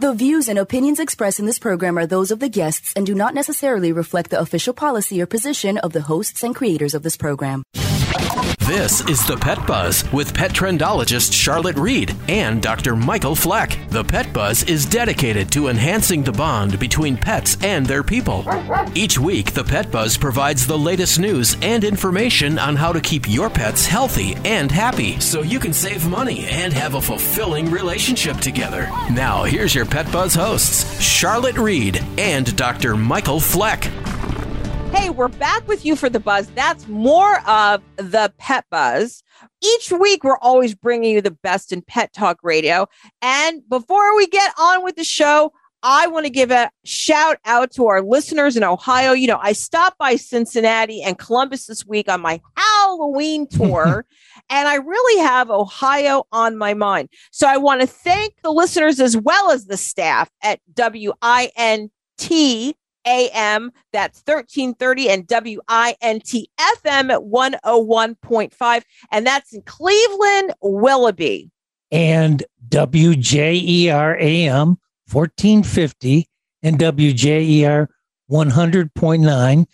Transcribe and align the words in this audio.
The 0.00 0.12
views 0.12 0.48
and 0.48 0.60
opinions 0.60 1.00
expressed 1.00 1.40
in 1.40 1.46
this 1.46 1.58
program 1.58 1.98
are 1.98 2.06
those 2.06 2.30
of 2.30 2.38
the 2.38 2.48
guests 2.48 2.92
and 2.94 3.04
do 3.04 3.16
not 3.16 3.34
necessarily 3.34 3.90
reflect 3.90 4.30
the 4.30 4.38
official 4.38 4.72
policy 4.72 5.20
or 5.20 5.26
position 5.26 5.76
of 5.78 5.92
the 5.92 6.02
hosts 6.02 6.44
and 6.44 6.54
creators 6.54 6.94
of 6.94 7.02
this 7.02 7.16
program. 7.16 7.64
This 8.68 9.00
is 9.08 9.26
the 9.26 9.38
Pet 9.38 9.66
Buzz 9.66 10.04
with 10.12 10.34
pet 10.34 10.50
trendologist 10.50 11.32
Charlotte 11.32 11.78
Reed 11.78 12.14
and 12.28 12.60
Dr. 12.60 12.94
Michael 12.94 13.34
Fleck. 13.34 13.78
The 13.88 14.04
Pet 14.04 14.30
Buzz 14.34 14.62
is 14.64 14.84
dedicated 14.84 15.50
to 15.52 15.68
enhancing 15.68 16.22
the 16.22 16.32
bond 16.32 16.78
between 16.78 17.16
pets 17.16 17.56
and 17.62 17.86
their 17.86 18.02
people. 18.02 18.44
Each 18.94 19.18
week, 19.18 19.54
the 19.54 19.64
Pet 19.64 19.90
Buzz 19.90 20.18
provides 20.18 20.66
the 20.66 20.76
latest 20.76 21.18
news 21.18 21.56
and 21.62 21.82
information 21.82 22.58
on 22.58 22.76
how 22.76 22.92
to 22.92 23.00
keep 23.00 23.26
your 23.26 23.48
pets 23.48 23.86
healthy 23.86 24.36
and 24.44 24.70
happy 24.70 25.18
so 25.18 25.40
you 25.40 25.58
can 25.58 25.72
save 25.72 26.06
money 26.06 26.44
and 26.48 26.70
have 26.74 26.92
a 26.92 27.00
fulfilling 27.00 27.70
relationship 27.70 28.36
together. 28.36 28.82
Now, 29.10 29.44
here's 29.44 29.74
your 29.74 29.86
Pet 29.86 30.12
Buzz 30.12 30.34
hosts, 30.34 31.00
Charlotte 31.00 31.56
Reed 31.56 32.04
and 32.18 32.54
Dr. 32.54 32.98
Michael 32.98 33.40
Fleck. 33.40 33.90
Hey, 34.90 35.10
we're 35.10 35.28
back 35.28 35.68
with 35.68 35.84
you 35.84 35.96
for 35.96 36.08
the 36.08 36.18
buzz. 36.18 36.46
That's 36.52 36.88
more 36.88 37.46
of 37.46 37.82
the 37.96 38.32
pet 38.38 38.64
buzz. 38.70 39.22
Each 39.62 39.92
week, 39.92 40.24
we're 40.24 40.38
always 40.38 40.74
bringing 40.74 41.12
you 41.12 41.20
the 41.20 41.30
best 41.30 41.72
in 41.72 41.82
pet 41.82 42.14
talk 42.14 42.38
radio. 42.42 42.86
And 43.20 43.62
before 43.68 44.16
we 44.16 44.26
get 44.26 44.52
on 44.58 44.82
with 44.82 44.96
the 44.96 45.04
show, 45.04 45.52
I 45.82 46.06
want 46.06 46.24
to 46.24 46.30
give 46.30 46.50
a 46.50 46.70
shout 46.86 47.36
out 47.44 47.70
to 47.72 47.86
our 47.86 48.02
listeners 48.02 48.56
in 48.56 48.64
Ohio. 48.64 49.12
You 49.12 49.26
know, 49.26 49.38
I 49.40 49.52
stopped 49.52 49.98
by 49.98 50.16
Cincinnati 50.16 51.02
and 51.02 51.18
Columbus 51.18 51.66
this 51.66 51.84
week 51.86 52.08
on 52.08 52.22
my 52.22 52.40
Halloween 52.56 53.46
tour, 53.50 54.06
and 54.48 54.68
I 54.68 54.76
really 54.76 55.22
have 55.22 55.50
Ohio 55.50 56.24
on 56.32 56.56
my 56.56 56.72
mind. 56.72 57.10
So 57.30 57.46
I 57.46 57.58
want 57.58 57.82
to 57.82 57.86
thank 57.86 58.34
the 58.42 58.52
listeners 58.52 59.00
as 59.00 59.18
well 59.18 59.50
as 59.50 59.66
the 59.66 59.76
staff 59.76 60.30
at 60.42 60.60
WINT 60.76 61.88
AM, 63.08 63.72
that's 63.92 64.22
1330 64.26 65.08
and 65.08 65.26
WINT 65.26 66.48
FM 66.60 67.10
at 67.10 67.20
101.5. 67.20 68.82
And 69.10 69.26
that's 69.26 69.52
in 69.52 69.62
Cleveland, 69.62 70.52
Willoughby. 70.60 71.50
And 71.90 72.44
WJER 72.68 74.20
AM 74.20 74.78
1450 75.10 76.28
and 76.62 76.78
WJER 76.78 77.86
100.9 78.30 79.66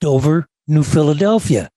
Dover, 0.00 0.48
New 0.66 0.82
Philadelphia. 0.82 1.70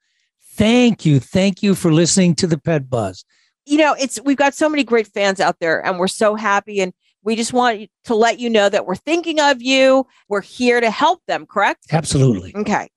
Thank 0.54 1.06
you. 1.06 1.20
Thank 1.20 1.64
you 1.64 1.76
for 1.76 1.92
listening 1.92 2.36
to 2.36 2.48
the 2.48 2.58
Pet 2.58 2.90
Buzz. 2.90 3.26
You 3.66 3.78
know, 3.78 3.96
it's 4.00 4.20
we've 4.24 4.38
got 4.38 4.54
so 4.54 4.70
many 4.70 4.84
great 4.84 5.08
fans 5.08 5.40
out 5.40 5.60
there 5.60 5.86
and 5.86 6.00
we're 6.00 6.08
so 6.08 6.36
happy 6.36 6.80
and 6.80 6.94
we 7.24 7.36
just 7.36 7.54
want 7.54 7.90
to 8.06 8.16
let 8.16 8.40
you 8.40 8.50
know 8.50 8.70
that 8.70 8.86
we're 8.86 8.96
thinking 8.96 9.40
of 9.40 9.62
you. 9.62 10.06
We're 10.28 10.42
here 10.42 10.82
to 10.82 10.90
help 10.90 11.22
them, 11.28 11.46
correct? 11.46 11.86
Absolutely. 11.92 12.54
Okay. 12.56 12.90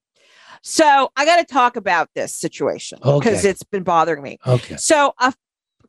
So 0.62 1.11
I 1.17 1.25
got 1.27 1.36
to 1.36 1.44
talk 1.44 1.77
about 1.77 2.08
this 2.14 2.34
situation 2.34 2.98
because 3.02 3.41
Okay. 3.41 3.50
it's 3.50 3.62
been 3.62 3.83
bothering 3.83 4.22
me. 4.22 4.39
Okay. 4.47 4.77
So 4.77 5.12
a 5.20 5.34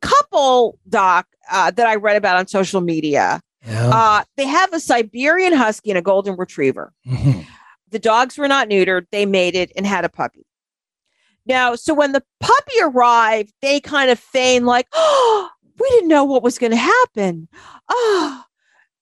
couple, 0.01 0.77
Doc, 0.89 1.27
uh, 1.49 1.71
that 1.71 1.87
I 1.87 1.95
read 1.95 2.17
about 2.17 2.35
on 2.37 2.47
social 2.47 2.81
media, 2.81 3.41
Yeah. 3.65 3.89
uh, 3.93 4.23
they 4.35 4.45
have 4.45 4.73
a 4.73 4.79
Siberian 4.81 5.53
Husky 5.53 5.91
and 5.91 5.97
a 5.97 6.01
Golden 6.01 6.35
Retriever. 6.35 6.91
Mhm. 7.07 7.45
The 7.89 7.99
dogs 7.99 8.37
were 8.37 8.49
not 8.49 8.67
neutered. 8.67 9.05
They 9.11 9.25
mated 9.25 9.71
and 9.77 9.87
had 9.87 10.03
a 10.03 10.09
puppy. 10.09 10.45
Now, 11.45 11.75
so 11.75 11.93
when 11.93 12.11
the 12.11 12.23
puppy 12.41 12.73
arrived, 12.81 13.53
they 13.61 13.79
kind 13.79 14.09
of 14.09 14.19
feigned 14.19 14.65
like, 14.65 14.87
oh, 14.93 15.49
we 15.79 15.89
didn't 15.89 16.09
know 16.09 16.23
what 16.23 16.43
was 16.43 16.57
going 16.57 16.71
to 16.71 16.77
happen. 16.77 17.47
Oh, 17.89 18.43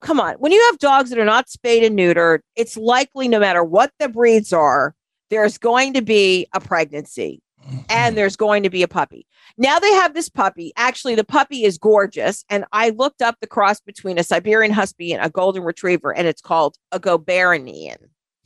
come 0.02 0.20
on. 0.20 0.36
When 0.36 0.52
you 0.52 0.62
have 0.70 0.80
dogs 0.80 1.10
that 1.10 1.20
are 1.20 1.26
not 1.26 1.50
spayed 1.50 1.84
and 1.84 1.98
neutered, 1.98 2.40
it's 2.56 2.78
likely 2.78 3.28
no 3.28 3.40
matter 3.40 3.64
what 3.64 3.92
the 4.00 4.10
breeds 4.10 4.52
are, 4.54 4.96
there's 5.30 5.58
going 5.58 5.94
to 5.94 6.02
be 6.02 6.48
a 6.54 6.60
pregnancy 6.60 7.42
and 7.90 8.18
there's 8.18 8.36
going 8.36 8.62
to 8.64 8.70
be 8.70 8.84
a 8.84 8.88
puppy. 8.88 9.26
Now 9.58 9.80
they 9.80 9.92
have 9.94 10.14
this 10.14 10.28
puppy. 10.30 10.74
Actually, 10.76 11.16
the 11.16 11.24
puppy 11.24 11.64
is 11.64 11.78
gorgeous. 11.78 12.44
And 12.50 12.66
I 12.74 12.90
looked 12.90 13.22
up 13.22 13.38
the 13.40 13.48
cross 13.48 13.80
between 13.80 14.18
a 14.20 14.24
Siberian 14.24 14.74
Husky 14.74 15.14
and 15.14 15.24
a 15.24 15.30
Golden 15.30 15.64
Retriever, 15.64 16.14
and 16.14 16.28
it's 16.28 16.42
called 16.42 16.76
a 16.92 17.00
Goberian. 17.00 17.98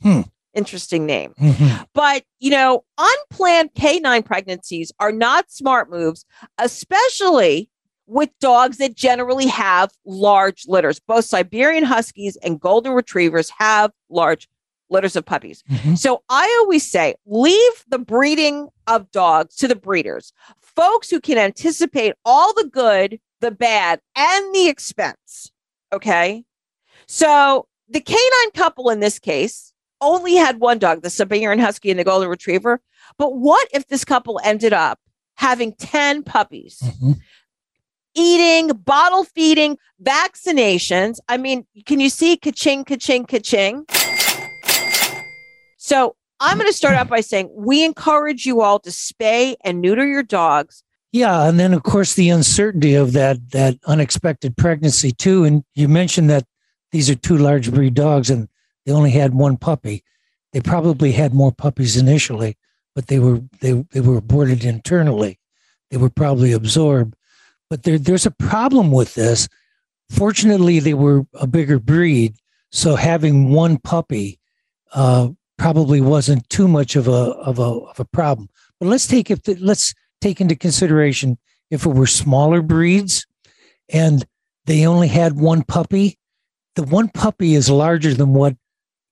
Hmm. 0.02 0.20
Interesting 0.54 1.04
name. 1.04 1.34
Mhm. 1.38 1.86
But, 1.94 2.24
you 2.38 2.50
know, 2.50 2.84
unplanned 2.96 3.74
canine 3.74 4.22
pregnancies 4.22 4.92
are 5.00 5.12
not 5.12 5.50
smart 5.50 5.90
moves, 5.90 6.24
especially 6.58 7.70
with 8.08 8.30
dogs 8.40 8.78
that 8.78 8.96
generally 8.96 9.46
have 9.46 9.90
large 10.04 10.64
litters. 10.66 10.98
Both 10.98 11.26
Siberian 11.26 11.84
Huskies 11.84 12.36
and 12.42 12.58
Golden 12.58 12.92
Retrievers 12.92 13.50
have 13.58 13.92
large 14.08 14.48
litters 14.90 15.14
of 15.16 15.26
puppies. 15.26 15.62
Mhm. 15.70 15.98
So 15.98 16.22
I 16.30 16.44
always 16.62 16.90
say 16.90 17.14
leave 17.26 17.84
the 17.88 17.98
breeding 17.98 18.68
of 18.86 19.10
dogs 19.10 19.54
to 19.56 19.68
the 19.68 19.76
breeders, 19.76 20.32
folks 20.62 21.10
who 21.10 21.20
can 21.20 21.36
anticipate 21.36 22.14
all 22.24 22.54
the 22.54 22.64
good, 22.64 23.20
the 23.40 23.50
bad, 23.50 24.00
and 24.16 24.54
the 24.54 24.68
expense. 24.68 25.52
Okay. 25.92 26.44
So 27.06 27.68
the 27.88 28.00
canine 28.00 28.50
couple 28.54 28.88
in 28.88 29.00
this 29.00 29.18
case 29.18 29.72
only 30.00 30.36
had 30.36 30.60
one 30.60 30.78
dog, 30.78 31.02
the 31.02 31.10
Siberian 31.10 31.58
Husky 31.58 31.90
and 31.90 32.00
the 32.00 32.04
Golden 32.04 32.28
Retriever. 32.30 32.80
But 33.18 33.34
what 33.36 33.68
if 33.72 33.86
this 33.88 34.04
couple 34.04 34.40
ended 34.42 34.72
up 34.72 34.98
having 35.34 35.72
10 35.74 36.22
puppies? 36.22 36.78
Mhm. 36.82 37.18
Eating, 38.14 38.68
bottle 38.68 39.24
feeding, 39.24 39.78
vaccinations. 40.02 41.18
I 41.28 41.36
mean, 41.36 41.66
can 41.86 42.00
you 42.00 42.08
see 42.08 42.36
ka-ching, 42.36 42.84
ka-ching, 42.84 43.26
ka-ching? 43.26 43.86
So 45.76 46.16
I'm 46.40 46.58
going 46.58 46.68
to 46.68 46.76
start 46.76 46.94
out 46.94 47.08
by 47.08 47.20
saying 47.20 47.50
we 47.54 47.84
encourage 47.84 48.46
you 48.46 48.60
all 48.60 48.78
to 48.80 48.90
spay 48.90 49.56
and 49.64 49.80
neuter 49.80 50.06
your 50.06 50.22
dogs. 50.22 50.84
Yeah, 51.10 51.48
and 51.48 51.58
then 51.58 51.72
of 51.72 51.82
course 51.82 52.14
the 52.14 52.28
uncertainty 52.28 52.94
of 52.94 53.12
that 53.14 53.50
that 53.52 53.78
unexpected 53.86 54.56
pregnancy 54.56 55.10
too. 55.10 55.44
And 55.44 55.64
you 55.74 55.88
mentioned 55.88 56.28
that 56.28 56.44
these 56.92 57.08
are 57.08 57.14
two 57.14 57.38
large 57.38 57.72
breed 57.72 57.94
dogs, 57.94 58.28
and 58.28 58.48
they 58.84 58.92
only 58.92 59.12
had 59.12 59.34
one 59.34 59.56
puppy. 59.56 60.04
They 60.52 60.60
probably 60.60 61.12
had 61.12 61.32
more 61.32 61.52
puppies 61.52 61.96
initially, 61.96 62.56
but 62.94 63.06
they 63.06 63.18
were 63.18 63.40
they 63.60 63.86
they 63.90 64.00
were 64.00 64.18
aborted 64.18 64.64
internally. 64.64 65.40
They 65.90 65.96
were 65.96 66.10
probably 66.10 66.52
absorbed. 66.52 67.14
But 67.70 67.82
there 67.82 67.98
there's 67.98 68.26
a 68.26 68.30
problem 68.30 68.90
with 68.90 69.14
this. 69.14 69.48
Fortunately, 70.10 70.80
they 70.80 70.94
were 70.94 71.26
a 71.34 71.46
bigger 71.46 71.78
breed, 71.78 72.36
so 72.72 72.96
having 72.96 73.50
one 73.50 73.76
puppy 73.78 74.38
uh, 74.94 75.28
probably 75.58 76.00
wasn't 76.00 76.48
too 76.48 76.68
much 76.68 76.96
of 76.96 77.08
a 77.08 77.10
of 77.10 77.58
a 77.58 77.62
of 77.62 78.00
a 78.00 78.04
problem. 78.06 78.48
But 78.80 78.86
let's 78.86 79.06
take 79.06 79.30
if 79.30 79.42
the, 79.42 79.56
let's 79.56 79.94
take 80.20 80.40
into 80.40 80.56
consideration 80.56 81.38
if 81.70 81.84
it 81.84 81.90
were 81.90 82.06
smaller 82.06 82.62
breeds 82.62 83.26
and 83.88 84.24
they 84.66 84.86
only 84.86 85.08
had 85.08 85.38
one 85.38 85.62
puppy, 85.62 86.18
the 86.76 86.82
one 86.82 87.08
puppy 87.08 87.54
is 87.54 87.70
larger 87.70 88.14
than 88.14 88.34
what 88.34 88.56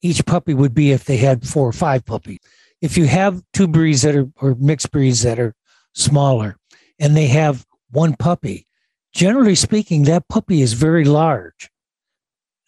each 0.03 0.25
puppy 0.25 0.55
would 0.55 0.75
be 0.75 0.93
if 0.93 1.05
they 1.05 1.17
had 1.17 1.47
four 1.47 1.69
or 1.69 1.73
five 1.73 2.05
puppies. 2.05 2.39
If 2.81 2.97
you 2.97 3.07
have 3.07 3.43
two 3.53 3.67
breeds 3.67 4.03
that 4.03 4.15
are 4.15 4.29
or 4.37 4.55
mixed 4.57 4.91
breeds 4.91 5.23
that 5.23 5.39
are 5.39 5.55
smaller 5.95 6.57
and 6.99 7.17
they 7.17 7.27
have 7.27 7.65
one 7.97 8.15
puppy, 8.15 8.67
generally 9.15 9.55
speaking, 9.55 10.03
that 10.03 10.29
puppy 10.29 10.61
is 10.61 10.75
very 10.75 11.05
large. 11.05 11.71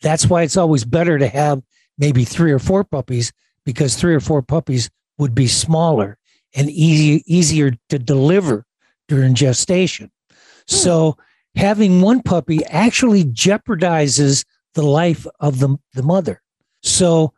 That's 0.01 0.27
why 0.27 0.43
it's 0.43 0.57
always 0.57 0.85
better 0.85 1.19
to 1.19 1.29
have 1.29 1.63
maybe 1.99 2.25
three 2.25 2.51
or 2.51 2.59
four 2.59 2.83
puppies 2.83 3.31
because 3.67 3.95
three 3.95 4.15
or 4.15 4.21
four 4.21 4.41
puppies 4.41 4.89
would 5.19 5.35
be 5.35 5.47
smaller 5.47 6.17
and 6.55 6.71
easy, 6.71 7.23
easier 7.27 7.73
to 7.91 7.99
deliver 7.99 8.65
during 9.07 9.35
gestation. 9.35 10.11
Hmm. 10.31 10.75
So 10.75 11.17
having 11.57 12.01
one 12.01 12.23
puppy 12.23 12.65
actually 12.65 13.25
jeopardizes 13.25 14.47
the 14.73 14.83
life 14.83 15.27
of 15.41 15.59
the, 15.59 15.77
the 15.93 16.03
mother. 16.03 16.41
So 16.83 17.35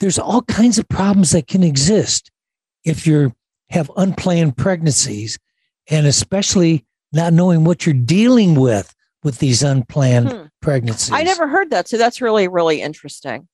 there's 0.00 0.18
all 0.18 0.42
kinds 0.42 0.78
of 0.78 0.88
problems 0.88 1.32
that 1.32 1.46
can 1.46 1.62
exist 1.62 2.30
if 2.84 3.06
you 3.06 3.34
have 3.68 3.90
unplanned 3.98 4.56
pregnancies 4.56 5.38
and 5.90 6.06
especially 6.06 6.86
not 7.14 7.32
knowing 7.32 7.64
what 7.64 7.86
you're 7.86 7.94
dealing 7.94 8.54
with 8.56 8.94
with 9.22 9.38
these 9.38 9.62
unplanned 9.62 10.30
Hmm. 10.30 10.42
pregnancies. 10.60 11.12
I 11.12 11.22
never 11.22 11.46
heard 11.48 11.70
that. 11.70 11.88
So 11.88 11.96
that's 11.96 12.20
really, 12.20 12.48
really 12.48 12.82
interesting. 12.82 13.48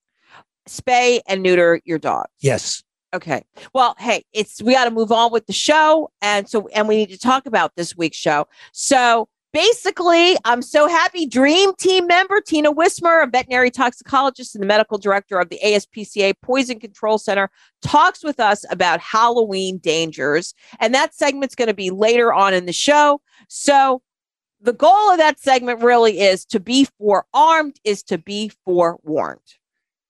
Spay 0.69 1.21
and 1.27 1.43
neuter 1.43 1.81
your 1.85 1.99
dog. 1.99 2.27
Yes. 2.41 2.83
Okay. 3.15 3.43
Well, 3.73 3.97
hey, 3.99 4.25
it's 4.33 4.63
we 4.63 4.73
got 4.73 4.85
to 4.85 4.91
move 4.91 5.11
on 5.11 5.33
with 5.33 5.47
the 5.47 5.53
show, 5.53 6.11
and 6.23 6.49
so 6.49 6.69
and 6.69 6.87
we 6.87 6.97
need 6.97 7.11
to 7.11 7.19
talk 7.19 7.47
about 7.47 7.75
this 7.77 7.97
week's 7.97 8.17
show. 8.17 8.47
So 8.73 9.29
basically, 9.53 10.37
I'm 10.45 10.63
so 10.63 10.89
happy. 10.89 11.27
Dream 11.27 11.75
Team 11.77 12.07
member 12.07 12.41
Tina 12.41 12.71
Wismer, 12.71 13.21
a 13.21 13.27
veterinary 13.27 13.71
toxicologist 13.71 14.55
and 14.55 14.63
the 14.63 14.67
medical 14.67 14.99
director 14.99 15.39
of 15.39 15.49
the 15.49 15.61
ASPCA 15.65 16.35
Poison 16.43 16.79
Control 16.81 17.19
Center, 17.19 17.51
talks 17.83 18.25
with 18.25 18.41
us 18.41 18.65
about 18.71 19.01
Halloween 19.01 19.79
dangers, 19.79 20.55
and 20.79 20.95
that 20.95 21.15
segment's 21.15 21.55
going 21.55 21.69
to 21.69 21.75
be 21.75 21.91
later 21.91 22.33
on 22.33 22.55
in 22.55 22.67
the 22.67 22.73
show. 22.73 23.21
So 23.49 24.03
the 24.61 24.73
goal 24.73 25.11
of 25.11 25.19
that 25.19 25.41
segment 25.41 25.83
really 25.83 26.21
is 26.21 26.45
to 26.47 26.61
be 26.61 26.87
forearmed, 26.99 27.81
is 27.85 28.03
to 28.05 28.19
be 28.19 28.51
forewarned. 28.65 29.41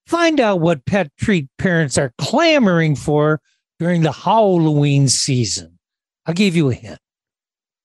Find 0.06 0.40
out 0.40 0.60
what 0.60 0.84
pet 0.86 1.10
treat 1.16 1.46
parents 1.56 1.96
are 1.96 2.12
clamoring 2.18 2.96
for 2.96 3.40
during 3.78 4.02
the 4.02 4.12
Halloween 4.12 5.08
season. 5.08 5.78
I'll 6.26 6.34
give 6.34 6.56
you 6.56 6.68
a 6.68 6.74
hint. 6.74 6.98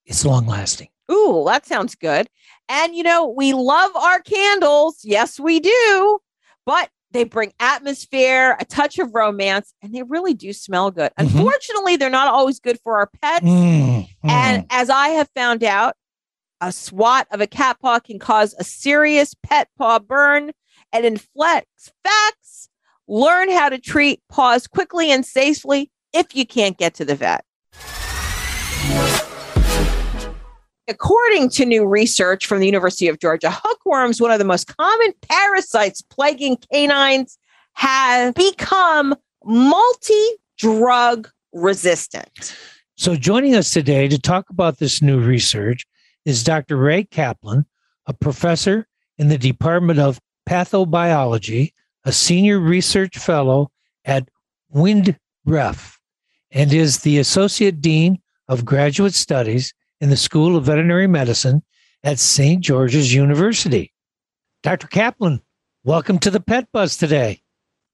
It's 0.06 0.26
long 0.26 0.48
lasting. 0.48 0.90
Ooh, 1.12 1.44
that 1.46 1.66
sounds 1.66 1.96
good. 1.96 2.28
And 2.70 2.96
you 2.96 3.04
know, 3.04 3.28
we 3.28 3.54
love 3.54 3.96
our 3.96 4.20
candles. 4.22 5.00
Yes, 5.04 5.40
we 5.40 5.60
do. 5.60 6.20
But 6.66 6.90
they 7.12 7.24
bring 7.24 7.54
atmosphere, 7.60 8.58
a 8.60 8.66
touch 8.66 9.00
of 9.00 9.16
romance, 9.16 9.74
and 9.82 9.94
they 9.94 10.04
really 10.04 10.34
do 10.34 10.52
smell 10.52 10.92
good. 10.92 11.12
Mm-hmm. 11.18 11.38
Unfortunately, 11.38 11.96
they're 11.96 12.10
not 12.10 12.28
always 12.28 12.60
good 12.60 12.78
for 12.84 12.98
our 12.98 13.10
pets. 13.22 13.46
Mm-hmm. 13.46 14.30
And 14.30 14.66
as 14.70 14.90
I 14.90 15.10
have 15.10 15.30
found 15.34 15.64
out, 15.64 15.96
a 16.60 16.72
swat 16.72 17.28
of 17.32 17.40
a 17.40 17.48
cat 17.48 17.78
paw 17.80 18.00
can 18.00 18.20
cause 18.20 18.54
a 18.58 18.64
serious 18.64 19.34
pet 19.44 19.70
paw 19.78 20.00
burn 20.00 20.52
and 20.92 21.06
in 21.06 21.18
flex 21.18 21.68
facts. 22.04 22.70
Learn 23.08 23.50
how 23.52 23.70
to 23.70 23.78
treat 23.78 24.22
paws 24.30 24.68
quickly 24.68 25.12
and 25.12 25.26
safely 25.26 25.92
if 26.12 26.36
you 26.36 26.46
can't 26.46 26.78
get 26.78 26.96
to 26.96 27.06
the 27.06 27.16
vet. 27.16 27.45
According 30.88 31.50
to 31.52 31.66
new 31.66 31.88
research 31.88 32.46
from 32.46 32.60
the 32.60 32.68
University 32.68 33.08
of 33.08 33.20
Georgia, 33.20 33.50
hookworms, 33.52 34.22
one 34.22 34.32
of 34.32 34.38
the 34.38 34.46
most 34.46 34.76
common 34.78 35.14
parasites 35.22 36.02
plaguing 36.04 36.58
canines, 36.72 37.38
have 37.74 38.36
become 38.36 39.16
multi 39.44 40.30
drug 40.58 41.30
resistant. 41.54 42.56
So, 42.96 43.16
joining 43.16 43.56
us 43.56 43.72
today 43.72 44.08
to 44.08 44.20
talk 44.20 44.50
about 44.50 44.78
this 44.78 45.02
new 45.02 45.20
research 45.20 45.86
is 46.24 46.44
Dr. 46.44 46.78
Ray 46.78 47.04
Kaplan, 47.04 47.66
a 48.06 48.14
professor 48.14 48.88
in 49.18 49.28
the 49.28 49.38
Department 49.38 50.00
of 50.00 50.20
Pathobiology, 50.48 51.74
a 52.04 52.12
senior 52.12 52.60
research 52.60 53.18
fellow 53.18 53.72
at 54.06 54.30
WindREF, 54.74 55.98
and 56.52 56.72
is 56.74 57.00
the 57.00 57.18
associate 57.18 57.82
dean 57.82 58.20
of 58.48 58.64
graduate 58.64 59.16
studies 59.16 59.74
in 60.02 60.10
the 60.10 60.18
School 60.18 60.56
of 60.56 60.66
Veterinary 60.66 61.08
Medicine 61.08 61.64
at 62.04 62.20
St. 62.20 62.62
George's 62.62 63.14
University. 63.14 63.94
Dr. 64.64 64.88
Kaplan, 64.88 65.42
welcome 65.84 66.20
to 66.20 66.32
the 66.32 66.40
Pet 66.40 66.68
Buzz 66.72 66.98
today. 66.98 67.42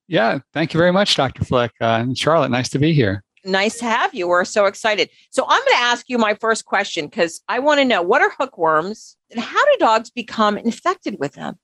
Yeah, 0.08 0.40
thank 0.54 0.74
you 0.74 0.78
very 0.78 0.92
much, 0.92 1.16
Dr. 1.16 1.46
Fleck. 1.46 1.72
Uh, 1.80 2.00
and 2.02 2.18
Charlotte, 2.18 2.50
nice 2.50 2.70
to 2.70 2.80
be 2.80 2.94
here. 2.94 3.24
Nice 3.46 3.78
to 3.80 3.86
have 3.86 4.14
you. 4.14 4.28
We're 4.28 4.46
so 4.46 4.66
excited. 4.66 5.10
So, 5.30 5.44
I'm 5.48 5.62
going 5.62 5.78
to 5.78 5.84
ask 5.84 6.10
you 6.10 6.18
my 6.18 6.36
first 6.36 6.66
question 6.66 7.08
because 7.08 7.42
I 7.48 7.60
want 7.60 7.80
to 7.80 7.86
know 7.86 8.02
what 8.02 8.22
are 8.22 8.32
hookworms 8.38 9.16
and 9.32 9.40
how 9.40 9.66
do 9.66 9.78
dogs 9.80 10.10
become 10.10 10.58
infected 10.58 11.18
with 11.20 11.34
them? 11.34 11.58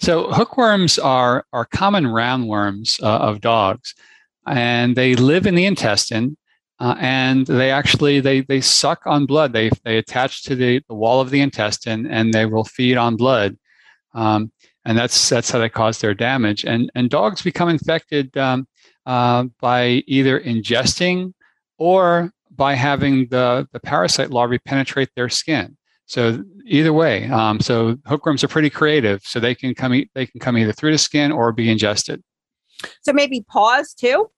So, 0.00 0.32
hookworms 0.32 0.98
are, 0.98 1.44
are 1.52 1.64
common 1.64 2.04
roundworms 2.04 3.02
uh, 3.02 3.18
of 3.18 3.40
dogs, 3.40 3.94
and 4.46 4.96
they 4.96 5.14
live 5.14 5.46
in 5.46 5.54
the 5.54 5.64
intestine 5.64 6.36
uh, 6.82 6.96
and 6.98 7.46
they 7.46 7.70
actually 7.70 8.18
they 8.18 8.40
they 8.40 8.60
suck 8.60 9.06
on 9.06 9.24
blood. 9.24 9.52
They 9.52 9.70
they 9.84 9.98
attach 9.98 10.42
to 10.44 10.56
the, 10.56 10.82
the 10.88 10.94
wall 10.94 11.20
of 11.20 11.30
the 11.30 11.40
intestine 11.40 12.06
and 12.06 12.34
they 12.34 12.44
will 12.44 12.64
feed 12.64 12.96
on 12.96 13.14
blood, 13.14 13.56
um, 14.14 14.50
and 14.84 14.98
that's 14.98 15.28
that's 15.28 15.48
how 15.48 15.60
they 15.60 15.68
cause 15.68 16.00
their 16.00 16.12
damage. 16.12 16.64
And 16.64 16.90
and 16.96 17.08
dogs 17.08 17.40
become 17.40 17.68
infected 17.68 18.36
um, 18.36 18.66
uh, 19.06 19.44
by 19.60 20.02
either 20.08 20.40
ingesting 20.40 21.34
or 21.78 22.32
by 22.50 22.74
having 22.74 23.28
the 23.28 23.68
the 23.72 23.78
parasite 23.78 24.30
larvae 24.30 24.58
penetrate 24.58 25.10
their 25.14 25.28
skin. 25.28 25.76
So 26.06 26.42
either 26.66 26.92
way, 26.92 27.28
um, 27.28 27.60
so 27.60 27.96
hookworms 28.06 28.42
are 28.42 28.48
pretty 28.48 28.70
creative. 28.70 29.22
So 29.22 29.38
they 29.38 29.54
can 29.54 29.72
come 29.76 29.92
they 30.16 30.26
can 30.26 30.40
come 30.40 30.58
either 30.58 30.72
through 30.72 30.90
the 30.90 30.98
skin 30.98 31.30
or 31.30 31.52
be 31.52 31.70
ingested. 31.70 32.24
So 33.02 33.12
maybe 33.12 33.44
paws 33.48 33.94
too. 33.94 34.32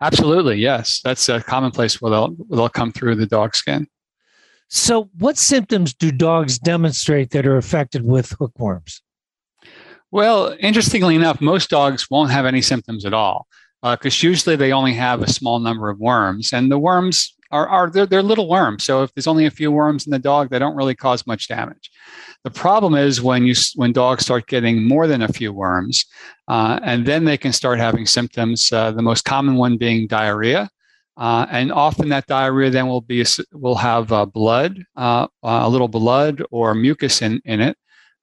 Absolutely, 0.00 0.56
yes. 0.56 1.00
That's 1.02 1.28
a 1.28 1.42
commonplace 1.42 2.00
where 2.00 2.10
they'll 2.10 2.36
they'll 2.50 2.68
come 2.68 2.92
through 2.92 3.16
the 3.16 3.26
dog 3.26 3.56
skin. 3.56 3.86
So, 4.68 5.08
what 5.18 5.38
symptoms 5.38 5.94
do 5.94 6.10
dogs 6.10 6.58
demonstrate 6.58 7.30
that 7.30 7.46
are 7.46 7.56
affected 7.56 8.04
with 8.04 8.32
hookworms? 8.38 9.00
Well, 10.10 10.56
interestingly 10.60 11.14
enough, 11.14 11.40
most 11.40 11.70
dogs 11.70 12.10
won't 12.10 12.30
have 12.30 12.46
any 12.46 12.62
symptoms 12.62 13.04
at 13.04 13.14
all 13.14 13.46
because 13.82 14.24
uh, 14.24 14.26
usually 14.26 14.56
they 14.56 14.72
only 14.72 14.94
have 14.94 15.22
a 15.22 15.30
small 15.30 15.60
number 15.60 15.88
of 15.88 15.98
worms, 15.98 16.52
and 16.52 16.70
the 16.70 16.78
worms 16.78 17.34
are, 17.50 17.68
are 17.68 17.90
they're, 17.90 18.06
they're 18.06 18.22
little 18.22 18.48
worms. 18.48 18.84
So 18.84 19.02
if 19.02 19.14
there's 19.14 19.26
only 19.26 19.46
a 19.46 19.50
few 19.50 19.70
worms 19.70 20.06
in 20.06 20.10
the 20.10 20.18
dog, 20.18 20.50
they 20.50 20.58
don't 20.58 20.76
really 20.76 20.94
cause 20.94 21.26
much 21.26 21.48
damage. 21.48 21.90
The 22.46 22.52
problem 22.52 22.94
is 22.94 23.20
when 23.20 23.44
you 23.44 23.56
when 23.74 23.90
dogs 23.90 24.22
start 24.22 24.46
getting 24.46 24.86
more 24.86 25.08
than 25.08 25.22
a 25.22 25.26
few 25.26 25.52
worms, 25.52 26.04
uh, 26.46 26.78
and 26.84 27.04
then 27.04 27.24
they 27.24 27.36
can 27.36 27.52
start 27.52 27.80
having 27.80 28.06
symptoms. 28.06 28.72
Uh, 28.72 28.92
the 28.92 29.02
most 29.02 29.24
common 29.24 29.56
one 29.56 29.76
being 29.76 30.06
diarrhea, 30.06 30.70
uh, 31.16 31.46
and 31.50 31.72
often 31.72 32.08
that 32.10 32.28
diarrhea 32.28 32.70
then 32.70 32.86
will 32.86 33.00
be 33.00 33.26
will 33.52 33.74
have 33.74 34.12
uh, 34.12 34.24
blood, 34.24 34.80
uh, 34.94 35.26
a 35.42 35.68
little 35.68 35.88
blood 35.88 36.40
or 36.52 36.72
mucus 36.72 37.20
in 37.20 37.40
in 37.44 37.60
it. 37.60 37.76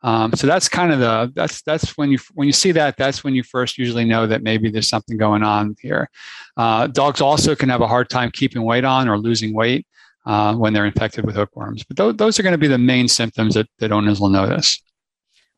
Um, 0.03 0.31
so 0.31 0.47
that's 0.47 0.69
kind 0.69 0.93
of 0.93 0.99
the 0.99 1.33
that's 1.35 1.61
that's 1.61 1.97
when 1.97 2.09
you 2.09 2.19
when 2.33 2.47
you 2.47 2.53
see 2.53 2.71
that 2.71 2.95
that's 2.95 3.25
when 3.25 3.35
you 3.35 3.43
first 3.43 3.77
usually 3.77 4.05
know 4.05 4.25
that 4.25 4.41
maybe 4.41 4.69
there's 4.69 4.87
something 4.87 5.17
going 5.17 5.43
on 5.43 5.75
here. 5.81 6.09
Uh, 6.55 6.87
dogs 6.87 7.19
also 7.19 7.55
can 7.55 7.67
have 7.67 7.81
a 7.81 7.89
hard 7.89 8.09
time 8.09 8.31
keeping 8.31 8.63
weight 8.63 8.85
on 8.85 9.09
or 9.09 9.17
losing 9.17 9.53
weight 9.53 9.85
uh, 10.25 10.55
when 10.55 10.73
they're 10.73 10.85
infected 10.85 11.25
with 11.25 11.35
hookworms. 11.35 11.83
But 11.83 11.97
th- 11.97 12.17
those 12.17 12.39
are 12.39 12.43
going 12.43 12.53
to 12.53 12.57
be 12.57 12.67
the 12.67 12.77
main 12.77 13.07
symptoms 13.07 13.55
that, 13.55 13.67
that 13.79 13.91
owners 13.91 14.19
will 14.19 14.29
notice. 14.29 14.81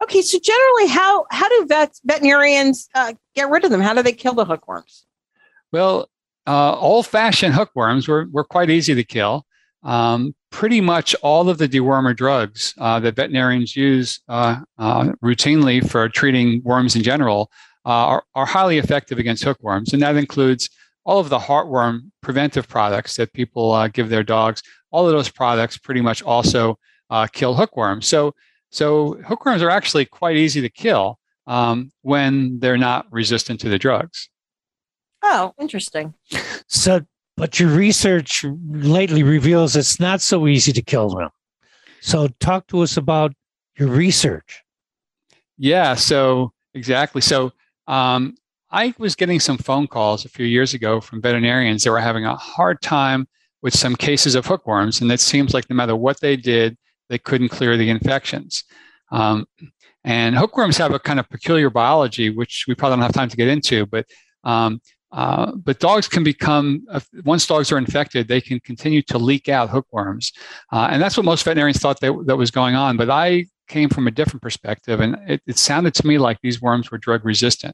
Okay, 0.03 0.21
so 0.21 0.38
generally, 0.39 0.88
how 0.88 1.25
how 1.31 1.47
do 1.47 1.65
vets 1.67 2.01
veterinarians 2.03 2.89
uh, 2.95 3.13
get 3.33 3.50
rid 3.50 3.63
of 3.63 3.71
them? 3.71 3.81
How 3.81 3.94
do 3.94 4.03
they 4.03 4.12
kill 4.12 4.33
the 4.33 4.45
hookworms? 4.45 5.06
Well, 5.71 6.09
uh, 6.45 6.77
old-fashioned 6.77 7.53
hookworms 7.53 8.07
were 8.07 8.27
were 8.31 8.44
quite 8.44 8.69
easy 8.69 8.94
to 8.94 9.03
kill. 9.03 9.45
Um, 9.83 10.35
pretty 10.50 10.81
much 10.81 11.15
all 11.21 11.47
of 11.47 11.59
the 11.59 11.67
dewormer 11.67 12.15
drugs 12.15 12.73
uh, 12.77 13.00
that 13.01 13.15
veterinarians 13.15 13.75
use 13.75 14.19
uh, 14.27 14.57
uh, 14.77 15.12
routinely 15.23 15.88
for 15.88 16.09
treating 16.09 16.62
worms 16.63 16.95
in 16.95 17.03
general 17.03 17.51
uh, 17.85 17.89
are, 17.89 18.23
are 18.33 18.45
highly 18.45 18.77
effective 18.79 19.19
against 19.19 19.44
hookworms, 19.44 19.94
and 19.94 20.01
that 20.01 20.15
includes 20.15 20.69
all 21.06 21.19
of 21.19 21.30
the 21.30 21.40
heartworm 21.40 22.12
preventive 22.22 22.68
products 22.68 23.16
that 23.16 23.31
people 23.34 23.72
uh, 23.72 23.88
give 23.88 24.10
their 24.10 24.24
dogs, 24.24 24.62
all 24.92 25.06
of 25.06 25.12
those 25.12 25.30
products 25.30 25.78
pretty 25.78 26.02
much 26.02 26.22
also 26.24 26.78
uh, 27.10 27.28
kill 27.28 27.54
hookworms. 27.54 28.07
So, 28.07 28.34
so 28.72 29.13
hookworms 29.25 29.62
are 29.62 29.69
actually 29.69 30.06
quite 30.06 30.36
easy 30.36 30.62
to 30.62 30.69
kill 30.69 31.19
um, 31.48 31.92
when 32.02 32.60
they're 32.60 32.78
not 32.78 33.06
resistant 33.12 33.60
to 33.62 33.70
the 33.70 33.77
drugs. 33.77 34.29
Oh, 35.22 35.53
interesting. 35.60 36.13
So, 36.68 37.01
but 37.38 37.60
your 37.60 37.70
research 37.70 38.46
lately 38.70 39.24
reveals 39.24 39.75
it's 39.75 40.00
not 40.00 40.22
so 40.22 40.48
easy 40.48 40.72
to 40.74 40.82
kill 40.82 41.10
them. 41.10 41.29
So, 42.01 42.27
talk 42.39 42.68
to 42.68 42.82
us 42.82 42.98
about 42.98 43.34
your 43.77 43.89
research. 43.89 44.63
Yeah. 45.58 45.96
So, 45.96 46.53
exactly. 46.74 47.22
So, 47.22 47.51
um, 47.88 48.36
I 48.75 48.94
was 48.98 49.15
getting 49.15 49.39
some 49.39 49.58
phone 49.58 49.88
calls 49.88 50.25
a 50.25 50.29
few 50.29 50.46
years 50.46 50.74
ago 50.74 51.00
from 51.00 51.22
veterinarians 51.22 51.84
that 51.84 51.91
were 51.91 52.00
having 52.01 52.25
a 52.25 52.36
hard 52.36 52.82
time 52.82 53.25
with 53.62 53.74
some 53.74 53.96
cases 53.96 54.36
of 54.36 54.46
hookworms, 54.46 55.00
and 55.00 55.10
it 55.13 55.22
seems 55.22 55.53
like 55.53 55.70
no 55.70 55.77
matter 55.77 55.96
what 55.96 56.20
they 56.20 56.36
did, 56.36 56.77
they 57.08 57.17
couldn't 57.17 57.48
clear 57.48 57.77
the 57.77 57.89
infections. 57.89 58.65
Um, 59.12 59.46
and 60.03 60.38
hookworms 60.38 60.75
have 60.75 60.94
a 60.94 61.00
kind 61.00 61.22
of 61.22 61.29
peculiar 61.29 61.70
biology, 61.70 62.29
which 62.29 62.65
we 62.67 62.75
probably 62.75 62.98
don't 62.98 63.03
have 63.03 63.13
time 63.13 63.29
to 63.29 63.38
get 63.38 63.48
into, 63.48 63.86
but 63.86 64.08
um, 64.44 64.82
uh, 65.13 65.53
but 65.55 65.79
dogs 65.79 66.10
can 66.10 66.25
become 66.25 66.86
uh, 66.91 67.00
once 67.24 67.48
dogs 67.48 67.72
are 67.72 67.77
infected, 67.77 68.27
they 68.27 68.41
can 68.41 68.60
continue 68.60 69.01
to 69.03 69.17
leak 69.17 69.48
out 69.48 69.70
hookworms, 69.70 70.34
uh, 70.74 70.89
and 70.91 71.01
that's 71.01 71.15
what 71.15 71.25
most 71.25 71.46
veterinarians 71.46 71.79
thought 71.79 72.01
that, 72.01 72.13
that 72.25 72.36
was 72.36 72.51
going 72.51 72.75
on. 72.75 72.98
But 72.98 73.10
I 73.10 73.46
came 73.70 73.88
from 73.88 74.08
a 74.08 74.12
different 74.12 74.41
perspective, 74.41 75.00
and 75.00 75.15
it, 75.29 75.41
it 75.48 75.58
sounded 75.58 75.94
to 75.94 76.05
me 76.05 76.17
like 76.17 76.39
these 76.41 76.62
worms 76.62 76.91
were 76.91 76.98
drug 76.98 77.24
resistant. 77.24 77.74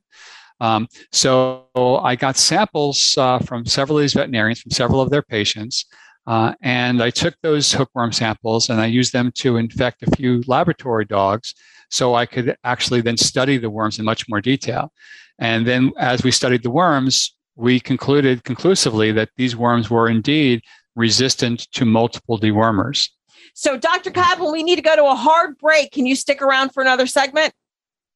Um, 0.62 0.88
so 1.12 1.66
I 1.76 2.16
got 2.16 2.38
samples 2.38 3.18
uh, 3.18 3.40
from 3.40 3.66
several 3.66 3.98
of 3.98 4.04
these 4.04 4.14
veterinarians, 4.14 4.62
from 4.62 4.72
several 4.72 5.02
of 5.02 5.10
their 5.10 5.24
patients, 5.24 5.86
uh, 6.28 6.54
and 6.62 7.02
I 7.02 7.10
took 7.10 7.36
those 7.42 7.72
hookworm 7.72 8.12
samples 8.12 8.70
and 8.70 8.80
I 8.80 8.86
used 8.86 9.12
them 9.12 9.32
to 9.38 9.58
infect 9.58 10.04
a 10.04 10.16
few 10.16 10.44
laboratory 10.46 11.06
dogs 11.06 11.56
so 11.90 12.14
I 12.16 12.26
could 12.26 12.56
actually 12.64 13.02
then 13.02 13.18
study 13.18 13.58
the 13.58 13.70
worms 13.70 14.00
in 14.00 14.06
much 14.06 14.30
more 14.30 14.40
detail. 14.40 14.94
And 15.40 15.66
then 15.66 15.92
as 15.98 16.24
we 16.24 16.32
studied 16.32 16.64
the 16.64 16.70
worms, 16.70 17.36
we 17.56 17.80
concluded 17.80 18.44
conclusively 18.44 19.12
that 19.14 19.30
these 19.36 19.56
worms 19.56 19.90
were 19.90 20.08
indeed 20.08 20.62
resistant 20.96 21.72
to 21.72 21.86
multiple 21.86 22.40
dewormers. 22.40 23.10
So, 23.54 23.78
Dr. 23.78 24.12
Kaplan, 24.12 24.52
we 24.52 24.64
need 24.64 24.78
to 24.78 24.82
go 24.82 24.96
to 24.96 25.06
a 25.06 25.16
hard 25.16 25.58
break. 25.58 25.92
Can 25.92 26.06
you 26.06 26.16
stick 26.16 26.42
around 26.42 26.70
for 26.70 26.82
another 26.82 27.08
segment? 27.08 27.54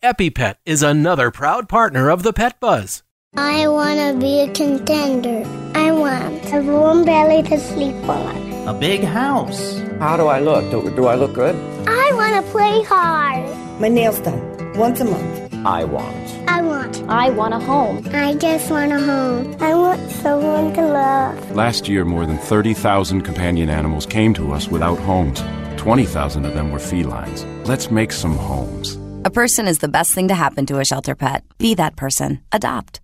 EpiPet 0.00 0.54
is 0.64 0.82
another 0.82 1.30
proud 1.30 1.68
partner 1.68 2.08
of 2.08 2.22
the 2.22 2.32
Pet 2.32 2.58
Buzz. 2.60 3.02
I 3.36 3.68
want 3.68 3.98
to 3.98 4.16
be 4.18 4.40
a 4.40 4.50
contender. 4.52 5.44
I 5.74 5.92
want 5.92 6.50
a 6.52 6.62
warm 6.62 7.04
belly 7.04 7.42
to 7.42 7.58
sleep 7.58 8.08
on. 8.08 8.68
A 8.68 8.72
big 8.72 9.02
house. 9.02 9.78
How 9.98 10.16
do 10.16 10.28
I 10.28 10.40
look? 10.40 10.70
Do, 10.70 10.90
do 10.94 11.06
I 11.06 11.14
look 11.14 11.34
good? 11.34 11.54
I 11.86 12.12
want 12.14 12.34
to 12.36 12.42
play 12.52 12.82
hard. 12.84 13.44
My 13.80 13.88
nails 13.88 14.20
done 14.20 14.40
once 14.78 15.00
a 15.00 15.04
month. 15.04 15.47
I 15.68 15.84
want. 15.84 16.48
I 16.48 16.62
want. 16.62 17.02
I 17.10 17.28
want 17.28 17.52
a 17.52 17.58
home. 17.58 18.02
I 18.14 18.32
just 18.32 18.70
want 18.70 18.90
a 18.90 18.98
home. 18.98 19.54
I 19.60 19.74
want 19.74 20.10
someone 20.10 20.72
to 20.72 20.80
love. 20.80 21.50
Last 21.50 21.86
year, 21.86 22.06
more 22.06 22.24
than 22.24 22.38
30,000 22.38 23.20
companion 23.20 23.68
animals 23.68 24.06
came 24.06 24.32
to 24.34 24.52
us 24.52 24.68
without 24.68 24.98
homes. 24.98 25.42
20,000 25.76 26.46
of 26.46 26.54
them 26.54 26.72
were 26.72 26.78
felines. 26.78 27.44
Let's 27.68 27.90
make 27.90 28.12
some 28.12 28.34
homes. 28.34 28.98
A 29.26 29.30
person 29.30 29.68
is 29.68 29.80
the 29.80 29.88
best 29.88 30.12
thing 30.12 30.28
to 30.28 30.34
happen 30.34 30.64
to 30.66 30.78
a 30.78 30.86
shelter 30.86 31.14
pet. 31.14 31.44
Be 31.58 31.74
that 31.74 31.96
person. 31.96 32.40
Adopt. 32.50 33.00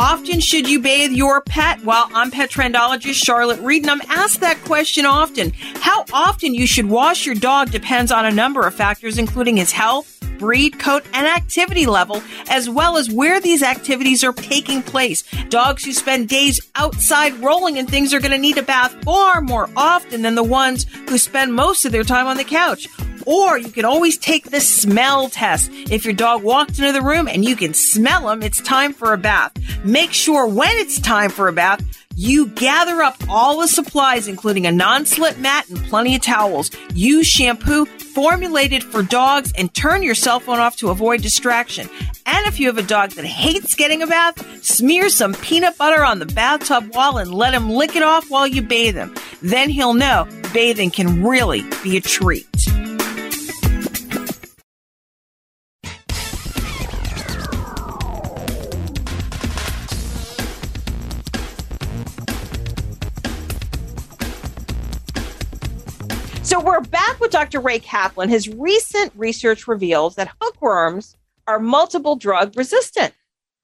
Often 0.00 0.40
should 0.40 0.66
you 0.66 0.80
bathe 0.80 1.12
your 1.12 1.42
pet? 1.42 1.84
Well, 1.84 2.08
I'm 2.14 2.30
pet 2.30 2.50
trendologist 2.50 3.22
Charlotte 3.22 3.60
Reed, 3.60 3.82
and 3.82 3.90
I'm 3.90 4.00
asked 4.08 4.40
that 4.40 4.56
question 4.64 5.04
often. 5.04 5.52
How 5.76 6.06
often 6.10 6.54
you 6.54 6.66
should 6.66 6.86
wash 6.86 7.26
your 7.26 7.34
dog 7.34 7.70
depends 7.70 8.10
on 8.10 8.24
a 8.24 8.30
number 8.30 8.66
of 8.66 8.74
factors, 8.74 9.18
including 9.18 9.58
his 9.58 9.72
health, 9.72 10.18
breed, 10.38 10.78
coat, 10.78 11.04
and 11.12 11.26
activity 11.26 11.84
level, 11.84 12.22
as 12.48 12.70
well 12.70 12.96
as 12.96 13.10
where 13.10 13.40
these 13.42 13.62
activities 13.62 14.24
are 14.24 14.32
taking 14.32 14.82
place. 14.82 15.22
Dogs 15.50 15.84
who 15.84 15.92
spend 15.92 16.30
days 16.30 16.58
outside 16.76 17.34
rolling 17.34 17.76
and 17.76 17.88
things 17.88 18.14
are 18.14 18.20
going 18.20 18.30
to 18.30 18.38
need 18.38 18.56
a 18.56 18.62
bath 18.62 18.96
far 19.04 19.42
more 19.42 19.68
often 19.76 20.22
than 20.22 20.34
the 20.34 20.42
ones 20.42 20.86
who 21.10 21.18
spend 21.18 21.52
most 21.52 21.84
of 21.84 21.92
their 21.92 22.04
time 22.04 22.26
on 22.26 22.38
the 22.38 22.44
couch. 22.44 22.88
Or 23.26 23.58
you 23.58 23.70
can 23.70 23.84
always 23.84 24.18
take 24.18 24.50
the 24.50 24.60
smell 24.60 25.28
test. 25.28 25.70
If 25.72 26.04
your 26.04 26.14
dog 26.14 26.42
walked 26.42 26.78
into 26.78 26.92
the 26.92 27.02
room 27.02 27.28
and 27.28 27.44
you 27.44 27.56
can 27.56 27.74
smell 27.74 28.28
them, 28.28 28.42
it's 28.42 28.60
time 28.60 28.92
for 28.92 29.12
a 29.12 29.18
bath. 29.18 29.52
Make 29.84 30.12
sure 30.12 30.46
when 30.46 30.76
it's 30.76 31.00
time 31.00 31.30
for 31.30 31.48
a 31.48 31.52
bath, 31.52 31.82
you 32.16 32.48
gather 32.48 33.02
up 33.02 33.16
all 33.28 33.60
the 33.60 33.68
supplies, 33.68 34.28
including 34.28 34.66
a 34.66 34.72
non 34.72 35.06
slip 35.06 35.38
mat 35.38 35.68
and 35.70 35.78
plenty 35.84 36.14
of 36.14 36.22
towels. 36.22 36.70
Use 36.92 37.26
shampoo 37.26 37.86
formulated 37.86 38.82
for 38.82 39.02
dogs 39.02 39.52
and 39.56 39.72
turn 39.72 40.02
your 40.02 40.14
cell 40.14 40.40
phone 40.40 40.58
off 40.58 40.76
to 40.76 40.90
avoid 40.90 41.22
distraction. 41.22 41.88
And 42.26 42.46
if 42.46 42.60
you 42.60 42.66
have 42.66 42.78
a 42.78 42.82
dog 42.82 43.12
that 43.12 43.24
hates 43.24 43.74
getting 43.74 44.02
a 44.02 44.06
bath, 44.06 44.64
smear 44.64 45.08
some 45.08 45.34
peanut 45.34 45.78
butter 45.78 46.04
on 46.04 46.18
the 46.18 46.26
bathtub 46.26 46.94
wall 46.94 47.18
and 47.18 47.32
let 47.32 47.54
him 47.54 47.70
lick 47.70 47.96
it 47.96 48.02
off 48.02 48.28
while 48.28 48.46
you 48.46 48.60
bathe 48.62 48.96
him. 48.96 49.14
Then 49.40 49.70
he'll 49.70 49.94
know 49.94 50.28
bathing 50.52 50.90
can 50.90 51.24
really 51.24 51.62
be 51.82 51.96
a 51.96 52.00
treat. 52.00 52.46
So 66.60 66.66
we're 66.66 66.80
back 66.80 67.18
with 67.20 67.30
Dr. 67.30 67.58
Ray 67.58 67.78
Kaplan. 67.78 68.28
His 68.28 68.46
recent 68.46 69.14
research 69.16 69.66
reveals 69.66 70.16
that 70.16 70.28
hookworms 70.42 71.16
are 71.46 71.58
multiple 71.58 72.16
drug 72.16 72.54
resistant. 72.54 73.14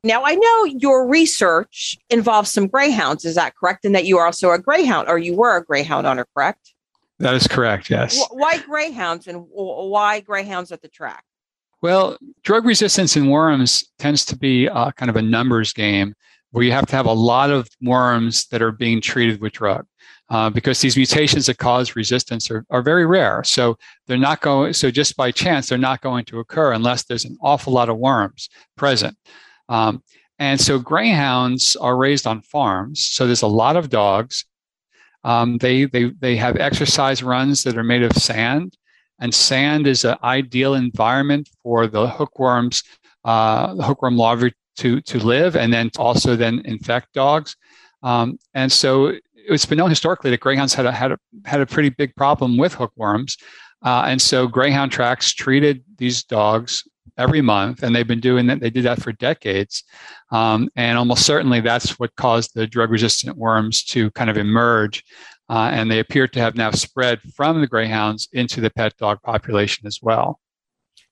Now, 0.03 0.23
I 0.25 0.35
know 0.35 0.65
your 0.65 1.07
research 1.07 1.99
involves 2.09 2.51
some 2.51 2.69
greyhounds. 2.69 3.27
Is 3.27 3.35
that 3.35 3.55
correct? 3.55 3.85
And 3.85 3.95
that 3.95 4.07
you 4.07 4.17
are 4.17 4.25
also 4.25 4.51
a 4.53 4.59
greyhound, 4.59 5.11
or 5.11 5.19
you 5.19 5.37
were 5.37 5.59
a 5.59 5.63
greyhound 5.63 6.07
owner, 6.07 6.27
correct? 6.35 6.73
That 7.19 7.35
is 7.35 7.47
correct, 7.47 7.91
yes. 7.91 8.19
Why 8.31 8.61
greyhounds 8.61 9.27
and 9.27 9.45
why 9.51 10.21
greyhounds 10.21 10.73
at 10.73 10.81
the 10.81 10.89
track? 10.89 11.23
Well, 11.83 12.17
drug 12.45 12.65
resistance 12.65 13.15
in 13.15 13.29
worms 13.29 13.85
tends 13.99 14.25
to 14.25 14.39
be 14.39 14.71
uh, 14.71 14.93
kind 14.93 15.11
of 15.11 15.17
a 15.17 15.23
numbers 15.23 15.75
game 15.75 16.15
where 16.53 16.65
you 16.65 16.73
have 16.73 16.87
to 16.87 16.97
have 16.97 17.05
a 17.05 17.13
lot 17.13 17.51
of 17.51 17.69
worms 17.83 18.47
that 18.47 18.63
are 18.63 18.73
being 18.73 19.03
treated 19.03 19.43
with 19.43 19.53
drug 19.53 19.85
uh, 20.29 20.51
because 20.51 20.81
these 20.81 20.97
mutations 20.97 21.47
that 21.47 21.59
cause 21.59 21.95
resistance 21.95 22.51
are, 22.51 22.65
are 22.71 22.83
very 22.83 23.07
rare. 23.07 23.45
So 23.45 23.79
they're 24.07 24.19
not 24.19 24.41
going. 24.41 24.73
So 24.73 24.91
just 24.91 25.17
by 25.17 25.31
chance, 25.31 25.69
they're 25.69 25.79
not 25.79 26.01
going 26.01 26.25
to 26.27 26.41
occur 26.41 26.73
unless 26.73 27.05
there's 27.05 27.25
an 27.25 27.37
awful 27.41 27.73
lot 27.73 27.89
of 27.89 27.99
worms 27.99 28.49
present. 28.77 29.17
Um, 29.69 30.03
and 30.39 30.61
so 30.61 30.79
greyhounds 30.79 31.77
are 31.77 31.97
raised 31.97 32.27
on 32.27 32.43
farms. 32.43 33.07
So 33.07 33.27
there's 33.27 33.43
a 33.43 33.47
lot 33.47 33.77
of 33.77 33.89
dogs. 33.89 34.45
Um, 35.25 35.59
they 35.59 35.87
they 35.87 36.11
they 36.21 36.37
have 36.37 36.57
exercise 36.57 37.23
runs 37.23 37.63
that 37.65 37.77
are 37.77 37.83
made 37.83 38.03
of 38.03 38.13
sand, 38.13 38.77
and 39.19 39.35
sand 39.35 39.87
is 39.87 40.05
an 40.05 40.17
ideal 40.23 40.75
environment 40.75 41.49
for 41.63 41.87
the 41.87 42.09
hookworms, 42.09 42.83
uh, 43.25 43.75
the 43.75 43.83
hookworm 43.83 44.17
larvae 44.17 44.53
to 44.77 45.01
to 45.01 45.19
live, 45.19 45.57
and 45.57 45.73
then 45.73 45.91
also 45.99 46.37
then 46.37 46.63
infect 46.65 47.13
dogs. 47.13 47.57
Um, 48.03 48.39
and 48.55 48.71
so 48.71 49.15
it's 49.49 49.67
been 49.67 49.79
known 49.79 49.91
historically 49.91 50.31
that 50.31 50.41
greyhounds 50.41 50.75
had 50.75 50.87
a, 50.87 50.93
had 50.93 51.13
a, 51.13 51.19
had 51.45 51.61
a 51.61 51.67
pretty 51.67 51.89
big 51.89 52.15
problem 52.17 52.57
with 52.57 52.75
hookworms. 52.75 53.37
Uh, 53.85 54.05
and 54.07 54.21
so 54.21 54.47
greyhound 54.47 54.91
tracks 54.91 55.33
treated 55.33 55.85
these 55.99 56.25
dogs 56.25 56.83
every 57.19 57.41
month, 57.41 57.83
and 57.83 57.95
they've 57.95 58.07
been 58.07 58.21
doing 58.21 58.47
that. 58.47 58.61
They 58.61 58.71
did 58.71 58.85
that 58.85 59.03
for 59.03 59.13
decades. 59.13 59.85
Um, 60.31 60.69
and 60.77 60.99
almost 60.99 61.25
certainly 61.25 61.61
that's 61.61 61.99
what 61.99 62.15
caused 62.17 62.55
the 62.55 62.67
drug 62.67 62.91
resistant 62.91 63.37
worms 63.37 63.85
to 63.85 64.11
kind 64.13 64.31
of 64.31 64.37
emerge. 64.37 65.05
Uh, 65.49 65.71
and 65.73 65.91
they 65.91 66.01
appear 66.01 66.27
to 66.27 66.41
have 66.41 66.57
now 66.57 66.73
spread 66.73 67.21
from 67.35 67.61
the 67.61 67.67
greyhounds 67.67 68.29
into 68.33 68.61
the 68.61 68.71
pet 68.71 68.97
dog 68.97 69.23
population 69.23 69.87
as 69.87 70.01
well. 70.03 70.41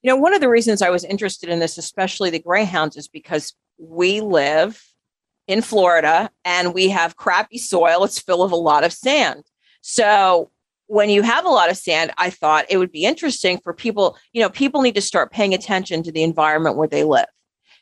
You 0.02 0.10
know, 0.10 0.16
one 0.16 0.34
of 0.34 0.40
the 0.40 0.50
reasons 0.50 0.82
I 0.82 0.90
was 0.90 1.04
interested 1.04 1.48
in 1.48 1.60
this, 1.60 1.78
especially 1.78 2.30
the 2.30 2.40
greyhounds, 2.40 2.96
is 2.96 3.08
because 3.08 3.54
we 3.78 4.20
live 4.20 4.82
in 5.46 5.62
Florida 5.62 6.30
and 6.44 6.74
we 6.74 6.88
have 6.88 7.16
crappy 7.16 7.58
soil. 7.58 8.04
It's 8.04 8.18
full 8.18 8.42
of 8.42 8.52
a 8.52 8.56
lot 8.56 8.84
of 8.84 8.92
sand. 8.92 9.44
So 9.80 10.50
when 10.86 11.10
you 11.10 11.22
have 11.22 11.44
a 11.44 11.50
lot 11.50 11.70
of 11.70 11.76
sand, 11.76 12.12
I 12.18 12.30
thought 12.30 12.66
it 12.68 12.78
would 12.78 12.92
be 12.92 13.04
interesting 13.04 13.58
for 13.58 13.72
people, 13.72 14.16
you 14.32 14.42
know, 14.42 14.50
people 14.50 14.82
need 14.82 14.94
to 14.94 15.00
start 15.00 15.32
paying 15.32 15.54
attention 15.54 16.02
to 16.02 16.12
the 16.12 16.22
environment 16.22 16.76
where 16.76 16.88
they 16.88 17.04
live. 17.04 17.26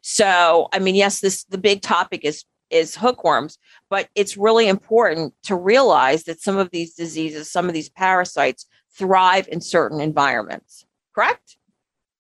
So, 0.03 0.69
I 0.73 0.79
mean, 0.79 0.95
yes, 0.95 1.21
this 1.21 1.45
the 1.45 1.59
big 1.59 1.81
topic 1.83 2.25
is 2.25 2.45
is 2.71 2.97
hookworms, 2.97 3.59
but 3.91 4.09
it's 4.15 4.37
really 4.37 4.67
important 4.67 5.35
to 5.45 5.55
realize 5.55 6.25
that 6.25 6.41
some 6.41 6.57
of 6.57 6.71
these 6.71 6.95
diseases, 6.95 7.51
some 7.51 7.69
of 7.69 7.75
these 7.75 7.91
parasites 7.91 8.67
thrive 8.97 9.47
in 9.49 9.61
certain 9.61 10.01
environments. 10.01 10.87
Correct? 11.15 11.57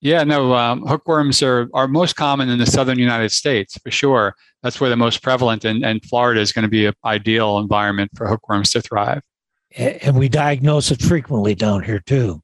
Yeah, 0.03 0.25
no, 0.25 0.53
um, 0.55 0.85
hookworms 0.85 1.45
are, 1.45 1.69
are 1.75 1.87
most 1.87 2.17
common 2.17 2.49
in 2.49 2.59
the 2.59 2.67
southern 2.67 2.99
United 2.99 3.31
States 3.31 3.79
for 3.79 3.93
sure. 3.93 4.35
That's 4.61 4.81
where 4.81 4.91
they're 4.91 4.97
most 4.97 5.23
prevalent, 5.23 5.65
and, 5.65 5.85
and 5.85 6.05
Florida 6.05 6.41
is 6.41 6.51
going 6.51 6.65
to 6.65 6.69
be 6.69 6.87
an 6.87 6.95
ideal 7.05 7.59
environment 7.59 8.11
for 8.17 8.27
hookworms 8.27 8.71
to 8.73 8.83
thrive. 8.83 9.23
And 9.77 10.19
we 10.19 10.29
diagnose 10.29 10.91
it 10.91 11.01
frequently 11.01 11.55
down 11.55 11.85
here 11.85 12.01
too. 12.01 12.43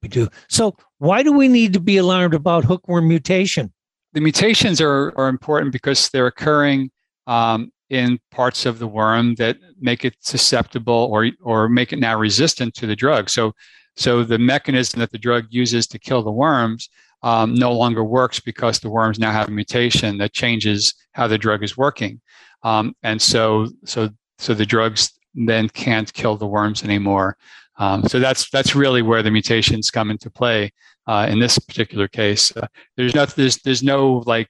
We 0.00 0.08
do. 0.08 0.28
So, 0.48 0.76
why 0.98 1.24
do 1.24 1.32
we 1.32 1.48
need 1.48 1.72
to 1.72 1.80
be 1.80 1.96
alarmed 1.96 2.34
about 2.34 2.64
hookworm 2.64 3.08
mutation? 3.08 3.72
The 4.12 4.20
mutations 4.20 4.80
are, 4.80 5.12
are 5.16 5.28
important 5.28 5.72
because 5.72 6.08
they're 6.10 6.28
occurring 6.28 6.92
um, 7.26 7.72
in 7.90 8.20
parts 8.30 8.64
of 8.64 8.78
the 8.78 8.86
worm 8.86 9.34
that 9.36 9.56
make 9.80 10.04
it 10.04 10.14
susceptible 10.20 11.08
or, 11.12 11.30
or 11.42 11.68
make 11.68 11.92
it 11.92 11.98
now 11.98 12.16
resistant 12.16 12.74
to 12.74 12.86
the 12.86 12.96
drug. 12.96 13.28
So, 13.28 13.54
so 13.96 14.24
the 14.24 14.38
mechanism 14.38 15.00
that 15.00 15.10
the 15.10 15.18
drug 15.18 15.46
uses 15.50 15.86
to 15.88 15.98
kill 15.98 16.22
the 16.22 16.32
worms 16.32 16.88
um, 17.22 17.54
no 17.54 17.72
longer 17.72 18.02
works 18.04 18.40
because 18.40 18.80
the 18.80 18.90
worms 18.90 19.18
now 19.18 19.30
have 19.30 19.48
a 19.48 19.52
mutation 19.52 20.18
that 20.18 20.32
changes 20.32 20.94
how 21.12 21.26
the 21.26 21.38
drug 21.38 21.62
is 21.62 21.76
working, 21.76 22.20
um, 22.62 22.94
and 23.02 23.20
so 23.20 23.68
so 23.84 24.08
so 24.38 24.54
the 24.54 24.66
drugs 24.66 25.12
then 25.34 25.68
can't 25.68 26.12
kill 26.12 26.36
the 26.36 26.46
worms 26.46 26.82
anymore. 26.82 27.36
Um, 27.78 28.04
so 28.04 28.18
that's 28.20 28.50
that's 28.50 28.74
really 28.74 29.02
where 29.02 29.22
the 29.22 29.30
mutations 29.30 29.90
come 29.90 30.10
into 30.10 30.30
play. 30.30 30.72
uh, 31.06 31.26
in 31.28 31.38
this 31.38 31.58
particular 31.58 32.08
case. 32.08 32.54
Uh, 32.56 32.66
there's 32.96 33.14
no 33.14 33.26
there's 33.26 33.58
there's 33.58 33.82
no 33.82 34.22
like 34.26 34.48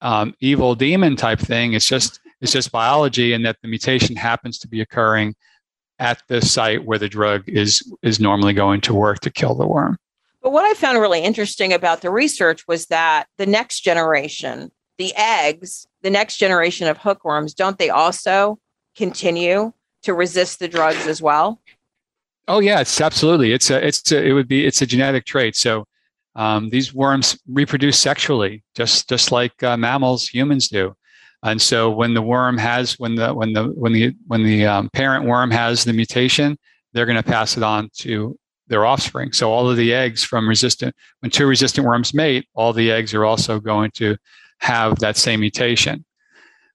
um, 0.00 0.34
evil 0.40 0.74
demon 0.74 1.16
type 1.16 1.40
thing. 1.40 1.72
It's 1.72 1.86
just 1.86 2.20
it's 2.40 2.52
just 2.52 2.72
biology, 2.72 3.32
and 3.32 3.44
that 3.44 3.56
the 3.62 3.68
mutation 3.68 4.16
happens 4.16 4.58
to 4.60 4.68
be 4.68 4.80
occurring 4.80 5.34
at 5.98 6.22
the 6.28 6.40
site 6.40 6.84
where 6.84 6.98
the 6.98 7.08
drug 7.08 7.48
is 7.48 7.82
is 8.02 8.20
normally 8.20 8.52
going 8.52 8.80
to 8.82 8.94
work 8.94 9.20
to 9.20 9.30
kill 9.30 9.54
the 9.54 9.66
worm. 9.66 9.96
But 10.42 10.52
what 10.52 10.64
I 10.64 10.74
found 10.74 11.00
really 11.00 11.22
interesting 11.22 11.72
about 11.72 12.02
the 12.02 12.10
research 12.10 12.66
was 12.68 12.86
that 12.86 13.26
the 13.38 13.46
next 13.46 13.80
generation, 13.80 14.70
the 14.98 15.14
eggs, 15.16 15.86
the 16.02 16.10
next 16.10 16.36
generation 16.36 16.86
of 16.86 16.98
hookworms, 16.98 17.54
don't 17.54 17.78
they 17.78 17.88
also 17.88 18.58
continue 18.94 19.72
to 20.02 20.14
resist 20.14 20.58
the 20.58 20.68
drugs 20.68 21.06
as 21.06 21.22
well? 21.22 21.60
Oh 22.46 22.60
yeah, 22.60 22.80
it's 22.80 23.00
absolutely. 23.00 23.52
It's 23.52 23.70
a, 23.70 23.86
it's 23.86 24.12
a, 24.12 24.22
it 24.22 24.32
would 24.32 24.48
be 24.48 24.66
it's 24.66 24.82
a 24.82 24.86
genetic 24.86 25.24
trait. 25.24 25.56
So 25.56 25.86
um, 26.36 26.68
these 26.68 26.92
worms 26.92 27.38
reproduce 27.48 27.98
sexually, 27.98 28.62
just 28.74 29.08
just 29.08 29.32
like 29.32 29.62
uh, 29.62 29.76
mammals, 29.76 30.28
humans 30.28 30.68
do. 30.68 30.94
And 31.44 31.60
so 31.60 31.90
when 31.90 32.14
the 32.14 32.22
worm 32.22 32.56
has 32.56 32.98
when 32.98 33.16
the 33.16 33.32
when 33.34 33.52
the 33.52 33.64
when 33.64 33.92
the 33.92 34.16
when 34.26 34.42
the 34.44 34.66
um, 34.66 34.88
parent 34.90 35.26
worm 35.26 35.50
has 35.50 35.84
the 35.84 35.92
mutation, 35.92 36.58
they're 36.92 37.06
going 37.06 37.22
to 37.22 37.22
pass 37.22 37.56
it 37.58 37.62
on 37.62 37.90
to 37.98 38.38
their 38.66 38.86
offspring. 38.86 39.32
So 39.32 39.52
all 39.52 39.68
of 39.68 39.76
the 39.76 39.92
eggs 39.92 40.24
from 40.24 40.48
resistant 40.48 40.96
when 41.20 41.30
two 41.30 41.46
resistant 41.46 41.86
worms 41.86 42.14
mate, 42.14 42.48
all 42.54 42.72
the 42.72 42.90
eggs 42.90 43.12
are 43.12 43.26
also 43.26 43.60
going 43.60 43.90
to 43.96 44.16
have 44.60 44.98
that 45.00 45.18
same 45.18 45.40
mutation. 45.40 46.06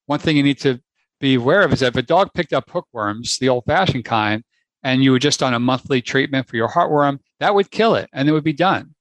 One 0.06 0.20
thing 0.20 0.38
you 0.38 0.44
need 0.44 0.60
to 0.60 0.80
be 1.20 1.34
aware 1.34 1.64
of 1.64 1.74
is 1.74 1.80
that 1.80 1.94
if 1.94 1.96
a 1.96 2.04
dog 2.04 2.32
picked 2.36 2.54
up 2.54 2.70
hookworms, 2.70 3.40
the 3.40 3.50
old-fashioned 3.50 4.06
kind, 4.06 4.44
and 4.84 5.04
you 5.04 5.12
were 5.12 5.20
just 5.20 5.42
on 5.42 5.54
a 5.54 5.60
monthly 5.60 6.02
treatment 6.02 6.48
for 6.48 6.56
your 6.56 6.70
heartworm, 6.70 7.20
that 7.40 7.54
would 7.56 7.72
kill 7.72 7.96
it 7.96 8.10
and 8.14 8.30
it 8.30 8.32
would 8.32 8.44
be 8.44 8.54
done. 8.54 8.94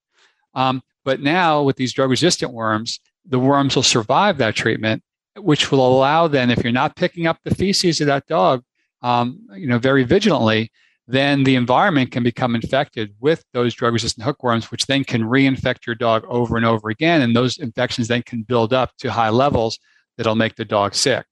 Um, 0.54 0.82
but 1.04 1.20
now 1.20 1.62
with 1.62 1.76
these 1.76 1.92
drug-resistant 1.92 2.52
worms, 2.52 3.00
the 3.26 3.38
worms 3.38 3.76
will 3.76 3.82
survive 3.82 4.38
that 4.38 4.54
treatment 4.54 5.02
which 5.38 5.70
will 5.70 5.86
allow 5.86 6.28
then, 6.28 6.50
if 6.50 6.62
you're 6.62 6.72
not 6.72 6.96
picking 6.96 7.26
up 7.26 7.38
the 7.44 7.54
feces 7.54 8.00
of 8.00 8.06
that 8.06 8.26
dog, 8.26 8.62
um, 9.02 9.40
you 9.54 9.66
know, 9.66 9.78
very 9.78 10.04
vigilantly, 10.04 10.70
then 11.06 11.44
the 11.44 11.54
environment 11.54 12.12
can 12.12 12.22
become 12.22 12.54
infected 12.54 13.14
with 13.20 13.42
those 13.54 13.74
drug-resistant 13.74 14.24
hookworms, 14.24 14.70
which 14.70 14.86
then 14.86 15.04
can 15.04 15.22
reinfect 15.22 15.86
your 15.86 15.94
dog 15.94 16.24
over 16.28 16.56
and 16.56 16.66
over 16.66 16.90
again, 16.90 17.22
and 17.22 17.34
those 17.34 17.56
infections 17.58 18.08
then 18.08 18.22
can 18.22 18.42
build 18.42 18.72
up 18.72 18.90
to 18.98 19.10
high 19.10 19.30
levels 19.30 19.78
that'll 20.16 20.34
make 20.34 20.56
the 20.56 20.64
dog 20.64 20.94
sick. 20.94 21.24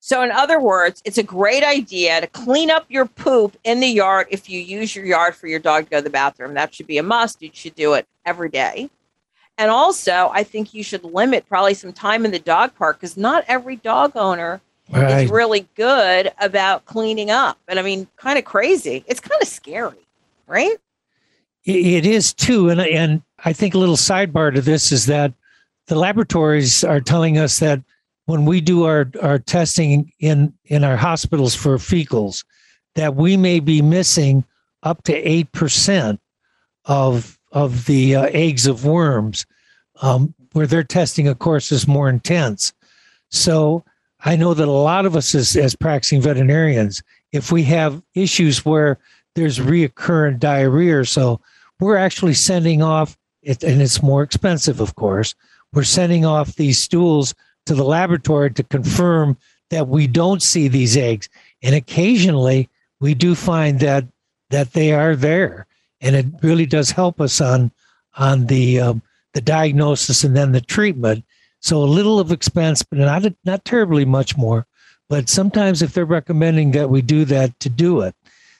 So, 0.00 0.22
in 0.22 0.32
other 0.32 0.60
words, 0.60 1.00
it's 1.04 1.18
a 1.18 1.22
great 1.22 1.62
idea 1.62 2.20
to 2.20 2.26
clean 2.26 2.72
up 2.72 2.86
your 2.88 3.06
poop 3.06 3.56
in 3.62 3.78
the 3.78 3.86
yard 3.86 4.26
if 4.30 4.50
you 4.50 4.58
use 4.58 4.96
your 4.96 5.04
yard 5.04 5.36
for 5.36 5.46
your 5.46 5.60
dog 5.60 5.84
to 5.84 5.90
go 5.90 5.98
to 5.98 6.02
the 6.02 6.10
bathroom. 6.10 6.54
That 6.54 6.74
should 6.74 6.88
be 6.88 6.98
a 6.98 7.04
must. 7.04 7.40
You 7.40 7.50
should 7.52 7.76
do 7.76 7.94
it 7.94 8.08
every 8.26 8.48
day. 8.48 8.90
And 9.58 9.70
also, 9.70 10.30
I 10.32 10.44
think 10.44 10.74
you 10.74 10.82
should 10.82 11.04
limit 11.04 11.48
probably 11.48 11.74
some 11.74 11.92
time 11.92 12.24
in 12.24 12.30
the 12.30 12.38
dog 12.38 12.74
park 12.74 12.98
because 12.98 13.16
not 13.16 13.44
every 13.48 13.76
dog 13.76 14.12
owner 14.14 14.60
right. 14.90 15.24
is 15.24 15.30
really 15.30 15.68
good 15.74 16.32
about 16.40 16.84
cleaning 16.86 17.30
up. 17.30 17.58
And 17.68 17.78
I 17.78 17.82
mean, 17.82 18.06
kind 18.16 18.38
of 18.38 18.44
crazy. 18.44 19.04
It's 19.06 19.20
kind 19.20 19.40
of 19.40 19.48
scary, 19.48 20.06
right? 20.46 20.76
It 21.64 22.06
is 22.06 22.32
too. 22.32 22.70
And, 22.70 22.80
and 22.80 23.22
I 23.44 23.52
think 23.52 23.74
a 23.74 23.78
little 23.78 23.96
sidebar 23.96 24.54
to 24.54 24.60
this 24.60 24.90
is 24.90 25.06
that 25.06 25.32
the 25.86 25.94
laboratories 25.94 26.82
are 26.82 27.00
telling 27.00 27.38
us 27.38 27.58
that 27.60 27.82
when 28.26 28.44
we 28.44 28.60
do 28.60 28.84
our, 28.84 29.10
our 29.20 29.38
testing 29.38 30.12
in, 30.18 30.52
in 30.64 30.84
our 30.84 30.96
hospitals 30.96 31.54
for 31.54 31.76
fecals, 31.76 32.44
that 32.94 33.14
we 33.14 33.36
may 33.36 33.60
be 33.60 33.82
missing 33.82 34.44
up 34.82 35.02
to 35.04 35.44
8% 35.44 36.18
of 36.86 37.38
of 37.52 37.86
the 37.86 38.16
uh, 38.16 38.22
eggs 38.32 38.66
of 38.66 38.84
worms, 38.84 39.46
um, 40.00 40.34
where 40.52 40.66
their 40.66 40.82
testing, 40.82 41.28
of 41.28 41.38
course, 41.38 41.70
is 41.70 41.86
more 41.86 42.08
intense. 42.08 42.72
So 43.30 43.84
I 44.24 44.36
know 44.36 44.54
that 44.54 44.68
a 44.68 44.70
lot 44.70 45.06
of 45.06 45.16
us, 45.16 45.34
as, 45.34 45.56
as 45.56 45.74
practicing 45.74 46.20
veterinarians, 46.20 47.02
if 47.32 47.52
we 47.52 47.62
have 47.64 48.02
issues 48.14 48.64
where 48.64 48.98
there's 49.34 49.58
reoccurrent 49.58 50.38
diarrhea, 50.38 51.04
so 51.04 51.40
we're 51.80 51.96
actually 51.96 52.34
sending 52.34 52.82
off 52.82 53.16
it, 53.42 53.62
and 53.62 53.80
it's 53.82 54.02
more 54.02 54.22
expensive, 54.22 54.80
of 54.80 54.94
course. 54.94 55.34
We're 55.72 55.84
sending 55.84 56.24
off 56.24 56.56
these 56.56 56.78
stools 56.78 57.34
to 57.66 57.74
the 57.74 57.84
laboratory 57.84 58.52
to 58.52 58.62
confirm 58.62 59.36
that 59.70 59.88
we 59.88 60.06
don't 60.06 60.42
see 60.42 60.68
these 60.68 60.96
eggs, 60.96 61.28
and 61.62 61.74
occasionally 61.74 62.68
we 63.00 63.14
do 63.14 63.34
find 63.34 63.80
that 63.80 64.06
that 64.50 64.74
they 64.74 64.92
are 64.92 65.16
there 65.16 65.66
and 66.02 66.16
it 66.16 66.26
really 66.42 66.66
does 66.66 66.90
help 66.90 67.20
us 67.20 67.40
on 67.40 67.70
on 68.16 68.46
the 68.46 68.80
um, 68.80 69.02
the 69.32 69.40
diagnosis 69.40 70.24
and 70.24 70.36
then 70.36 70.52
the 70.52 70.60
treatment. 70.60 71.24
So 71.60 71.82
a 71.82 71.84
little 71.84 72.18
of 72.18 72.32
expense, 72.32 72.82
but 72.82 72.98
not 72.98 73.24
not 73.44 73.64
terribly 73.64 74.04
much 74.04 74.36
more. 74.36 74.66
But 75.08 75.28
sometimes 75.28 75.80
if 75.80 75.94
they're 75.94 76.04
recommending 76.04 76.72
that 76.72 76.90
we 76.90 77.02
do 77.02 77.24
that, 77.26 77.58
to 77.60 77.68
do 77.68 78.00
it. 78.00 78.14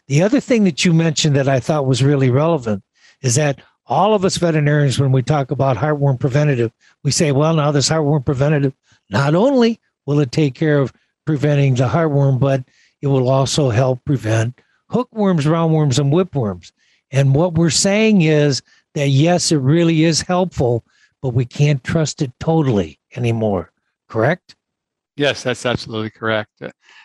The 0.07 0.23
other 0.23 0.41
thing 0.41 0.65
that 0.65 0.85
you 0.85 0.93
mentioned 0.93 1.37
that 1.37 1.49
I 1.49 1.61
thought 1.61 1.87
was 1.87 2.03
really 2.03 2.31
relevant 2.31 2.83
is 3.23 3.37
that 3.37 3.61
all 3.87 4.15
of 4.15 4.25
us 4.25 4.37
veterinarians, 4.37 4.99
when 4.99 5.13
we 5.13 5.23
talk 5.23 5.51
about 5.51 5.77
heartworm 5.77 6.19
preventative, 6.19 6.73
we 7.03 7.11
say, 7.11 7.33
well, 7.33 7.55
now 7.55 7.71
this 7.71 7.89
heartworm 7.89 8.25
preventative, 8.25 8.75
not 9.11 9.35
only 9.35 9.81
will 10.07 10.21
it 10.21 10.33
take 10.33 10.55
care 10.55 10.79
of 10.79 10.93
preventing 11.25 11.75
the 11.75 11.89
heartworm, 11.89 12.39
but 12.39 12.65
it 13.01 13.07
will 13.07 13.29
also 13.29 13.71
help 13.71 14.05
prevent 14.05 14.61
hookworms, 14.91 15.47
roundworms, 15.47 15.99
and 15.99 16.13
whipworms. 16.13 16.73
And 17.13 17.35
what 17.35 17.55
we're 17.55 17.71
saying 17.71 18.23
is 18.23 18.63
that 18.95 19.09
yes, 19.09 19.53
it 19.53 19.59
really 19.59 20.05
is 20.05 20.23
helpful, 20.23 20.85
but 21.21 21.31
we 21.31 21.45
can't 21.45 21.85
trust 21.85 22.23
it 22.23 22.33
totally 22.41 22.99
anymore. 23.15 23.71
Correct? 24.09 24.57
Yes, 25.17 25.43
that's 25.43 25.67
absolutely 25.67 26.11
correct. 26.11 26.63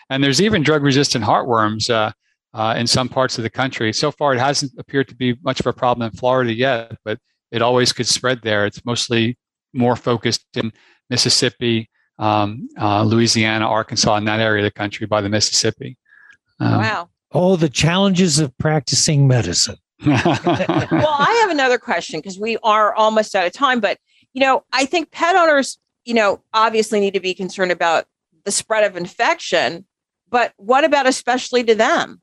And 0.09 0.23
there's 0.23 0.41
even 0.41 0.63
drug 0.63 0.81
resistant 0.81 1.25
heartworms 1.25 1.89
uh, 1.89 2.11
uh, 2.53 2.75
in 2.77 2.87
some 2.87 3.09
parts 3.09 3.37
of 3.37 3.43
the 3.43 3.49
country. 3.49 3.91
So 3.91 4.11
far, 4.11 4.33
it 4.33 4.39
hasn't 4.39 4.71
appeared 4.77 5.09
to 5.09 5.15
be 5.15 5.35
much 5.43 5.59
of 5.59 5.67
a 5.67 5.73
problem 5.73 6.09
in 6.09 6.17
Florida 6.17 6.53
yet, 6.53 6.97
but 7.03 7.19
it 7.51 7.61
always 7.61 7.91
could 7.91 8.07
spread 8.07 8.41
there. 8.41 8.65
It's 8.65 8.83
mostly 8.85 9.37
more 9.73 9.97
focused 9.97 10.45
in 10.55 10.71
Mississippi, 11.09 11.89
um, 12.17 12.69
uh, 12.79 13.03
Louisiana, 13.03 13.67
Arkansas, 13.67 14.15
in 14.15 14.25
that 14.25 14.39
area 14.39 14.65
of 14.65 14.73
the 14.73 14.77
country 14.77 15.05
by 15.05 15.19
the 15.19 15.29
Mississippi. 15.29 15.97
Um, 16.59 16.77
wow. 16.77 17.09
Oh, 17.33 17.57
the 17.57 17.69
challenges 17.69 18.39
of 18.39 18.57
practicing 18.57 19.27
medicine 19.27 19.77
well, 20.05 21.15
I 21.19 21.39
have 21.41 21.49
another 21.49 21.77
question 21.77 22.19
because 22.19 22.39
we 22.39 22.57
are 22.63 22.93
almost 22.95 23.35
out 23.35 23.47
of 23.47 23.53
time, 23.53 23.79
but 23.79 23.97
you 24.33 24.41
know, 24.41 24.63
I 24.71 24.85
think 24.85 25.11
pet 25.11 25.35
owners, 25.35 25.79
you 26.05 26.13
know, 26.13 26.41
obviously 26.53 26.99
need 26.99 27.13
to 27.15 27.19
be 27.19 27.33
concerned 27.33 27.71
about 27.71 28.05
the 28.45 28.51
spread 28.51 28.83
of 28.83 28.95
infection, 28.95 29.85
but 30.29 30.53
what 30.57 30.83
about 30.83 31.07
especially 31.07 31.63
to 31.63 31.75
them? 31.75 32.21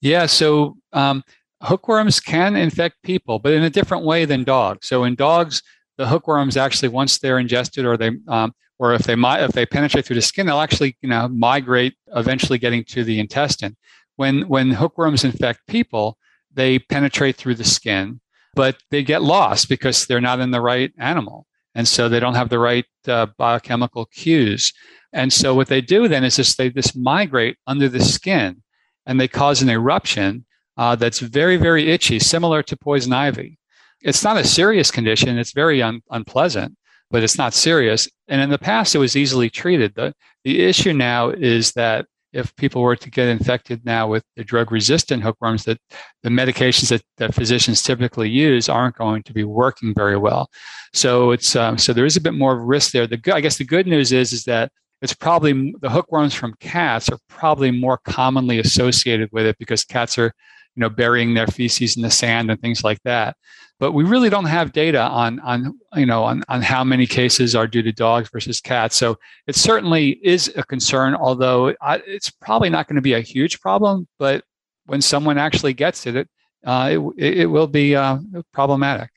Yeah, 0.00 0.26
so 0.26 0.76
um, 0.92 1.22
hookworms 1.62 2.20
can 2.20 2.56
infect 2.56 3.02
people, 3.02 3.38
but 3.38 3.52
in 3.52 3.62
a 3.62 3.70
different 3.70 4.04
way 4.04 4.24
than 4.24 4.44
dogs. 4.44 4.88
So 4.88 5.04
in 5.04 5.14
dogs, 5.14 5.62
the 5.96 6.06
hookworms 6.06 6.56
actually, 6.56 6.88
once 6.88 7.18
they're 7.18 7.38
ingested, 7.38 7.84
or 7.84 7.96
they, 7.96 8.10
um, 8.28 8.54
or 8.78 8.94
if 8.94 9.02
they 9.02 9.14
might, 9.14 9.42
if 9.42 9.52
they 9.52 9.64
penetrate 9.64 10.04
through 10.04 10.16
the 10.16 10.22
skin, 10.22 10.46
they'll 10.46 10.60
actually, 10.60 10.96
you 11.00 11.08
know, 11.08 11.28
migrate, 11.28 11.94
eventually 12.14 12.58
getting 12.58 12.84
to 12.84 13.04
the 13.04 13.20
intestine. 13.20 13.76
When 14.16 14.48
when 14.48 14.70
hookworms 14.70 15.24
infect 15.24 15.66
people, 15.66 16.18
they 16.52 16.78
penetrate 16.78 17.36
through 17.36 17.56
the 17.56 17.64
skin, 17.64 18.20
but 18.54 18.76
they 18.90 19.02
get 19.02 19.22
lost 19.22 19.68
because 19.68 20.06
they're 20.06 20.20
not 20.20 20.40
in 20.40 20.50
the 20.50 20.60
right 20.60 20.92
animal, 20.98 21.46
and 21.74 21.86
so 21.86 22.08
they 22.08 22.20
don't 22.20 22.34
have 22.34 22.48
the 22.48 22.58
right 22.58 22.86
uh, 23.08 23.26
biochemical 23.36 24.06
cues. 24.06 24.72
And 25.12 25.32
so 25.32 25.54
what 25.54 25.68
they 25.68 25.80
do 25.80 26.08
then 26.08 26.24
is 26.24 26.36
just 26.36 26.58
they 26.58 26.70
just 26.70 26.96
migrate 26.96 27.56
under 27.66 27.88
the 27.88 28.00
skin, 28.00 28.62
and 29.06 29.20
they 29.20 29.28
cause 29.28 29.62
an 29.62 29.68
eruption 29.68 30.44
uh, 30.76 30.96
that's 30.96 31.20
very 31.20 31.56
very 31.56 31.90
itchy, 31.90 32.18
similar 32.18 32.62
to 32.64 32.76
poison 32.76 33.12
ivy. 33.12 33.58
It's 34.02 34.24
not 34.24 34.36
a 34.36 34.44
serious 34.44 34.90
condition; 34.90 35.38
it's 35.38 35.52
very 35.52 35.82
un- 35.82 36.02
unpleasant, 36.10 36.76
but 37.10 37.22
it's 37.22 37.38
not 37.38 37.54
serious. 37.54 38.08
And 38.28 38.40
in 38.40 38.50
the 38.50 38.58
past, 38.58 38.94
it 38.94 38.98
was 38.98 39.16
easily 39.16 39.50
treated. 39.50 39.94
the 39.94 40.14
The 40.44 40.62
issue 40.62 40.92
now 40.92 41.30
is 41.30 41.72
that 41.72 42.06
if 42.34 42.54
people 42.56 42.82
were 42.82 42.96
to 42.96 43.10
get 43.10 43.28
infected 43.28 43.84
now 43.84 44.08
with 44.08 44.24
the 44.36 44.44
drug 44.44 44.72
resistant 44.72 45.22
hookworms, 45.22 45.64
that 45.64 45.78
the 46.22 46.28
medications 46.28 46.88
that, 46.90 47.02
that 47.16 47.34
physicians 47.34 47.80
typically 47.82 48.28
use 48.28 48.68
aren't 48.68 48.96
going 48.96 49.22
to 49.22 49.32
be 49.32 49.44
working 49.44 49.94
very 49.94 50.18
well. 50.18 50.50
So 50.92 51.30
it's 51.30 51.54
um, 51.56 51.78
so 51.78 51.92
there 51.92 52.04
is 52.04 52.16
a 52.16 52.20
bit 52.20 52.34
more 52.34 52.62
risk 52.62 52.92
there. 52.92 53.06
The 53.06 53.20
I 53.32 53.40
guess 53.40 53.56
the 53.56 53.64
good 53.64 53.86
news 53.86 54.12
is 54.12 54.32
is 54.32 54.44
that 54.44 54.70
it's 55.00 55.14
probably 55.14 55.74
the 55.80 55.90
hookworms 55.90 56.34
from 56.34 56.54
cats 56.60 57.08
are 57.08 57.18
probably 57.28 57.70
more 57.70 57.98
commonly 58.04 58.58
associated 58.58 59.28
with 59.32 59.46
it 59.46 59.56
because 59.58 59.84
cats 59.84 60.18
are 60.18 60.32
you 60.76 60.80
know 60.80 60.88
burying 60.88 61.34
their 61.34 61.46
feces 61.46 61.96
in 61.96 62.02
the 62.02 62.10
sand 62.10 62.50
and 62.50 62.60
things 62.60 62.84
like 62.84 63.02
that 63.04 63.36
but 63.80 63.92
we 63.92 64.04
really 64.04 64.30
don't 64.30 64.44
have 64.44 64.72
data 64.72 65.00
on 65.00 65.40
on 65.40 65.78
you 65.96 66.06
know 66.06 66.22
on, 66.24 66.42
on 66.48 66.62
how 66.62 66.84
many 66.84 67.06
cases 67.06 67.54
are 67.54 67.66
due 67.66 67.82
to 67.82 67.92
dogs 67.92 68.28
versus 68.30 68.60
cats 68.60 68.96
so 68.96 69.18
it 69.46 69.56
certainly 69.56 70.20
is 70.22 70.52
a 70.56 70.62
concern 70.64 71.14
although 71.14 71.74
it's 72.06 72.30
probably 72.30 72.70
not 72.70 72.88
going 72.88 72.96
to 72.96 73.02
be 73.02 73.14
a 73.14 73.20
huge 73.20 73.60
problem 73.60 74.06
but 74.18 74.44
when 74.86 75.00
someone 75.00 75.38
actually 75.38 75.72
gets 75.72 76.06
it, 76.06 76.16
it 76.16 76.28
uh, 76.64 77.10
it, 77.16 77.38
it 77.38 77.46
will 77.46 77.66
be 77.66 77.94
uh, 77.94 78.18
problematic. 78.52 79.10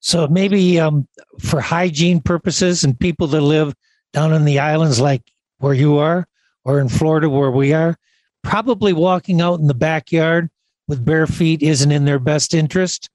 So 0.00 0.28
maybe 0.28 0.78
um, 0.78 1.08
for 1.40 1.60
hygiene 1.60 2.20
purposes 2.20 2.84
and 2.84 2.98
people 2.98 3.26
that 3.28 3.40
live 3.40 3.74
down 4.12 4.32
in 4.32 4.44
the 4.44 4.58
islands 4.58 5.00
like 5.00 5.22
where 5.58 5.74
you 5.74 5.96
are 5.98 6.26
or 6.64 6.80
in 6.80 6.88
Florida 6.88 7.28
where 7.28 7.50
we 7.50 7.72
are, 7.72 7.96
probably 8.42 8.92
walking 8.92 9.40
out 9.40 9.60
in 9.60 9.66
the 9.66 9.74
backyard 9.74 10.50
with 10.88 11.04
bare 11.04 11.26
feet 11.26 11.62
isn't 11.62 11.92
in 11.92 12.04
their 12.04 12.18
best 12.18 12.54
interest. 12.54 13.08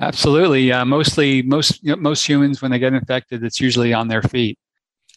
Absolutely. 0.00 0.72
Uh, 0.72 0.84
mostly, 0.84 1.42
most 1.42 1.82
you 1.82 1.94
know, 1.94 2.00
most 2.00 2.26
humans 2.26 2.62
when 2.62 2.70
they 2.70 2.78
get 2.78 2.94
infected, 2.94 3.44
it's 3.44 3.60
usually 3.60 3.92
on 3.92 4.08
their 4.08 4.22
feet. 4.22 4.58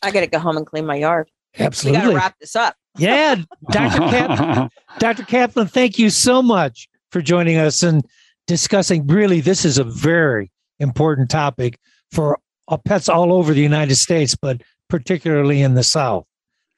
I 0.03 0.11
got 0.11 0.21
to 0.21 0.27
go 0.27 0.39
home 0.39 0.57
and 0.57 0.65
clean 0.65 0.85
my 0.85 0.95
yard. 0.95 1.29
Absolutely. 1.57 1.99
We 1.99 2.03
got 2.03 2.09
to 2.09 2.15
wrap 2.15 2.39
this 2.39 2.55
up. 2.55 2.75
Yeah, 2.97 3.35
Dr. 3.71 3.99
Kaplan, 3.99 4.69
Dr. 4.99 5.23
Kaplan, 5.23 5.67
thank 5.67 5.97
you 5.97 6.09
so 6.09 6.41
much 6.41 6.89
for 7.11 7.21
joining 7.21 7.57
us 7.57 7.83
and 7.83 8.05
discussing. 8.47 9.07
Really, 9.07 9.39
this 9.39 9.63
is 9.63 9.77
a 9.77 9.83
very 9.83 10.51
important 10.79 11.29
topic 11.29 11.79
for 12.11 12.39
pets 12.85 13.07
all 13.07 13.31
over 13.31 13.53
the 13.53 13.61
United 13.61 13.95
States, 13.95 14.35
but 14.35 14.61
particularly 14.89 15.61
in 15.61 15.75
the 15.75 15.83
South. 15.83 16.25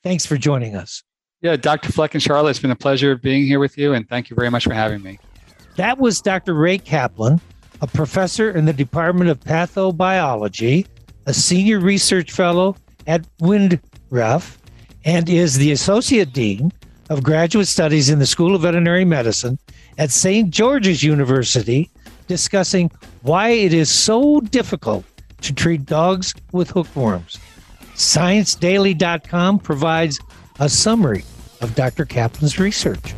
Thanks 0.04 0.26
for 0.26 0.38
joining 0.38 0.76
us. 0.76 1.02
Yeah, 1.44 1.58
Dr. 1.58 1.92
Fleck 1.92 2.14
and 2.14 2.24
Charlotte, 2.24 2.52
it's 2.52 2.60
been 2.60 2.72
a 2.72 2.76
pleasure 2.76 3.18
being 3.18 3.46
here 3.46 3.60
with 3.60 3.78
you, 3.78 3.94
and 3.94 4.08
thank 4.08 4.30
you 4.30 4.36
very 4.36 4.50
much 4.50 4.64
for 4.64 4.74
having 4.74 5.04
me. 5.04 5.20
That 5.76 5.98
was 5.98 6.22
Dr. 6.22 6.54
Ray 6.54 6.78
Kaplan, 6.78 7.42
a 7.82 7.88
professor 7.88 8.52
in 8.52 8.64
the 8.64 8.72
Department 8.72 9.30
of 9.30 9.42
Pathobiology, 9.42 10.88
a 11.26 11.34
senior 11.34 11.82
research 11.82 12.32
fellow 12.32 12.78
at 13.08 13.28
WindREF, 13.40 14.58
and 15.04 15.28
is 15.28 15.58
the 15.58 15.74
associate 15.74 16.32
dean 16.32 16.72
of 17.10 17.24
graduate 17.24 17.68
studies 17.68 18.10
in 18.10 18.20
the 18.20 18.26
School 18.26 18.56
of 18.56 18.62
Veterinary 18.62 19.04
Medicine 19.04 19.60
at 19.98 20.12
St. 20.12 20.50
George's 20.50 21.04
University, 21.04 21.92
discussing 22.30 22.90
why 23.24 23.50
it 23.50 23.74
is 23.74 23.90
so 23.90 24.40
difficult 24.40 25.04
to 25.42 25.54
treat 25.54 25.86
dogs 25.86 26.34
with 26.54 26.70
hookworms. 26.70 27.38
ScienceDaily.com 27.96 29.60
provides 29.60 30.22
a 30.62 30.70
summary 30.70 31.26
of 31.64 31.76
Dr. 31.76 32.06
Kaplan's 32.06 32.60
research. 32.60 33.14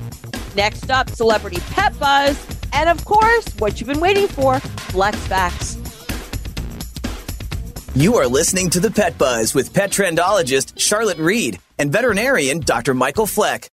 Next 0.55 0.89
up, 0.89 1.10
celebrity 1.10 1.60
pet 1.71 1.97
buzz, 1.99 2.45
and 2.73 2.89
of 2.89 3.03
course, 3.05 3.47
what 3.60 3.79
you've 3.79 3.89
been 3.89 3.99
waiting 3.99 4.27
for, 4.27 4.60
flex 4.60 5.17
facts. 5.27 5.77
You 7.95 8.15
are 8.15 8.27
listening 8.27 8.69
to 8.71 8.81
the 8.81 8.91
Pet 8.91 9.17
Buzz 9.17 9.55
with 9.55 9.73
pet 9.73 9.89
trendologist 9.89 10.77
Charlotte 10.77 11.17
Reed 11.17 11.60
and 11.79 11.93
veterinarian 11.93 12.60
Dr. 12.60 12.93
Michael 12.93 13.25
Fleck. 13.25 13.69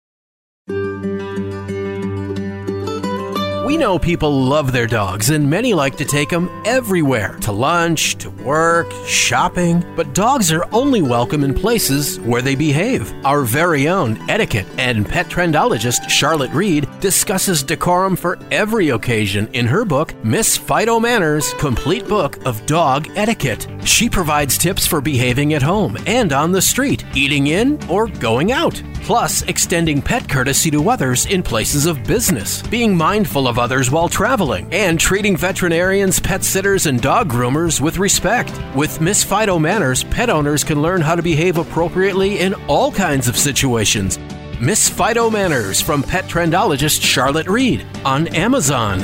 We 3.70 3.78
know 3.78 4.00
people 4.00 4.46
love 4.46 4.72
their 4.72 4.88
dogs, 4.88 5.30
and 5.30 5.48
many 5.48 5.76
like 5.76 5.96
to 5.98 6.04
take 6.04 6.30
them 6.30 6.50
everywhere 6.66 7.38
to 7.42 7.52
lunch, 7.52 8.16
to 8.16 8.32
work, 8.32 8.92
shopping. 9.06 9.86
But 9.96 10.16
dogs 10.16 10.52
are 10.52 10.66
only 10.72 11.04
welcome 11.04 11.44
in 11.44 11.54
places 11.54 12.20
where 12.22 12.42
they 12.42 12.56
behave. 12.56 13.14
Our 13.24 13.44
very 13.44 13.88
own 13.88 14.28
etiquette 14.28 14.66
and 14.80 15.08
pet 15.08 15.28
trendologist 15.28 16.10
Charlotte 16.10 16.50
Reed 16.50 16.88
discusses 17.00 17.62
decorum 17.62 18.16
for 18.16 18.40
every 18.50 18.90
occasion 18.90 19.48
in 19.54 19.68
her 19.68 19.86
book, 19.86 20.16
Miss 20.24 20.58
Fido 20.58 21.00
Manners 21.00 21.54
Complete 21.60 22.08
Book 22.08 22.44
of 22.48 22.66
Dog 22.66 23.08
Etiquette. 23.16 23.68
She 23.86 24.10
provides 24.10 24.58
tips 24.58 24.88
for 24.88 25.00
behaving 25.00 25.54
at 25.54 25.62
home 25.62 25.96
and 26.08 26.34
on 26.34 26.52
the 26.52 26.62
street, 26.64 27.06
eating 27.14 27.46
in 27.46 27.78
or 27.88 28.08
going 28.08 28.52
out 28.52 28.82
plus 29.10 29.42
extending 29.44 30.04
pet 30.04 30.30
courtesy 30.30 30.70
to 30.70 30.88
others 30.88 31.26
in 31.26 31.42
places 31.42 31.88
of 31.88 32.04
business, 32.04 32.62
being 32.64 32.96
mindful 32.96 33.48
of 33.48 33.58
others 33.60 33.92
while 33.92 34.10
traveling, 34.10 34.68
and 34.74 35.00
treating 35.00 35.38
veterinarians, 35.38 36.20
pet 36.20 36.44
sitters, 36.44 36.88
and 36.88 37.02
dog 37.02 37.30
groomers 37.30 37.80
with 37.80 37.98
respect. 37.98 38.52
With 38.76 39.02
Miss 39.02 39.24
Fido 39.24 39.60
Manners, 39.60 40.04
pet 40.06 40.30
owners 40.30 40.64
can 40.64 40.82
learn 40.82 41.02
how 41.02 41.16
to 41.16 41.22
behave 41.22 41.58
appropriately 41.58 42.40
in 42.40 42.56
all 42.68 42.92
kinds 42.92 43.28
of 43.28 43.38
situations. 43.38 44.18
Miss 44.60 44.90
Fido 44.90 45.30
Manners 45.30 45.80
from 45.80 46.02
pet 46.02 46.26
trendologist 46.26 47.02
Charlotte 47.02 47.48
Reed 47.48 47.86
on 48.04 48.28
Amazon. 48.30 49.02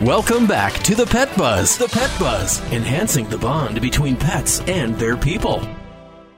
Welcome 0.00 0.46
back 0.46 0.74
to 0.82 0.94
the 0.94 1.06
Pet 1.06 1.34
Buzz. 1.34 1.78
The 1.78 1.88
Pet 1.88 2.10
Buzz, 2.20 2.60
enhancing 2.72 3.26
the 3.30 3.38
bond 3.38 3.80
between 3.80 4.16
pets 4.16 4.60
and 4.66 4.94
their 4.96 5.16
people. 5.16 5.66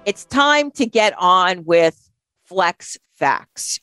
It's 0.04 0.24
time 0.24 0.70
to 0.72 0.86
get 0.86 1.14
on 1.18 1.64
with 1.64 2.08
Flex 2.44 2.96
Facts. 3.16 3.80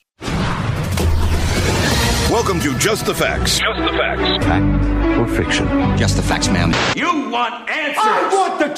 Welcome 2.34 2.58
to 2.62 2.76
Just 2.78 3.06
the 3.06 3.14
Facts. 3.14 3.60
Just 3.60 3.78
the 3.78 3.92
Facts. 3.96 4.44
Fact 4.44 5.16
or 5.16 5.28
fiction? 5.28 5.68
Just 5.96 6.16
the 6.16 6.22
facts, 6.22 6.48
ma'am. 6.48 6.74
You 6.96 7.30
want 7.30 7.70
answers. 7.70 7.96
I 7.96 8.28
want 8.32 8.58
the 8.58 8.74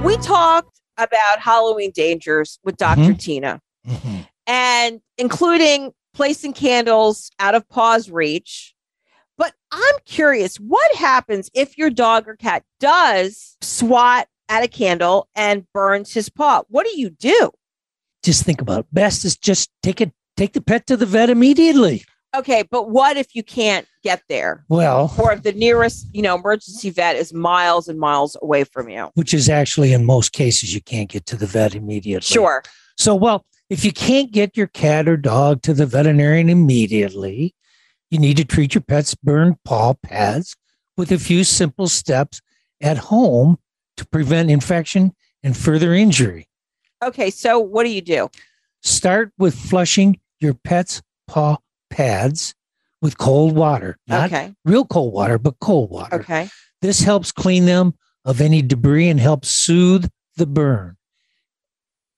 truth. 0.00 0.02
We 0.02 0.16
talked 0.16 0.80
about 0.96 1.40
Halloween 1.40 1.90
dangers 1.90 2.58
with 2.64 2.78
doctor 2.78 3.02
mm-hmm. 3.02 3.16
Tina, 3.16 3.60
mm-hmm. 3.86 4.20
and 4.46 5.02
including 5.18 5.92
placing 6.14 6.54
candles 6.54 7.30
out 7.38 7.54
of 7.54 7.68
paw's 7.68 8.10
reach. 8.10 8.74
But 9.36 9.52
I'm 9.70 9.96
curious, 10.06 10.56
what 10.56 10.96
happens 10.96 11.50
if 11.52 11.76
your 11.76 11.90
dog 11.90 12.26
or 12.26 12.36
cat 12.36 12.64
does 12.80 13.58
swat 13.60 14.26
at 14.48 14.64
a 14.64 14.68
candle 14.68 15.28
and 15.34 15.66
burns 15.74 16.14
his 16.14 16.30
paw? 16.30 16.62
What 16.70 16.86
do 16.86 16.98
you 16.98 17.10
do? 17.10 17.50
Just 18.22 18.44
think 18.44 18.62
about 18.62 18.80
it. 18.80 18.86
Best 18.90 19.26
is 19.26 19.36
just 19.36 19.70
take 19.82 20.00
it, 20.00 20.12
take 20.40 20.54
the 20.54 20.60
pet 20.62 20.86
to 20.86 20.96
the 20.96 21.04
vet 21.04 21.28
immediately. 21.28 22.02
Okay, 22.34 22.62
but 22.70 22.88
what 22.88 23.18
if 23.18 23.34
you 23.34 23.42
can't 23.42 23.86
get 24.02 24.22
there? 24.28 24.64
Well, 24.68 25.12
or 25.18 25.32
if 25.32 25.42
the 25.42 25.52
nearest, 25.52 26.08
you 26.14 26.22
know, 26.22 26.36
emergency 26.36 26.88
vet 26.88 27.16
is 27.16 27.34
miles 27.34 27.88
and 27.88 27.98
miles 27.98 28.38
away 28.40 28.64
from 28.64 28.88
you. 28.88 29.10
Which 29.14 29.34
is 29.34 29.50
actually 29.50 29.92
in 29.92 30.06
most 30.06 30.32
cases 30.32 30.72
you 30.72 30.80
can't 30.80 31.10
get 31.10 31.26
to 31.26 31.36
the 31.36 31.46
vet 31.46 31.74
immediately. 31.74 32.26
Sure. 32.26 32.62
So, 32.96 33.14
well, 33.14 33.44
if 33.68 33.84
you 33.84 33.92
can't 33.92 34.32
get 34.32 34.56
your 34.56 34.68
cat 34.68 35.08
or 35.08 35.18
dog 35.18 35.60
to 35.62 35.74
the 35.74 35.84
veterinarian 35.84 36.48
immediately, 36.48 37.54
you 38.10 38.18
need 38.18 38.38
to 38.38 38.44
treat 38.44 38.74
your 38.74 38.82
pet's 38.82 39.14
burned 39.14 39.56
paw 39.64 39.92
pads 40.02 40.56
with 40.96 41.12
a 41.12 41.18
few 41.18 41.44
simple 41.44 41.86
steps 41.86 42.40
at 42.80 42.96
home 42.96 43.58
to 43.98 44.06
prevent 44.06 44.50
infection 44.50 45.12
and 45.42 45.54
further 45.54 45.92
injury. 45.92 46.48
Okay, 47.04 47.28
so 47.28 47.58
what 47.58 47.84
do 47.84 47.90
you 47.90 48.00
do? 48.00 48.30
Start 48.82 49.32
with 49.36 49.54
flushing 49.54 50.18
your 50.40 50.54
pet's 50.54 51.02
paw 51.26 51.58
pads 51.90 52.54
with 53.02 53.18
cold 53.18 53.54
water. 53.54 53.96
Not 54.06 54.32
okay. 54.32 54.54
real 54.64 54.84
cold 54.84 55.12
water, 55.12 55.38
but 55.38 55.58
cold 55.60 55.90
water. 55.90 56.20
Okay. 56.20 56.48
This 56.82 57.02
helps 57.02 57.32
clean 57.32 57.66
them 57.66 57.94
of 58.24 58.40
any 58.40 58.62
debris 58.62 59.08
and 59.08 59.20
helps 59.20 59.50
soothe 59.50 60.08
the 60.36 60.46
burn. 60.46 60.96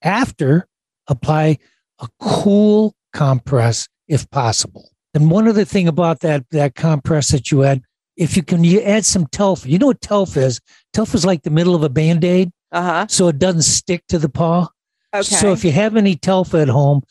After, 0.02 0.66
apply 1.08 1.58
a 2.00 2.08
cool 2.20 2.94
compress 3.12 3.88
if 4.08 4.28
possible. 4.30 4.90
And 5.14 5.30
one 5.30 5.46
other 5.46 5.64
thing 5.64 5.88
about 5.88 6.20
that, 6.20 6.48
that 6.50 6.74
compress 6.74 7.30
that 7.30 7.50
you 7.50 7.64
add, 7.64 7.82
if 8.16 8.37
you 8.37 8.42
can 8.42 8.64
you 8.64 8.80
add 8.80 9.04
some 9.04 9.26
Telfa. 9.26 9.66
You 9.66 9.78
know 9.78 9.87
what 9.87 10.00
Telfa 10.00 10.38
is? 10.38 10.61
Telfa 10.94 11.14
is 11.14 11.26
like 11.26 11.42
the 11.42 11.50
middle 11.50 11.74
of 11.74 11.82
a 11.82 11.88
band-aid. 11.88 12.50
Uh-huh. 12.72 13.06
So 13.08 13.28
it 13.28 13.38
doesn't 13.38 13.62
stick 13.62 14.04
to 14.08 14.18
the 14.18 14.28
paw. 14.28 14.68
Okay. 15.14 15.22
So 15.22 15.52
if 15.52 15.64
you 15.64 15.72
have 15.72 15.96
any 15.96 16.16
Telfa 16.16 16.62
at 16.62 16.68
home, 16.68 17.02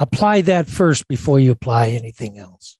Apply 0.00 0.40
that 0.40 0.66
first 0.66 1.06
before 1.08 1.38
you 1.38 1.52
apply 1.52 1.88
anything 1.88 2.38
else. 2.38 2.78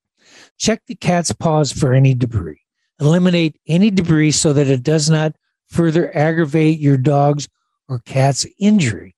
Check 0.58 0.82
the 0.86 0.94
cat's 0.94 1.32
paws 1.32 1.70
for 1.70 1.92
any 1.92 2.14
debris. 2.14 2.62
Eliminate 2.98 3.56
any 3.66 3.90
debris 3.90 4.32
so 4.32 4.54
that 4.54 4.68
it 4.68 4.82
does 4.82 5.10
not 5.10 5.36
further 5.68 6.16
aggravate 6.16 6.80
your 6.80 6.96
dog's 6.96 7.46
or 7.88 7.98
cat's 8.00 8.46
injury. 8.58 9.14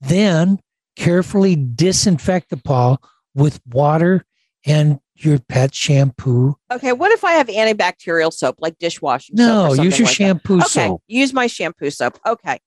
Then 0.00 0.58
carefully 0.96 1.54
disinfect 1.54 2.50
the 2.50 2.56
paw 2.56 2.96
with 3.34 3.60
water 3.66 4.24
and 4.66 4.98
your 5.14 5.38
pet 5.38 5.72
shampoo. 5.72 6.56
Okay, 6.72 6.92
what 6.92 7.12
if 7.12 7.22
I 7.22 7.32
have 7.32 7.46
antibacterial 7.46 8.32
soap 8.32 8.56
like 8.58 8.76
dishwashing 8.78 9.36
no, 9.36 9.68
soap? 9.68 9.76
No, 9.76 9.82
use 9.84 9.98
your 9.98 10.06
like 10.06 10.16
shampoo 10.16 10.56
okay, 10.56 10.66
soap. 10.66 11.02
Use 11.06 11.32
my 11.32 11.46
shampoo 11.46 11.90
soap. 11.90 12.18
Okay. 12.26 12.58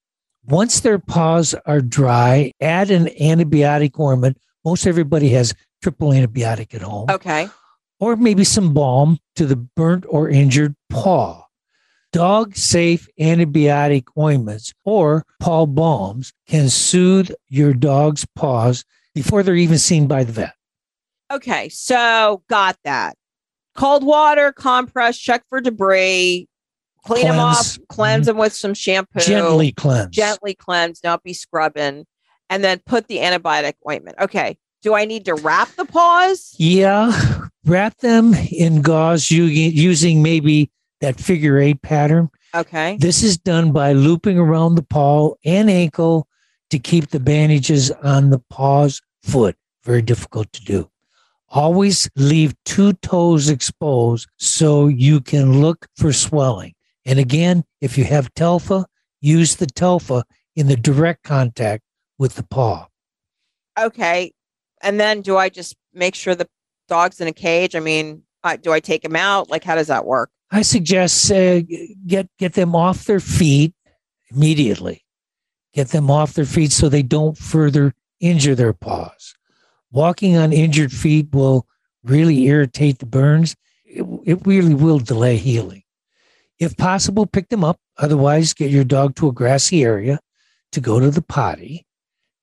Once 0.45 0.79
their 0.79 0.99
paws 0.99 1.53
are 1.65 1.81
dry, 1.81 2.53
add 2.61 2.89
an 2.91 3.05
antibiotic 3.21 3.99
ointment 3.99 4.37
most 4.69 4.86
everybody 4.86 5.29
has 5.29 5.55
triple 5.82 6.10
antibiotic 6.10 6.75
at 6.75 6.82
home. 6.84 7.10
Okay. 7.10 7.49
Or 7.99 8.15
maybe 8.15 8.43
some 8.43 8.71
balm 8.71 9.17
to 9.36 9.47
the 9.47 9.55
burnt 9.55 10.05
or 10.08 10.29
injured 10.29 10.75
paw. 10.89 11.43
Dog 12.12 12.55
safe 12.55 13.08
antibiotic 13.19 14.05
ointments 14.15 14.71
or 14.86 15.25
paw 15.39 15.65
balms 15.65 16.34
can 16.47 16.69
soothe 16.69 17.32
your 17.47 17.73
dog's 17.73 18.27
paws 18.36 18.86
before 19.15 19.41
they're 19.41 19.55
even 19.55 19.79
seen 19.79 20.05
by 20.08 20.23
the 20.23 20.34
vet. 20.34 20.53
Okay, 21.32 21.69
so 21.69 22.43
got 22.47 22.77
that. 22.84 23.15
Cold 23.75 24.03
water, 24.03 24.51
compress, 24.51 25.17
check 25.17 25.43
for 25.49 25.62
debris, 25.62 26.47
clean 27.05 27.21
cleanse. 27.21 27.36
them 27.36 27.39
off, 27.39 27.77
cleanse 27.89 28.21
mm-hmm. 28.21 28.27
them 28.27 28.38
with 28.38 28.53
some 28.53 28.75
shampoo. 28.75 29.19
Gently 29.19 29.71
cleanse. 29.71 30.15
Gently 30.15 30.53
cleanse, 30.53 30.99
Don't 30.99 31.23
be 31.23 31.34
scrubbing 31.34 32.05
and 32.49 32.63
then 32.63 32.79
put 32.85 33.07
the 33.07 33.17
antibiotic 33.17 33.73
ointment. 33.88 34.17
Okay. 34.19 34.57
Do 34.81 34.95
I 34.95 35.05
need 35.05 35.25
to 35.25 35.35
wrap 35.35 35.69
the 35.75 35.83
paws? 35.83 36.55
Yeah, 36.57 37.12
wrap 37.65 37.97
them 37.97 38.33
in 38.33 38.81
gauze 38.81 39.29
using, 39.29 40.23
maybe 40.23 40.71
that 41.01 41.19
figure 41.19 41.59
eight 41.59 41.81
pattern. 41.81 42.29
Okay. 42.55 42.97
This 42.97 43.21
is 43.21 43.38
done 43.38 43.73
by 43.73 43.91
looping 43.91 44.39
around 44.39 44.75
the 44.75 44.83
paw 44.83 45.33
and 45.43 45.69
ankle 45.69 46.27
to 46.69 46.79
keep 46.79 47.09
the 47.09 47.19
bandages 47.19 47.91
on 47.91 48.29
the 48.29 48.39
paw's 48.49 49.01
foot. 49.21 49.57
Very 49.83 50.01
difficult 50.01 50.51
to 50.53 50.63
do. 50.63 50.89
Always 51.49 52.09
leave 52.15 52.53
two 52.63 52.93
toes 52.93 53.49
exposed 53.49 54.29
so 54.38 54.88
you 54.88 55.19
can 55.19 55.62
look 55.62 55.88
for 55.97 56.13
swelling. 56.13 56.73
And 57.05 57.19
again, 57.19 57.63
if 57.81 57.97
you 57.97 58.05
have 58.05 58.33
telfa, 58.33 58.85
use 59.19 59.55
the 59.55 59.65
telfa 59.65 60.23
in 60.55 60.67
the 60.67 60.75
direct 60.77 61.23
contact 61.23 61.83
with 62.19 62.36
the 62.36 62.43
paw. 62.43 62.88
Okay. 63.79 64.34
And 64.84 64.99
then 64.99 65.21
do 65.21 65.38
I 65.38 65.49
just 65.49 65.75
make 65.93 66.13
sure 66.13 66.36
the 66.36 66.47
dog's 66.88 67.19
in 67.19 67.27
a 67.27 67.34
cage? 67.34 67.75
I 67.75 67.79
mean, 67.79 68.21
do 68.62 68.71
I 68.71 68.79
take 68.79 69.03
him 69.03 69.15
out? 69.15 69.49
Like, 69.49 69.63
how 69.63 69.75
does 69.75 69.88
that 69.88 70.05
work? 70.05 70.29
I 70.51 70.62
suggest 70.62 71.32
uh, 71.32 71.62
get 72.05 72.27
get 72.38 72.53
them 72.53 72.75
off 72.75 73.05
their 73.05 73.19
feet 73.19 73.73
immediately. 74.32 75.05
Get 75.73 75.89
them 75.89 76.10
off 76.10 76.34
their 76.34 76.45
feet 76.45 76.71
so 76.71 76.89
they 76.89 77.03
don't 77.03 77.38
further 77.38 77.93
injure 78.19 78.55
their 78.55 78.73
paws. 78.73 79.36
Walking 79.91 80.38
on 80.38 80.51
injured 80.51 80.91
feet 80.91 81.34
will 81.34 81.67
really 82.03 82.45
irritate 82.45 82.99
the 82.99 83.05
burns. 83.05 83.55
It, 83.86 84.05
it 84.25 84.45
really 84.45 84.73
will 84.73 84.99
delay 84.99 85.38
healing. 85.38 85.84
If 86.58 86.75
possible, 86.77 87.25
pick 87.25 87.49
them 87.49 87.63
up. 87.63 87.79
Otherwise, 87.97 88.53
get 88.53 88.71
your 88.71 88.84
dog 88.84 89.15
to 89.15 89.27
a 89.27 89.34
grassy 89.34 89.84
area 89.84 90.19
to 90.71 90.82
go 90.82 90.99
to 90.99 91.12
the 91.12 91.21
potty. 91.21 91.86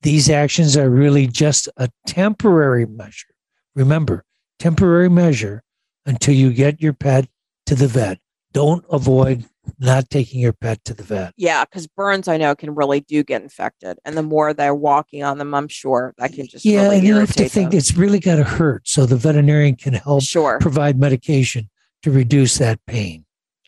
These 0.06 0.30
actions 0.30 0.76
are 0.76 0.88
really 0.88 1.26
just 1.26 1.68
a 1.78 1.88
temporary 2.06 2.86
measure. 2.86 3.34
Remember, 3.74 4.24
temporary 4.60 5.08
measure 5.08 5.64
until 6.06 6.32
you 6.32 6.52
get 6.52 6.80
your 6.80 6.92
pet 6.92 7.26
to 7.66 7.74
the 7.74 7.88
vet. 7.88 8.20
Don't 8.52 8.84
avoid 8.88 9.46
not 9.80 10.08
taking 10.08 10.38
your 10.38 10.52
pet 10.52 10.84
to 10.84 10.94
the 10.94 11.02
vet. 11.02 11.34
Yeah, 11.36 11.64
because 11.64 11.88
burns 11.88 12.28
I 12.28 12.36
know 12.36 12.54
can 12.54 12.76
really 12.76 13.00
do 13.00 13.24
get 13.24 13.42
infected, 13.42 13.98
and 14.04 14.16
the 14.16 14.22
more 14.22 14.54
they're 14.54 14.76
walking 14.76 15.24
on 15.24 15.38
them, 15.38 15.52
I'm 15.52 15.66
sure 15.66 16.14
that 16.18 16.32
can 16.32 16.46
just 16.46 16.64
yeah. 16.64 16.84
really 16.84 16.98
and 16.98 17.04
you 17.04 17.16
have 17.16 17.32
to 17.32 17.40
irritate 17.40 17.50
think 17.50 17.70
them. 17.72 17.78
it's 17.78 17.96
really 17.96 18.20
got 18.20 18.36
to 18.36 18.44
hurt, 18.44 18.86
so 18.86 19.06
the 19.06 19.16
veterinarian 19.16 19.74
can 19.74 19.94
help 19.94 20.22
Sure. 20.22 20.60
provide 20.60 21.00
medication 21.00 21.68
to 22.04 22.12
reduce 22.12 22.58
that 22.58 22.78
pain. 22.86 23.24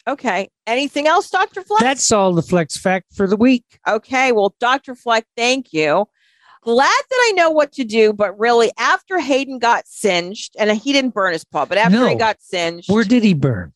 Okay. 0.06 0.48
Anything 0.68 1.08
else, 1.08 1.30
Dr. 1.30 1.62
Fleck? 1.62 1.80
That's 1.80 2.12
all 2.12 2.32
the 2.32 2.42
flex 2.42 2.76
fact 2.76 3.12
for 3.12 3.26
the 3.26 3.36
week. 3.36 3.64
Okay. 3.88 4.30
Well, 4.30 4.54
Dr. 4.60 4.94
Fleck, 4.94 5.26
thank 5.36 5.72
you. 5.72 6.06
Glad 6.62 7.02
that 7.10 7.24
I 7.28 7.32
know 7.36 7.50
what 7.50 7.72
to 7.72 7.84
do, 7.84 8.12
but 8.12 8.38
really, 8.38 8.70
after 8.78 9.18
Hayden 9.18 9.58
got 9.58 9.86
singed, 9.86 10.54
and 10.58 10.70
he 10.72 10.92
didn't 10.92 11.14
burn 11.14 11.32
his 11.32 11.44
paw, 11.44 11.64
but 11.64 11.78
after 11.78 12.08
he 12.08 12.14
got 12.16 12.36
singed, 12.40 12.90
Where 12.90 13.04
did 13.04 13.22
he 13.22 13.34
burn? 13.34 13.72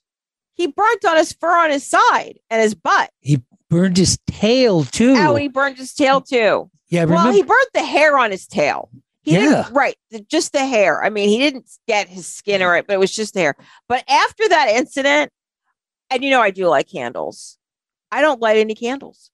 he 0.55 0.67
burnt 0.67 1.05
on 1.05 1.17
his 1.17 1.33
fur 1.33 1.57
on 1.57 1.71
his 1.71 1.87
side 1.87 2.39
and 2.51 2.61
his 2.63 2.75
butt. 2.75 3.11
He 3.21 3.43
burned 3.71 3.97
his 3.97 4.19
tail 4.27 4.85
too. 4.85 5.15
Oh, 5.17 5.35
he 5.35 5.49
burned 5.49 5.79
his 5.79 5.95
tail 5.95 6.21
too. 6.21 6.71
yeah, 6.89 7.05
Well, 7.05 7.33
he 7.33 7.43
burnt 7.43 7.69
the 7.73 7.83
hair 7.85 8.19
on 8.19 8.31
his 8.31 8.47
tail. 8.47 8.91
He 9.23 9.33
Yeah. 9.33 9.41
didn't, 9.65 9.73
right. 9.73 9.97
Just 10.29 10.53
the 10.53 10.67
hair. 10.67 11.03
I 11.03 11.09
mean, 11.09 11.29
he 11.31 11.39
didn't 11.39 11.71
get 11.89 12.09
his 12.09 12.27
skin 12.27 12.61
or 12.63 12.77
it, 12.77 12.87
but 12.87 12.95
it 12.95 12.99
was 13.01 13.15
just 13.15 13.35
the 13.35 13.41
hair. 13.41 13.57
But 13.89 14.05
after 14.09 14.49
that 14.49 14.69
incident, 14.71 15.31
and 16.11 16.23
you 16.23 16.31
know, 16.31 16.43
I 16.43 16.51
do 16.51 16.67
like 16.69 16.91
candles. 16.91 17.57
I 18.11 18.21
don't 18.21 18.41
light 18.43 18.59
any 18.59 18.75
candles. 18.75 19.31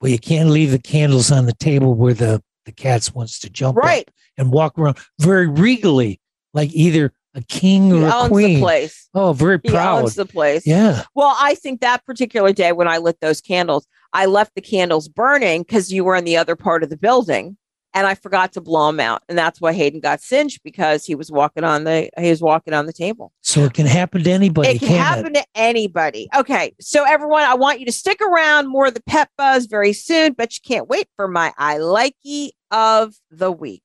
well, 0.00 0.10
you 0.12 0.18
can't 0.18 0.50
leave 0.50 0.70
the 0.70 0.78
candles 0.78 1.32
on 1.32 1.46
the 1.46 1.54
table 1.54 1.94
where 1.94 2.14
the 2.14 2.42
the 2.64 2.72
cats 2.72 3.14
wants 3.14 3.38
to 3.40 3.50
jump 3.50 3.76
Right. 3.76 4.08
and 4.36 4.52
walk 4.52 4.78
around 4.78 4.98
very 5.18 5.46
regally, 5.46 6.20
like 6.54 6.72
either 6.72 7.12
a 7.34 7.40
king 7.42 7.86
He 7.86 7.92
or 7.94 8.06
a 8.06 8.14
owns 8.14 8.28
queen. 8.28 8.54
the 8.56 8.60
place. 8.60 9.08
Oh, 9.14 9.32
very 9.32 9.58
He 9.62 9.70
proud. 9.70 10.02
owns 10.02 10.14
the 10.16 10.26
place. 10.26 10.66
yeah. 10.66 11.04
Well, 11.14 11.34
I 11.40 11.54
think 11.54 11.80
that 11.80 12.04
particular 12.04 12.52
day 12.52 12.72
when 12.72 12.88
I 12.88 12.98
lit 12.98 13.20
those 13.20 13.40
candles, 13.40 13.86
I 14.12 14.26
left 14.26 14.54
the 14.54 14.60
candles 14.60 15.08
burning 15.08 15.62
because 15.62 15.92
you 15.92 16.04
were 16.04 16.14
in 16.14 16.24
the 16.24 16.36
other 16.36 16.56
part 16.56 16.82
of 16.82 16.90
the 16.90 16.96
building, 16.98 17.56
and 17.94 18.06
I 18.06 18.14
forgot 18.14 18.52
to 18.52 18.60
blow 18.60 18.88
him 18.88 19.00
out, 19.00 19.22
and 19.28 19.36
that's 19.36 19.60
why 19.60 19.72
Hayden 19.72 20.00
got 20.00 20.20
singed 20.20 20.60
because 20.62 21.04
he 21.04 21.14
was 21.14 21.30
walking 21.30 21.64
on 21.64 21.84
the 21.84 22.10
he 22.18 22.30
was 22.30 22.40
walking 22.40 22.74
on 22.74 22.86
the 22.86 22.92
table. 22.92 23.32
So 23.42 23.62
it 23.64 23.74
can 23.74 23.86
happen 23.86 24.24
to 24.24 24.30
anybody. 24.30 24.70
it 24.70 24.78
can 24.78 24.88
can't 24.88 25.00
happen 25.00 25.34
to 25.34 25.44
anybody. 25.54 26.28
Okay, 26.36 26.74
so 26.80 27.04
everyone, 27.04 27.42
I 27.42 27.54
want 27.54 27.80
you 27.80 27.86
to 27.86 27.92
stick 27.92 28.20
around. 28.20 28.68
More 28.68 28.86
of 28.86 28.94
the 28.94 29.02
pet 29.02 29.30
buzz 29.36 29.66
very 29.66 29.92
soon, 29.92 30.32
but 30.32 30.54
you 30.54 30.60
can't 30.66 30.88
wait 30.88 31.08
for 31.16 31.28
my 31.28 31.52
I 31.58 31.78
likey 31.78 32.50
of 32.70 33.14
the 33.30 33.52
week. 33.52 33.82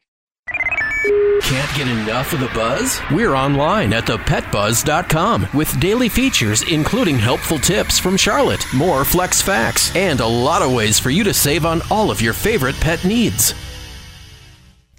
Can't 1.41 1.77
get 1.77 1.87
enough 1.87 2.33
of 2.33 2.39
the 2.39 2.47
buzz? 2.47 2.99
We're 3.11 3.33
online 3.33 3.93
at 3.93 4.05
thepetbuzz.com 4.05 5.47
with 5.53 5.79
daily 5.79 6.09
features 6.09 6.63
including 6.69 7.17
helpful 7.17 7.59
tips 7.59 7.99
from 7.99 8.17
Charlotte, 8.17 8.65
more 8.73 9.05
flex 9.05 9.41
facts, 9.41 9.95
and 9.95 10.19
a 10.19 10.27
lot 10.27 10.61
of 10.61 10.73
ways 10.73 10.99
for 10.99 11.09
you 11.09 11.23
to 11.23 11.33
save 11.33 11.65
on 11.65 11.81
all 11.89 12.11
of 12.11 12.21
your 12.21 12.33
favorite 12.33 12.75
pet 12.75 13.03
needs. 13.05 13.53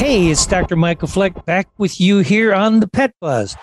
Hey, 0.00 0.30
it's 0.30 0.46
Dr. 0.46 0.76
Michael 0.76 1.08
Fleck 1.08 1.44
back 1.44 1.68
with 1.76 2.00
you 2.00 2.20
here 2.20 2.54
on 2.54 2.80
the 2.80 2.88
Pet 2.88 3.12
Buzz. 3.20 3.54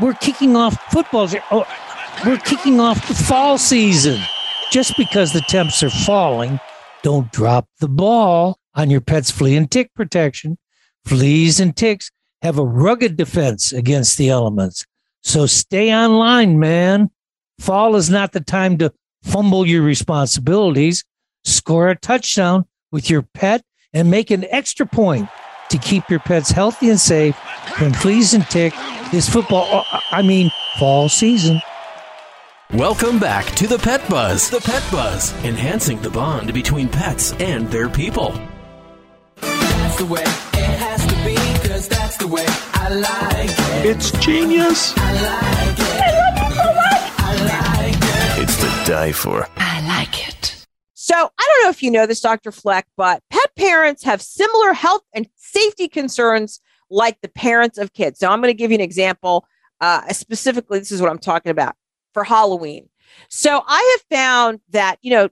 We're 0.00 0.14
kicking 0.14 0.56
off 0.56 0.76
football. 0.90 1.28
Oh, 1.52 1.64
we're 2.26 2.38
kicking 2.38 2.80
off 2.80 3.06
the 3.06 3.14
fall 3.14 3.56
season. 3.56 4.20
Just 4.72 4.96
because 4.96 5.32
the 5.32 5.42
temps 5.42 5.84
are 5.84 5.90
falling, 5.90 6.58
don't 7.04 7.30
drop 7.30 7.68
the 7.78 7.86
ball 7.86 8.58
on 8.74 8.90
your 8.90 9.00
pet's 9.00 9.30
flea 9.30 9.54
and 9.54 9.70
tick 9.70 9.94
protection. 9.94 10.58
Fleas 11.04 11.60
and 11.60 11.76
ticks 11.76 12.10
have 12.42 12.58
a 12.58 12.66
rugged 12.66 13.16
defense 13.16 13.72
against 13.72 14.18
the 14.18 14.28
elements. 14.28 14.84
So 15.22 15.46
stay 15.46 15.94
online, 15.94 16.58
man. 16.58 17.10
Fall 17.60 17.94
is 17.94 18.10
not 18.10 18.32
the 18.32 18.40
time 18.40 18.76
to 18.78 18.92
fumble 19.22 19.64
your 19.64 19.82
responsibilities. 19.82 21.04
Score 21.44 21.90
a 21.90 21.96
touchdown 21.96 22.64
with 22.90 23.08
your 23.08 23.22
pet 23.22 23.62
and 23.92 24.10
make 24.10 24.32
an 24.32 24.46
extra 24.50 24.84
point 24.84 25.28
to 25.70 25.78
keep 25.78 26.08
your 26.08 26.20
pets 26.20 26.50
healthy 26.50 26.90
and 26.90 27.00
safe 27.00 27.36
from 27.76 27.92
fleas 27.92 28.34
and 28.34 28.44
tick 28.46 28.74
this 29.12 29.28
football, 29.28 29.84
uh, 29.92 30.00
I 30.10 30.22
mean, 30.22 30.50
fall 30.78 31.08
season. 31.08 31.60
Welcome 32.74 33.20
back 33.20 33.46
to 33.56 33.68
the 33.68 33.78
Pet 33.78 34.08
Buzz. 34.08 34.50
The 34.50 34.60
Pet 34.60 34.82
Buzz, 34.90 35.32
enhancing 35.44 36.00
the 36.00 36.10
bond 36.10 36.52
between 36.52 36.88
pets 36.88 37.32
and 37.34 37.70
their 37.70 37.88
people. 37.88 38.34
That's 39.40 39.98
the 39.98 40.06
way 40.06 40.22
it 40.22 40.78
has 40.78 41.06
to 41.06 41.14
be, 41.24 41.36
cause 41.68 41.86
that's 41.86 42.16
the 42.16 42.26
way 42.26 42.44
I 42.74 42.88
like 42.88 43.50
it. 43.50 43.86
It's 43.86 44.10
genius. 44.24 44.92
I 44.96 45.12
like 45.12 45.78
it. 45.78 46.16
I 47.18 47.32
like 47.44 47.94
it. 47.94 48.42
It's 48.42 48.56
to 48.56 48.90
die 48.90 49.12
for. 49.12 49.48
I 49.56 49.86
like 49.86 50.25
it. 50.25 50.25
So 51.06 51.14
I 51.14 51.20
don't 51.48 51.62
know 51.62 51.70
if 51.70 51.84
you 51.84 51.92
know 51.92 52.04
this, 52.04 52.20
Dr. 52.20 52.50
Fleck, 52.50 52.84
but 52.96 53.22
pet 53.30 53.48
parents 53.56 54.02
have 54.02 54.20
similar 54.20 54.72
health 54.72 55.02
and 55.14 55.28
safety 55.36 55.86
concerns 55.86 56.60
like 56.90 57.20
the 57.20 57.28
parents 57.28 57.78
of 57.78 57.92
kids. 57.92 58.18
So 58.18 58.28
I'm 58.28 58.40
going 58.40 58.52
to 58.52 58.58
give 58.58 58.72
you 58.72 58.74
an 58.74 58.80
example. 58.80 59.46
Uh, 59.80 60.12
specifically, 60.12 60.80
this 60.80 60.90
is 60.90 61.00
what 61.00 61.08
I'm 61.08 61.20
talking 61.20 61.50
about 61.50 61.76
for 62.12 62.24
Halloween. 62.24 62.88
So 63.28 63.62
I 63.68 63.96
have 63.96 64.18
found 64.18 64.58
that, 64.70 64.98
you 65.00 65.12
know, 65.12 65.28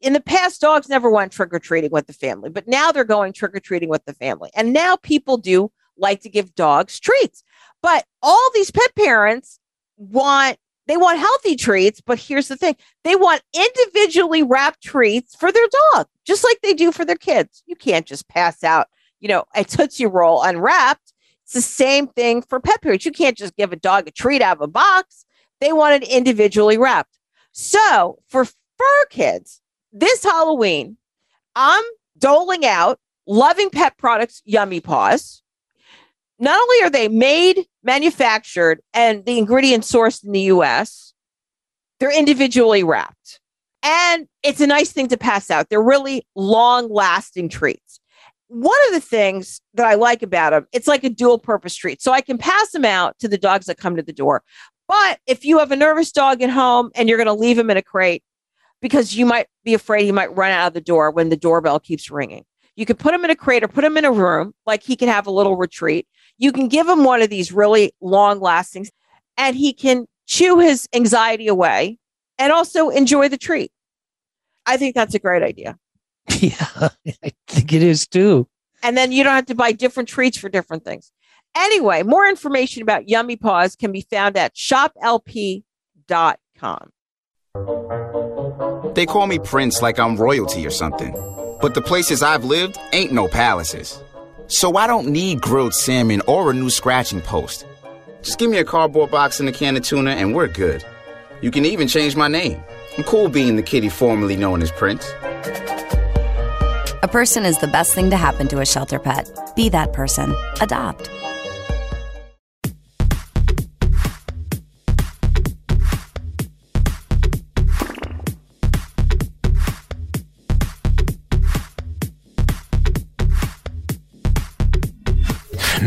in 0.00 0.14
the 0.14 0.20
past, 0.20 0.60
dogs 0.60 0.88
never 0.88 1.08
went 1.08 1.30
trick 1.30 1.54
or 1.54 1.60
treating 1.60 1.92
with 1.92 2.08
the 2.08 2.12
family, 2.12 2.50
but 2.50 2.66
now 2.66 2.90
they're 2.90 3.04
going 3.04 3.32
trick 3.32 3.54
or 3.54 3.60
treating 3.60 3.88
with 3.88 4.04
the 4.06 4.14
family. 4.14 4.50
And 4.56 4.72
now 4.72 4.96
people 4.96 5.36
do 5.36 5.70
like 5.96 6.22
to 6.22 6.28
give 6.28 6.56
dogs 6.56 6.98
treats. 6.98 7.44
But 7.82 8.04
all 8.20 8.50
these 8.52 8.72
pet 8.72 8.92
parents 8.96 9.60
want 9.96 10.58
they 10.86 10.96
want 10.96 11.18
healthy 11.18 11.56
treats, 11.56 12.00
but 12.00 12.18
here's 12.18 12.48
the 12.48 12.56
thing 12.56 12.76
they 13.04 13.16
want 13.16 13.42
individually 13.54 14.42
wrapped 14.42 14.82
treats 14.82 15.34
for 15.34 15.50
their 15.50 15.66
dog, 15.92 16.06
just 16.26 16.44
like 16.44 16.58
they 16.62 16.74
do 16.74 16.92
for 16.92 17.04
their 17.04 17.16
kids. 17.16 17.62
You 17.66 17.76
can't 17.76 18.06
just 18.06 18.28
pass 18.28 18.62
out, 18.62 18.88
you 19.20 19.28
know, 19.28 19.44
a 19.54 19.64
Tootsie 19.64 20.06
Roll 20.06 20.42
unwrapped. 20.42 21.12
It's 21.44 21.52
the 21.52 21.62
same 21.62 22.08
thing 22.08 22.42
for 22.42 22.60
pet 22.60 22.82
parents. 22.82 23.04
You 23.04 23.12
can't 23.12 23.36
just 23.36 23.56
give 23.56 23.72
a 23.72 23.76
dog 23.76 24.08
a 24.08 24.10
treat 24.10 24.42
out 24.42 24.56
of 24.58 24.62
a 24.62 24.66
box. 24.66 25.24
They 25.60 25.72
want 25.72 26.02
it 26.02 26.08
individually 26.08 26.78
wrapped. 26.78 27.18
So 27.52 28.18
for 28.28 28.44
fur 28.44 29.04
kids, 29.10 29.60
this 29.92 30.24
Halloween, 30.24 30.96
I'm 31.54 31.84
doling 32.18 32.66
out 32.66 32.98
loving 33.26 33.70
pet 33.70 33.96
products, 33.96 34.42
Yummy 34.44 34.80
Paws. 34.80 35.42
Not 36.44 36.60
only 36.60 36.82
are 36.82 36.90
they 36.90 37.08
made, 37.08 37.64
manufactured, 37.82 38.82
and 38.92 39.24
the 39.24 39.38
ingredients 39.38 39.90
sourced 39.90 40.22
in 40.22 40.32
the 40.32 40.42
US, 40.42 41.14
they're 41.98 42.16
individually 42.16 42.84
wrapped. 42.84 43.40
And 43.82 44.28
it's 44.42 44.60
a 44.60 44.66
nice 44.66 44.92
thing 44.92 45.08
to 45.08 45.16
pass 45.16 45.50
out. 45.50 45.70
They're 45.70 45.82
really 45.82 46.26
long 46.36 46.92
lasting 46.92 47.48
treats. 47.48 47.98
One 48.48 48.78
of 48.88 48.92
the 48.92 49.00
things 49.00 49.62
that 49.72 49.86
I 49.86 49.94
like 49.94 50.22
about 50.22 50.50
them, 50.50 50.66
it's 50.70 50.86
like 50.86 51.02
a 51.02 51.08
dual 51.08 51.38
purpose 51.38 51.74
treat. 51.74 52.02
So 52.02 52.12
I 52.12 52.20
can 52.20 52.36
pass 52.36 52.72
them 52.72 52.84
out 52.84 53.18
to 53.20 53.28
the 53.28 53.38
dogs 53.38 53.64
that 53.64 53.78
come 53.78 53.96
to 53.96 54.02
the 54.02 54.12
door. 54.12 54.42
But 54.86 55.20
if 55.26 55.46
you 55.46 55.60
have 55.60 55.72
a 55.72 55.76
nervous 55.76 56.12
dog 56.12 56.42
at 56.42 56.50
home 56.50 56.90
and 56.94 57.08
you're 57.08 57.16
going 57.16 57.26
to 57.26 57.32
leave 57.32 57.58
him 57.58 57.70
in 57.70 57.78
a 57.78 57.82
crate 57.82 58.22
because 58.82 59.16
you 59.16 59.24
might 59.24 59.46
be 59.64 59.72
afraid 59.72 60.04
he 60.04 60.12
might 60.12 60.36
run 60.36 60.50
out 60.50 60.66
of 60.66 60.74
the 60.74 60.82
door 60.82 61.10
when 61.10 61.30
the 61.30 61.38
doorbell 61.38 61.80
keeps 61.80 62.10
ringing, 62.10 62.44
you 62.76 62.86
could 62.86 62.98
put 62.98 63.14
him 63.14 63.24
in 63.24 63.30
a 63.30 63.36
crate 63.36 63.62
or 63.62 63.68
put 63.68 63.84
him 63.84 63.96
in 63.96 64.04
a 64.04 64.12
room, 64.12 64.52
like 64.66 64.82
he 64.82 64.96
can 64.96 65.08
have 65.08 65.26
a 65.26 65.30
little 65.30 65.56
retreat. 65.56 66.06
You 66.38 66.52
can 66.52 66.68
give 66.68 66.88
him 66.88 67.04
one 67.04 67.22
of 67.22 67.30
these 67.30 67.52
really 67.52 67.92
long 68.00 68.40
lasting, 68.40 68.88
and 69.36 69.56
he 69.56 69.72
can 69.72 70.06
chew 70.26 70.58
his 70.58 70.88
anxiety 70.94 71.48
away 71.48 71.98
and 72.38 72.52
also 72.52 72.88
enjoy 72.88 73.28
the 73.28 73.38
treat. 73.38 73.70
I 74.66 74.76
think 74.76 74.94
that's 74.94 75.14
a 75.14 75.18
great 75.18 75.42
idea. 75.42 75.78
Yeah, 76.40 76.88
I 77.22 77.32
think 77.46 77.72
it 77.72 77.82
is 77.82 78.06
too. 78.06 78.48
And 78.82 78.96
then 78.96 79.12
you 79.12 79.24
don't 79.24 79.34
have 79.34 79.46
to 79.46 79.54
buy 79.54 79.72
different 79.72 80.08
treats 80.08 80.36
for 80.36 80.48
different 80.48 80.84
things. 80.84 81.12
Anyway, 81.54 82.02
more 82.02 82.26
information 82.26 82.82
about 82.82 83.08
Yummy 83.08 83.36
Paws 83.36 83.76
can 83.76 83.92
be 83.92 84.00
found 84.00 84.36
at 84.36 84.54
shoplp.com. 84.54 85.62
They 88.94 89.06
call 89.06 89.26
me 89.26 89.38
Prince 89.38 89.80
like 89.80 89.98
I'm 89.98 90.16
royalty 90.16 90.66
or 90.66 90.70
something. 90.70 91.12
But 91.60 91.74
the 91.74 91.82
places 91.82 92.22
I've 92.22 92.44
lived 92.44 92.78
ain't 92.92 93.12
no 93.12 93.28
palaces. 93.28 94.02
So 94.48 94.76
I 94.76 94.86
don't 94.86 95.08
need 95.08 95.40
grilled 95.40 95.74
salmon 95.74 96.22
or 96.26 96.50
a 96.50 96.54
new 96.54 96.70
scratching 96.70 97.22
post. 97.22 97.66
Just 98.22 98.38
give 98.38 98.50
me 98.50 98.58
a 98.58 98.64
cardboard 98.64 99.10
box 99.10 99.40
and 99.40 99.48
a 99.48 99.52
can 99.52 99.76
of 99.76 99.82
tuna 99.82 100.12
and 100.12 100.34
we're 100.34 100.48
good. 100.48 100.84
You 101.40 101.50
can 101.50 101.64
even 101.64 101.88
change 101.88 102.16
my 102.16 102.28
name. 102.28 102.62
I'm 102.96 103.04
cool 103.04 103.28
being 103.28 103.56
the 103.56 103.62
kitty 103.62 103.88
formerly 103.88 104.36
known 104.36 104.62
as 104.62 104.70
Prince. 104.70 105.10
A 107.02 107.08
person 107.10 107.44
is 107.44 107.58
the 107.58 107.68
best 107.68 107.94
thing 107.94 108.10
to 108.10 108.16
happen 108.16 108.48
to 108.48 108.60
a 108.60 108.66
shelter 108.66 108.98
pet. 108.98 109.30
Be 109.56 109.68
that 109.70 109.92
person. 109.92 110.34
Adopt. 110.60 111.10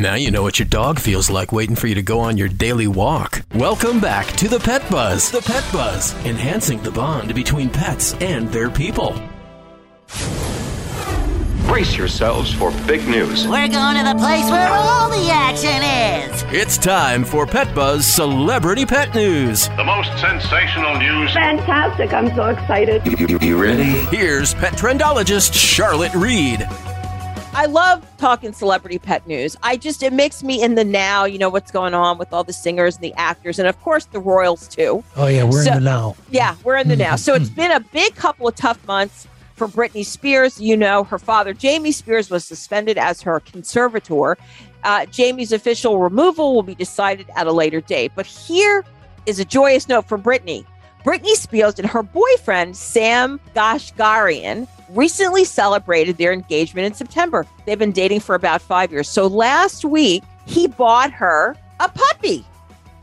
Now 0.08 0.16
you 0.16 0.32
know 0.32 0.42
what 0.42 0.58
your 0.58 0.70
dog 0.70 1.00
feels 1.00 1.30
like 1.30 1.52
waiting 1.52 1.76
for 1.76 1.88
you 1.88 1.96
to 1.96 2.02
go 2.02 2.22
on 2.22 2.38
your 2.38 2.48
daily 2.48 2.88
walk. 2.88 3.44
Welcome 3.56 4.00
back 4.00 4.26
to 4.38 4.48
the 4.48 4.58
Pet 4.58 4.90
Buzz. 4.90 5.30
The 5.30 5.42
Pet 5.42 5.66
Buzz, 5.74 6.14
enhancing 6.26 6.82
the 6.82 6.92
bond 6.92 7.36
between 7.36 7.70
pets 7.70 8.14
and 8.22 8.48
their 8.48 8.70
people. 8.70 9.22
Brace 11.66 11.98
yourselves 11.98 12.54
for 12.54 12.72
big 12.88 13.06
news. 13.10 13.50
We're 13.50 13.68
going 13.68 13.98
to 13.98 14.04
the 14.06 14.16
place 14.18 14.50
where 14.50 14.70
all 14.70 15.10
the 15.10 15.30
action 15.30 15.84
is. 15.84 16.46
It's 16.58 16.78
time 16.78 17.26
for 17.26 17.46
Pet 17.46 17.76
Buzz 17.76 18.06
Celebrity 18.06 18.86
Pet 18.86 19.14
News. 19.14 19.68
The 19.68 19.84
most 19.84 20.18
sensational 20.22 20.98
news. 21.00 21.34
Fantastic. 21.34 22.14
I'm 22.14 22.34
so 22.34 22.46
excited. 22.46 23.06
You, 23.06 23.28
you, 23.28 23.40
you 23.42 23.62
ready? 23.62 24.06
Here's 24.16 24.54
pet 24.54 24.72
trendologist 24.72 25.54
Charlotte 25.54 26.14
Reed. 26.14 26.66
I 27.58 27.66
love 27.66 28.06
talking 28.20 28.54
celebrity 28.54 29.00
pet 29.00 29.26
news. 29.26 29.58
I 29.64 29.78
just, 29.78 30.04
it 30.04 30.14
makes 30.14 30.44
me 30.44 30.62
in 30.62 30.76
the 30.76 30.84
now, 30.84 31.26
you 31.26 31.40
know, 31.40 31.50
what's 31.50 31.72
going 31.72 31.96
on 31.96 32.20
with 32.20 32.32
all 32.32 32.44
the 32.44 32.54
singers 32.54 32.96
and 32.98 33.04
the 33.04 33.16
actors, 33.16 33.58
and 33.58 33.68
of 33.68 33.82
course 33.82 34.06
the 34.06 34.20
royals 34.20 34.68
too. 34.68 35.04
Oh, 35.16 35.26
yeah, 35.26 35.44
we're 35.44 35.64
So- 35.64 35.72
in 35.72 35.84
the 35.84 35.90
now. 35.90 36.16
Yeah, 36.30 36.56
we're 36.64 36.78
in 36.78 36.88
the 36.88 36.96
now. 36.96 37.16
So 37.16 37.34
it's 37.34 37.50
been 37.50 37.72
a 37.72 37.80
big 37.80 38.14
couple 38.14 38.48
of 38.48 38.56
tough 38.56 38.86
months 38.88 39.28
for 39.56 39.68
Britney 39.68 40.06
Spears. 40.06 40.62
You 40.62 40.78
know, 40.78 41.04
her 41.06 41.18
father, 41.18 41.52
Jamie 41.52 41.92
Spears, 41.92 42.30
was 42.30 42.46
suspended 42.46 43.00
as 43.00 43.24
her 43.24 43.40
conservator. 43.40 44.38
Uh, 44.84 45.08
Jamie's 45.08 45.52
official 45.52 45.98
removal 45.98 46.54
will 46.54 46.62
be 46.62 46.76
decided 46.76 47.28
at 47.36 47.48
a 47.48 47.52
later 47.52 47.82
date. 47.82 48.12
But 48.14 48.28
here 48.28 48.86
is 49.26 49.40
a 49.40 49.46
joyous 49.46 49.90
note 49.90 50.08
from 50.08 50.22
Britney. 50.22 50.64
Britney 51.08 51.36
Spears 51.36 51.80
and 51.80 51.88
her 51.88 52.04
boyfriend, 52.04 52.76
Sam 52.76 53.40
Gashgarian, 53.56 54.68
recently 54.90 55.46
celebrated 55.46 56.18
their 56.18 56.34
engagement 56.34 56.86
in 56.86 56.94
September. 56.94 57.48
They've 57.66 57.80
been 57.80 57.94
dating 57.94 58.20
for 58.20 58.36
about 58.36 58.62
five 58.62 58.92
years. 58.92 59.08
So 59.08 59.26
last 59.26 59.86
week, 59.86 60.22
he 60.48 60.68
bought 60.68 61.12
her 61.12 61.56
a 61.80 61.88
puppy. 61.88 62.46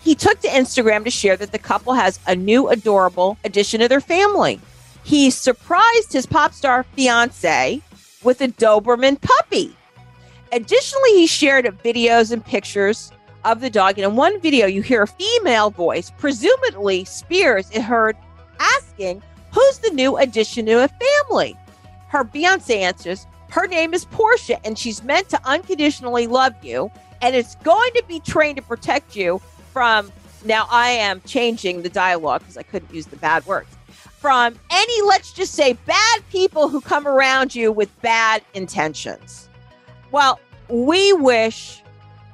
He 0.03 0.15
took 0.15 0.39
to 0.41 0.49
Instagram 0.49 1.05
to 1.05 1.11
share 1.11 1.35
that 1.39 1.53
the 1.53 1.59
couple 1.59 1.95
has 1.95 2.21
a 2.27 2.37
new 2.37 2.69
adorable 2.69 3.39
addition 3.43 3.81
to 3.81 3.89
their 3.89 4.03
family. 4.03 4.61
He 5.03 5.31
surprised 5.31 6.13
his 6.13 6.27
pop 6.27 6.53
star 6.53 6.83
fiance 6.83 7.81
with 8.23 8.43
a 8.43 8.49
Doberman 8.49 9.19
puppy. 9.19 9.75
Additionally, 10.53 11.13
he 11.13 11.27
shared 11.27 11.65
videos 11.83 12.33
and 12.33 12.45
pictures 12.45 13.13
of 13.45 13.61
the 13.61 13.71
dog. 13.71 13.99
And 13.99 14.05
in 14.05 14.17
one 14.17 14.41
video, 14.41 14.67
you 14.67 14.83
hear 14.83 15.03
a 15.03 15.07
female 15.07 15.71
voice, 15.71 16.11
presumably 16.19 17.05
Spears, 17.05 17.71
is 17.71 17.83
heard 17.83 18.17
asking, 18.59 19.23
Who's 19.53 19.79
the 19.79 19.91
new 19.91 20.17
addition 20.17 20.67
to 20.67 20.85
a 20.85 20.89
family? 20.89 21.57
Her 22.09 22.25
fiance 22.25 22.77
answers, 22.77 23.27
Her 23.51 23.67
name 23.67 23.95
is 23.95 24.05
Portia, 24.07 24.65
and 24.67 24.79
she's 24.79 25.03
meant 25.03 25.29
to 25.31 25.41
unconditionally 25.45 26.27
love 26.27 26.55
you, 26.63 26.91
and 27.23 27.37
it's 27.37 27.55
going 27.57 27.91
to 27.95 28.05
be 28.09 28.21
trained 28.21 28.57
to 28.57 28.63
protect 28.63 29.15
you 29.15 29.41
from. 29.73 30.11
Now, 30.45 30.67
I 30.71 30.91
am 30.91 31.23
changing 31.23 31.81
the 31.81 31.89
dialogue 31.89 32.43
because 32.43 32.59
I 32.59 32.63
couldn't 32.63 32.93
use 32.93 33.07
the 33.07 33.17
bad 33.17 33.47
words. 33.47 33.71
From 33.89 34.59
any, 34.71 35.03
let's 35.03 35.33
just 35.33 35.55
say, 35.55 35.73
bad 35.87 36.23
people 36.31 36.69
who 36.69 36.83
come 36.83 37.07
around 37.07 37.55
you 37.55 37.73
with 37.73 37.89
bad 38.03 38.43
intentions. 38.53 39.49
Well, 40.11 40.39
we 40.69 41.13
wish 41.15 41.83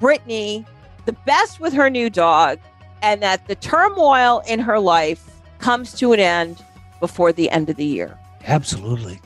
Britney 0.01 0.67
the 1.11 1.17
best 1.27 1.59
with 1.59 1.73
her 1.73 1.91
new 1.91 2.09
dog 2.09 2.57
and 3.03 3.21
that 3.21 3.49
the 3.49 3.57
turmoil 3.57 4.41
in 4.47 4.61
her 4.61 4.79
life 4.79 5.29
comes 5.59 5.93
to 5.93 6.13
an 6.13 6.21
end 6.21 6.65
before 7.01 7.33
the 7.33 7.51
end 7.51 7.69
of 7.69 7.75
the 7.75 7.85
year. 7.85 8.17
Absolutely. 8.47 9.21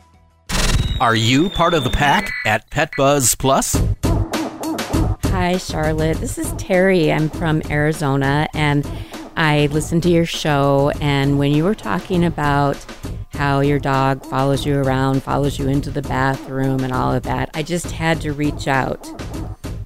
Are 0.99 1.15
you 1.15 1.51
part 1.51 1.75
of 1.75 1.85
the 1.85 1.91
pack 1.91 2.33
at 2.47 2.71
Pet 2.71 2.91
Buzz 2.97 3.35
Plus? 3.35 3.77
Hi, 5.25 5.59
Charlotte. 5.59 6.17
This 6.17 6.39
is 6.39 6.51
Terry. 6.55 7.13
I'm 7.13 7.29
from 7.29 7.61
Arizona 7.69 8.49
and 8.55 8.91
I 9.37 9.67
listened 9.67 10.05
to 10.05 10.11
your 10.11 10.25
show. 10.25 10.91
And 11.03 11.39
when 11.39 11.53
you 11.53 11.65
were 11.65 11.75
talking 11.75 12.25
about 12.25 12.83
how 13.35 13.61
your 13.61 13.79
dog 13.79 14.25
follows 14.25 14.65
you 14.65 14.79
around, 14.79 15.23
follows 15.23 15.59
you 15.59 15.69
into 15.69 15.91
the 15.91 16.01
bathroom, 16.01 16.83
and 16.83 16.95
all 16.95 17.13
of 17.13 17.25
that, 17.25 17.51
I 17.53 17.63
just 17.63 17.91
had 17.91 18.23
to 18.23 18.33
reach 18.33 18.69
out. 18.69 19.05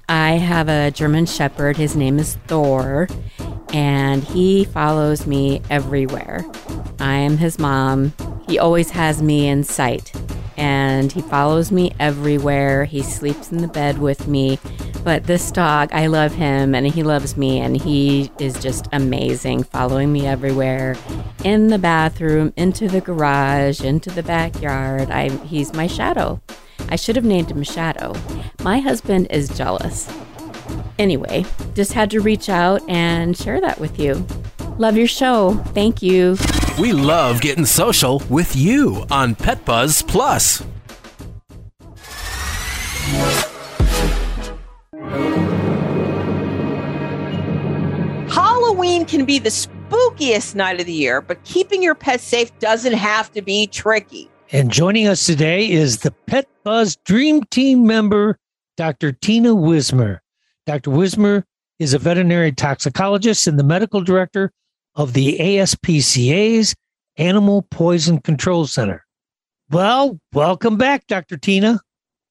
I 0.09 0.31
have 0.31 0.69
a 0.69 0.89
German 0.89 1.27
Shepherd. 1.27 1.77
His 1.77 1.95
name 1.95 2.17
is 2.17 2.33
Thor, 2.47 3.07
and 3.71 4.23
he 4.23 4.63
follows 4.63 5.27
me 5.27 5.61
everywhere. 5.69 6.43
I 6.99 7.13
am 7.13 7.37
his 7.37 7.59
mom. 7.59 8.13
He 8.47 8.57
always 8.57 8.89
has 8.89 9.21
me 9.21 9.47
in 9.47 9.63
sight, 9.63 10.11
and 10.57 11.11
he 11.11 11.21
follows 11.21 11.71
me 11.71 11.93
everywhere. 11.99 12.85
He 12.85 13.03
sleeps 13.03 13.51
in 13.51 13.59
the 13.59 13.67
bed 13.67 13.99
with 13.99 14.27
me. 14.27 14.57
But 15.03 15.25
this 15.25 15.51
dog, 15.51 15.89
I 15.93 16.07
love 16.07 16.33
him, 16.33 16.73
and 16.73 16.87
he 16.87 17.03
loves 17.03 17.37
me, 17.37 17.59
and 17.59 17.79
he 17.79 18.31
is 18.39 18.59
just 18.59 18.87
amazing, 18.91 19.61
following 19.61 20.11
me 20.11 20.25
everywhere 20.25 20.95
in 21.43 21.67
the 21.67 21.77
bathroom, 21.77 22.51
into 22.57 22.87
the 22.87 22.99
garage, 22.99 23.81
into 23.81 24.09
the 24.09 24.23
backyard. 24.23 25.11
I, 25.11 25.29
he's 25.45 25.71
my 25.71 25.85
shadow. 25.85 26.41
I 26.89 26.95
should 26.95 27.15
have 27.15 27.25
named 27.25 27.51
him 27.51 27.63
Shadow. 27.63 28.13
My 28.61 28.79
husband 28.79 29.27
is 29.29 29.47
jealous. 29.49 30.11
Anyway, 30.97 31.45
just 31.75 31.93
had 31.93 32.09
to 32.11 32.19
reach 32.19 32.49
out 32.49 32.81
and 32.89 33.37
share 33.37 33.61
that 33.61 33.79
with 33.79 33.99
you. 33.99 34.25
Love 34.77 34.97
your 34.97 35.07
show. 35.07 35.53
Thank 35.73 36.01
you. 36.01 36.37
We 36.79 36.93
love 36.93 37.41
getting 37.41 37.65
social 37.65 38.23
with 38.29 38.55
you 38.55 39.05
on 39.11 39.35
Pet 39.35 39.63
Buzz 39.65 40.01
Plus. 40.01 40.63
Halloween 48.29 49.05
can 49.05 49.25
be 49.25 49.39
the 49.39 49.49
spookiest 49.49 50.55
night 50.55 50.79
of 50.79 50.85
the 50.85 50.93
year, 50.93 51.21
but 51.21 51.43
keeping 51.43 51.83
your 51.83 51.95
pet 51.95 52.21
safe 52.21 52.57
doesn't 52.59 52.93
have 52.93 53.31
to 53.33 53.41
be 53.41 53.67
tricky. 53.67 54.29
And 54.51 54.71
joining 54.71 55.07
us 55.07 55.27
today 55.27 55.69
is 55.69 55.99
the 55.99 56.09
Pet 56.09 56.47
Buzz 56.63 56.95
Dream 57.05 57.43
Team 57.51 57.85
member, 57.85 58.39
Dr. 58.77 59.11
Tina 59.11 59.53
Wismer. 59.53 60.23
Dr. 60.65 60.89
Wismer 60.89 61.45
is 61.77 61.93
a 61.93 61.99
veterinary 61.99 62.51
toxicologist 62.51 63.45
and 63.45 63.59
the 63.59 63.63
medical 63.63 64.01
director 64.01 64.51
of 64.95 65.13
the 65.13 65.37
ASPCA's 65.37 66.73
Animal 67.17 67.61
Poison 67.69 68.17
Control 68.21 68.65
Center. 68.65 69.05
Well, 69.69 70.19
welcome 70.33 70.77
back, 70.77 71.05
Dr. 71.05 71.37
Tina. 71.37 71.79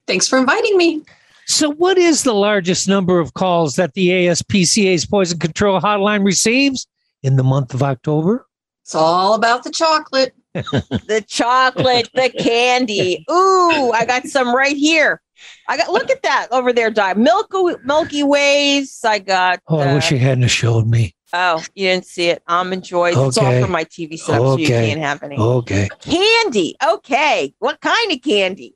Thanks 0.09 0.27
for 0.27 0.41
inviting 0.41 0.77
me. 0.77 1.05
So, 1.47 1.71
what 1.71 1.99
is 1.99 2.25
the 2.25 2.35
largest 2.35 2.89
number 2.89 3.21
of 3.21 3.35
calls 3.35 3.77
that 3.77 3.95
the 3.95 4.09
ASPCA's 4.09 5.07
poison 5.07 5.39
control 5.39 5.81
hotline 5.81 6.25
receives 6.25 6.89
in 7.23 7.37
the 7.37 7.45
month 7.45 7.75
of 7.75 7.83
October? 7.85 8.45
It's 8.83 8.97
all 8.97 9.35
about 9.35 9.63
the 9.63 9.71
chocolate. 9.71 10.35
The 10.55 11.25
chocolate, 11.27 12.09
the 12.15 12.31
candy. 12.39 13.25
Ooh, 13.31 13.93
I 13.93 14.05
got 14.07 14.25
some 14.27 14.55
right 14.55 14.77
here. 14.77 15.21
I 15.69 15.77
got 15.77 15.91
look 15.93 16.11
at 16.11 16.23
that 16.23 16.49
over 16.51 16.73
there, 16.73 16.91
Di. 16.91 17.15
Milky 17.15 17.77
Milky 17.85 18.23
Ways. 18.23 19.01
I 19.05 19.19
got 19.21 19.61
Oh, 19.69 19.79
I 19.79 19.95
wish 19.95 20.11
you 20.11 20.19
hadn't 20.19 20.43
have 20.43 20.51
showed 20.51 20.87
me. 20.87 21.15
Oh, 21.33 21.63
you 21.75 21.89
didn't 21.89 22.07
see 22.07 22.31
it. 22.31 22.43
Almond 22.49 22.85
joys. 22.85 23.17
It's 23.17 23.37
all 23.37 23.47
Okay. 23.47 23.61
from 23.63 23.71
my 23.71 23.85
TV 23.85 24.19
setup, 24.19 24.43
so 24.47 24.57
you 24.57 24.65
Okay. 24.65 24.89
can't 24.89 25.01
have 25.01 25.23
any. 25.23 25.37
Okay. 25.37 25.89
Candy. 26.01 26.75
Okay. 26.85 27.55
What 27.59 27.81
kind 27.81 28.11
of 28.13 28.23
candy? 28.23 28.75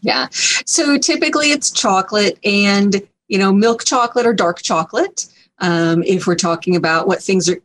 Yeah. 0.00 0.28
So 0.32 0.96
typically 0.96 1.52
it's 1.52 1.70
chocolate 1.70 2.38
and, 2.42 3.02
you 3.28 3.38
know, 3.38 3.52
milk 3.52 3.84
chocolate 3.84 4.24
or 4.26 4.32
dark 4.32 4.62
chocolate. 4.62 5.26
Um, 5.58 6.02
if 6.04 6.26
we're 6.26 6.36
talking 6.36 6.74
about 6.74 7.06
what 7.06 7.22
things 7.22 7.48
are 7.50 7.58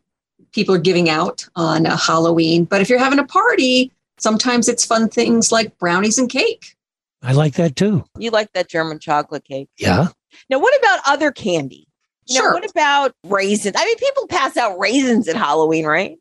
people 0.56 0.74
are 0.74 0.80
giving 0.80 1.10
out 1.10 1.45
on 1.56 1.86
uh, 1.86 1.95
Halloween. 1.97 2.64
But 2.66 2.82
if 2.82 2.89
you're 2.89 2.97
having 2.97 3.20
a 3.20 3.26
party, 3.26 3.91
sometimes 4.18 4.68
it's 4.68 4.86
fun 4.86 5.10
things 5.10 5.51
like 5.51 5.78
brownies 5.78 6.18
and 6.18 6.30
cake. 6.30 6.76
I 7.22 7.34
like 7.34 7.56
that 7.56 7.76
too. 7.76 8.06
You 8.18 8.32
like 8.32 8.51
that 8.53 8.70
German 8.70 8.99
chocolate 8.99 9.43
cake? 9.43 9.70
Yeah. 9.78 10.08
Now, 10.49 10.60
what 10.60 10.78
about 10.80 10.99
other 11.06 11.32
candy? 11.32 11.88
You 12.28 12.36
know, 12.36 12.41
Sure. 12.41 12.53
what 12.53 12.70
about 12.70 13.12
raisins? 13.26 13.76
I 13.78 13.86
mean, 13.86 13.97
people 13.97 14.28
pass 14.28 14.58
out 14.58 14.80
raisins 14.80 15.28
at 15.28 15.36
Halloween, 15.36 15.86
right? 15.86 16.18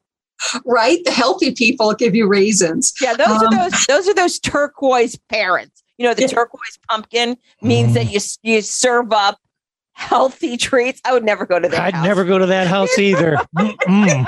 Right? 0.66 0.98
The 1.04 1.10
healthy 1.12 1.52
people 1.52 1.94
give 1.94 2.14
you 2.14 2.26
raisins. 2.26 2.92
Yeah, 3.00 3.14
those 3.14 3.28
Um, 3.28 3.46
are 3.46 3.70
those 3.70 3.86
those 3.86 4.08
are 4.08 4.14
those 4.14 4.38
turquoise 4.40 5.16
parents. 5.30 5.82
You 5.96 6.06
know, 6.08 6.14
the 6.14 6.26
turquoise 6.26 6.78
pumpkin 6.88 7.36
means 7.62 7.94
that 7.94 8.12
you 8.12 8.20
you 8.42 8.60
serve 8.60 9.12
up 9.12 9.38
healthy 9.94 10.56
treats. 10.58 11.00
I 11.04 11.12
would 11.12 11.24
never 11.24 11.46
go 11.46 11.58
to 11.58 11.68
that. 11.68 11.80
I'd 11.80 11.94
house. 11.94 12.04
never 12.04 12.24
go 12.24 12.38
to 12.38 12.46
that 12.46 12.66
house 12.66 12.98
either. 12.98 13.36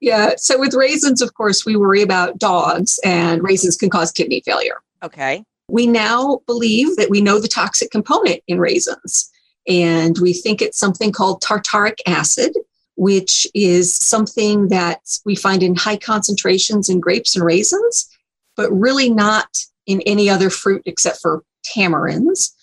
Yeah. 0.00 0.32
So 0.36 0.58
with 0.58 0.74
raisins, 0.74 1.22
of 1.22 1.32
course, 1.34 1.64
we 1.64 1.76
worry 1.76 2.02
about 2.02 2.38
dogs, 2.38 3.00
and 3.04 3.42
raisins 3.42 3.76
can 3.76 3.88
cause 3.88 4.12
kidney 4.12 4.42
failure. 4.44 4.82
Okay. 5.02 5.44
We 5.68 5.86
now 5.86 6.40
believe 6.46 6.96
that 6.96 7.10
we 7.10 7.20
know 7.20 7.40
the 7.40 7.48
toxic 7.48 7.90
component 7.90 8.42
in 8.46 8.58
raisins, 8.60 9.30
and 9.66 10.18
we 10.18 10.32
think 10.32 10.60
it's 10.60 10.78
something 10.78 11.10
called 11.10 11.42
tartaric 11.42 11.98
acid, 12.06 12.52
which 12.96 13.46
is 13.54 13.96
something 13.96 14.68
that 14.68 15.00
we 15.24 15.34
find 15.34 15.62
in 15.62 15.74
high 15.74 15.96
concentrations 15.96 16.88
in 16.88 17.00
grapes 17.00 17.34
and 17.34 17.44
raisins, 17.44 18.08
but 18.56 18.70
really 18.70 19.10
not 19.10 19.48
in 19.86 20.00
any 20.02 20.28
other 20.28 20.50
fruit 20.50 20.82
except 20.86 21.20
for 21.20 21.42
tamarinds. 21.64 22.54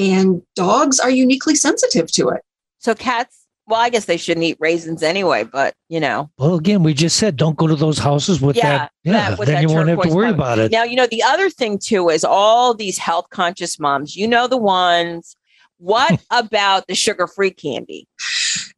And 0.00 0.42
dogs 0.54 0.98
are 0.98 1.10
uniquely 1.10 1.54
sensitive 1.54 2.10
to 2.12 2.28
it. 2.30 2.42
So 2.78 2.94
cats. 2.94 3.36
Well, 3.66 3.78
I 3.80 3.88
guess 3.88 4.06
they 4.06 4.16
shouldn't 4.16 4.42
eat 4.42 4.56
raisins 4.58 5.00
anyway, 5.00 5.44
but 5.44 5.74
you 5.88 6.00
know. 6.00 6.28
Well, 6.38 6.56
again, 6.56 6.82
we 6.82 6.92
just 6.92 7.16
said 7.16 7.36
don't 7.36 7.56
go 7.56 7.68
to 7.68 7.76
those 7.76 7.98
houses 7.98 8.40
with 8.40 8.56
yeah, 8.56 8.78
that. 8.78 8.92
Yeah, 9.04 9.12
that- 9.12 9.38
with 9.38 9.46
then 9.46 9.56
that 9.56 9.62
you 9.62 9.68
won't 9.68 9.88
have 9.88 10.00
to 10.00 10.08
worry 10.08 10.26
pumpkin. 10.26 10.34
about 10.34 10.58
it. 10.58 10.72
Now, 10.72 10.82
you 10.82 10.96
know, 10.96 11.06
the 11.06 11.22
other 11.22 11.50
thing 11.50 11.78
too 11.78 12.08
is 12.08 12.24
all 12.24 12.74
these 12.74 12.98
health 12.98 13.26
conscious 13.30 13.78
moms, 13.78 14.16
you 14.16 14.26
know, 14.26 14.46
the 14.48 14.56
ones. 14.56 15.36
What 15.78 16.20
about 16.30 16.88
the 16.88 16.94
sugar 16.94 17.26
free 17.26 17.52
candy? 17.52 18.08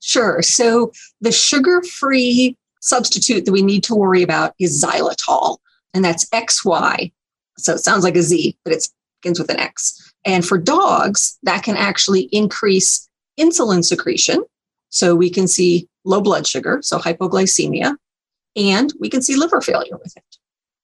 Sure. 0.01 0.43
So 0.43 0.93
the 1.21 1.33
sugar 1.33 1.83
free 1.83 2.57
substitute 2.81 3.47
that 3.47 3.53
we 3.53 3.63
need 3.63 3.85
to 3.85 3.95
worry 3.95 4.23
about 4.23 4.55
is 4.59 4.85
xylitol, 4.85 5.59
and 5.95 6.05
that's 6.05 6.29
XY. 6.31 7.13
So 7.57 7.75
it 7.75 7.79
sounds 7.79 8.05
like 8.05 8.17
a 8.17 8.23
Z, 8.23 8.59
but 8.65 8.75
it 8.75 8.87
begins 9.23 9.39
with 9.39 9.51
an 9.51 9.59
X. 9.59 10.12
And 10.25 10.47
for 10.47 10.59
dogs, 10.59 11.39
that 11.43 11.63
can 11.63 11.77
actually 11.77 12.23
increase 12.33 13.09
insulin 13.39 13.85
secretion. 13.85 14.45
So 14.91 15.15
we 15.15 15.31
can 15.31 15.49
see 15.49 15.89
low 16.05 16.21
blood 16.21 16.47
sugar, 16.47 16.81
so 16.83 16.99
hypoglycemia, 16.99 17.97
and 18.57 18.93
we 19.01 19.09
can 19.09 19.23
see 19.23 19.37
liver 19.37 19.61
failure 19.61 19.97
with 20.03 20.17
it. 20.17 20.25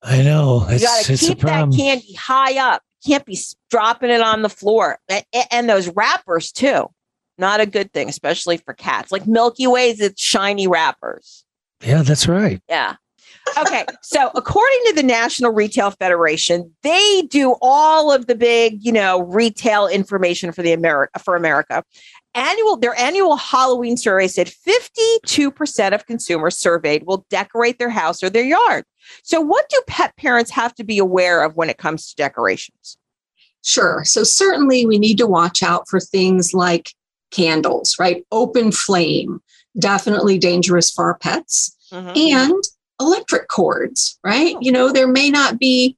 I 0.02 0.22
know. 0.22 0.66
You 0.70 0.78
got 0.80 1.04
to 1.04 1.16
keep 1.16 1.40
that 1.40 1.76
candy 1.76 2.14
high 2.14 2.58
up. 2.58 2.82
Can't 3.06 3.24
be 3.26 3.38
dropping 3.70 4.10
it 4.10 4.20
on 4.20 4.42
the 4.42 4.48
floor. 4.48 4.98
A- 5.10 5.24
a- 5.34 5.54
And 5.54 5.68
those 5.68 5.88
wrappers 5.88 6.50
too. 6.52 6.88
Not 7.36 7.60
a 7.60 7.66
good 7.66 7.92
thing, 7.92 8.08
especially 8.08 8.56
for 8.56 8.74
cats. 8.74 9.12
Like 9.12 9.26
Milky 9.26 9.66
Ways, 9.66 10.00
it's 10.00 10.20
shiny 10.22 10.66
wrappers. 10.66 11.44
Yeah, 11.84 12.02
that's 12.02 12.26
right. 12.26 12.60
Yeah. 12.68 12.96
Okay. 13.56 13.86
so 14.02 14.30
according 14.34 14.80
to 14.86 14.92
the 14.94 15.02
National 15.02 15.52
Retail 15.52 15.90
Federation, 15.92 16.72
they 16.82 17.22
do 17.30 17.56
all 17.62 18.12
of 18.12 18.26
the 18.26 18.34
big, 18.34 18.84
you 18.84 18.92
know, 18.92 19.22
retail 19.22 19.86
information 19.86 20.52
for 20.52 20.62
the 20.62 20.72
America 20.72 21.18
for 21.18 21.36
America. 21.36 21.84
Annual 22.34 22.76
their 22.76 22.98
annual 22.98 23.36
Halloween 23.36 23.96
survey 23.96 24.28
said 24.28 24.48
52% 24.48 25.94
of 25.94 26.06
consumers 26.06 26.56
surveyed 26.58 27.04
will 27.06 27.26
decorate 27.30 27.78
their 27.78 27.90
house 27.90 28.22
or 28.22 28.30
their 28.30 28.44
yard. 28.44 28.84
So 29.22 29.40
what 29.40 29.68
do 29.68 29.80
pet 29.86 30.16
parents 30.16 30.50
have 30.50 30.74
to 30.76 30.84
be 30.84 30.98
aware 30.98 31.42
of 31.42 31.56
when 31.56 31.70
it 31.70 31.78
comes 31.78 32.08
to 32.08 32.16
decorations? 32.16 32.98
Sure. 33.64 34.04
So 34.04 34.24
certainly 34.24 34.86
we 34.86 34.98
need 34.98 35.18
to 35.18 35.26
watch 35.26 35.62
out 35.62 35.88
for 35.88 36.00
things 36.00 36.54
like 36.54 36.92
candles, 37.30 37.98
right? 37.98 38.24
Open 38.30 38.72
flame, 38.72 39.40
definitely 39.78 40.38
dangerous 40.38 40.90
for 40.90 41.06
our 41.06 41.18
pets. 41.18 41.76
Mm-hmm. 41.92 42.16
And 42.16 42.64
electric 43.00 43.48
cords, 43.48 44.18
right? 44.24 44.54
Oh. 44.56 44.58
You 44.60 44.72
know, 44.72 44.92
there 44.92 45.08
may 45.08 45.30
not 45.30 45.58
be, 45.58 45.96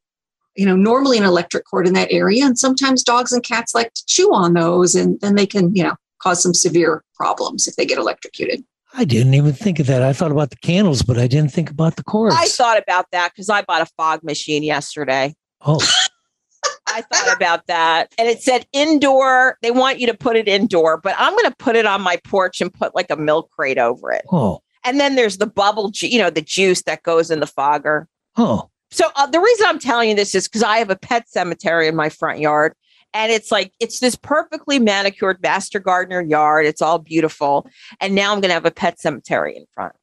you 0.56 0.66
know, 0.66 0.76
normally 0.76 1.18
an 1.18 1.24
electric 1.24 1.64
cord 1.64 1.86
in 1.86 1.94
that 1.94 2.10
area. 2.10 2.44
And 2.44 2.58
sometimes 2.58 3.02
dogs 3.02 3.32
and 3.32 3.42
cats 3.42 3.74
like 3.74 3.92
to 3.94 4.06
chew 4.06 4.32
on 4.34 4.54
those 4.54 4.94
and 4.94 5.20
then 5.20 5.34
they 5.34 5.46
can, 5.46 5.74
you 5.74 5.82
know, 5.82 5.94
cause 6.20 6.42
some 6.42 6.54
severe 6.54 7.02
problems 7.14 7.66
if 7.66 7.76
they 7.76 7.86
get 7.86 7.98
electrocuted. 7.98 8.64
I 8.92 9.04
didn't 9.04 9.34
even 9.34 9.52
think 9.52 9.78
of 9.78 9.86
that. 9.86 10.02
I 10.02 10.12
thought 10.12 10.32
about 10.32 10.50
the 10.50 10.56
candles, 10.56 11.02
but 11.02 11.16
I 11.16 11.28
didn't 11.28 11.52
think 11.52 11.70
about 11.70 11.96
the 11.96 12.02
cords. 12.02 12.34
I 12.36 12.46
thought 12.46 12.76
about 12.76 13.06
that 13.12 13.32
because 13.32 13.48
I 13.48 13.62
bought 13.62 13.82
a 13.82 13.86
fog 13.96 14.24
machine 14.24 14.62
yesterday. 14.62 15.34
oh, 15.64 15.80
I 16.86 17.02
thought 17.02 17.36
about 17.36 17.66
that. 17.68 18.12
And 18.18 18.28
it 18.28 18.42
said 18.42 18.66
indoor. 18.72 19.58
They 19.62 19.70
want 19.70 20.00
you 20.00 20.08
to 20.08 20.14
put 20.14 20.36
it 20.36 20.48
indoor, 20.48 20.98
but 21.00 21.14
I'm 21.18 21.32
going 21.32 21.44
to 21.44 21.56
put 21.56 21.76
it 21.76 21.86
on 21.86 22.02
my 22.02 22.18
porch 22.24 22.60
and 22.60 22.72
put 22.72 22.94
like 22.94 23.10
a 23.10 23.16
milk 23.16 23.50
crate 23.50 23.78
over 23.78 24.10
it. 24.12 24.24
oh, 24.32 24.60
And 24.84 24.98
then 24.98 25.16
there's 25.16 25.38
the 25.38 25.46
bubble, 25.46 25.90
ju- 25.90 26.08
you 26.08 26.18
know, 26.18 26.30
the 26.30 26.42
juice 26.42 26.82
that 26.82 27.02
goes 27.02 27.30
in 27.30 27.40
the 27.40 27.46
fogger. 27.46 28.08
oh. 28.36 28.70
So 28.92 29.06
uh, 29.14 29.26
the 29.26 29.38
reason 29.38 29.66
I'm 29.68 29.78
telling 29.78 30.08
you 30.08 30.16
this 30.16 30.34
is 30.34 30.48
because 30.48 30.64
I 30.64 30.78
have 30.78 30.90
a 30.90 30.96
pet 30.96 31.28
cemetery 31.28 31.86
in 31.86 31.94
my 31.94 32.08
front 32.08 32.40
yard. 32.40 32.74
And 33.14 33.30
it's 33.30 33.52
like, 33.52 33.72
it's 33.78 34.00
this 34.00 34.16
perfectly 34.16 34.80
manicured 34.80 35.40
master 35.40 35.78
gardener 35.78 36.20
yard. 36.20 36.66
It's 36.66 36.82
all 36.82 36.98
beautiful. 36.98 37.68
And 38.00 38.16
now 38.16 38.32
I'm 38.32 38.40
going 38.40 38.48
to 38.48 38.54
have 38.54 38.66
a 38.66 38.72
pet 38.72 39.00
cemetery 39.00 39.56
in 39.56 39.64
front 39.74 39.94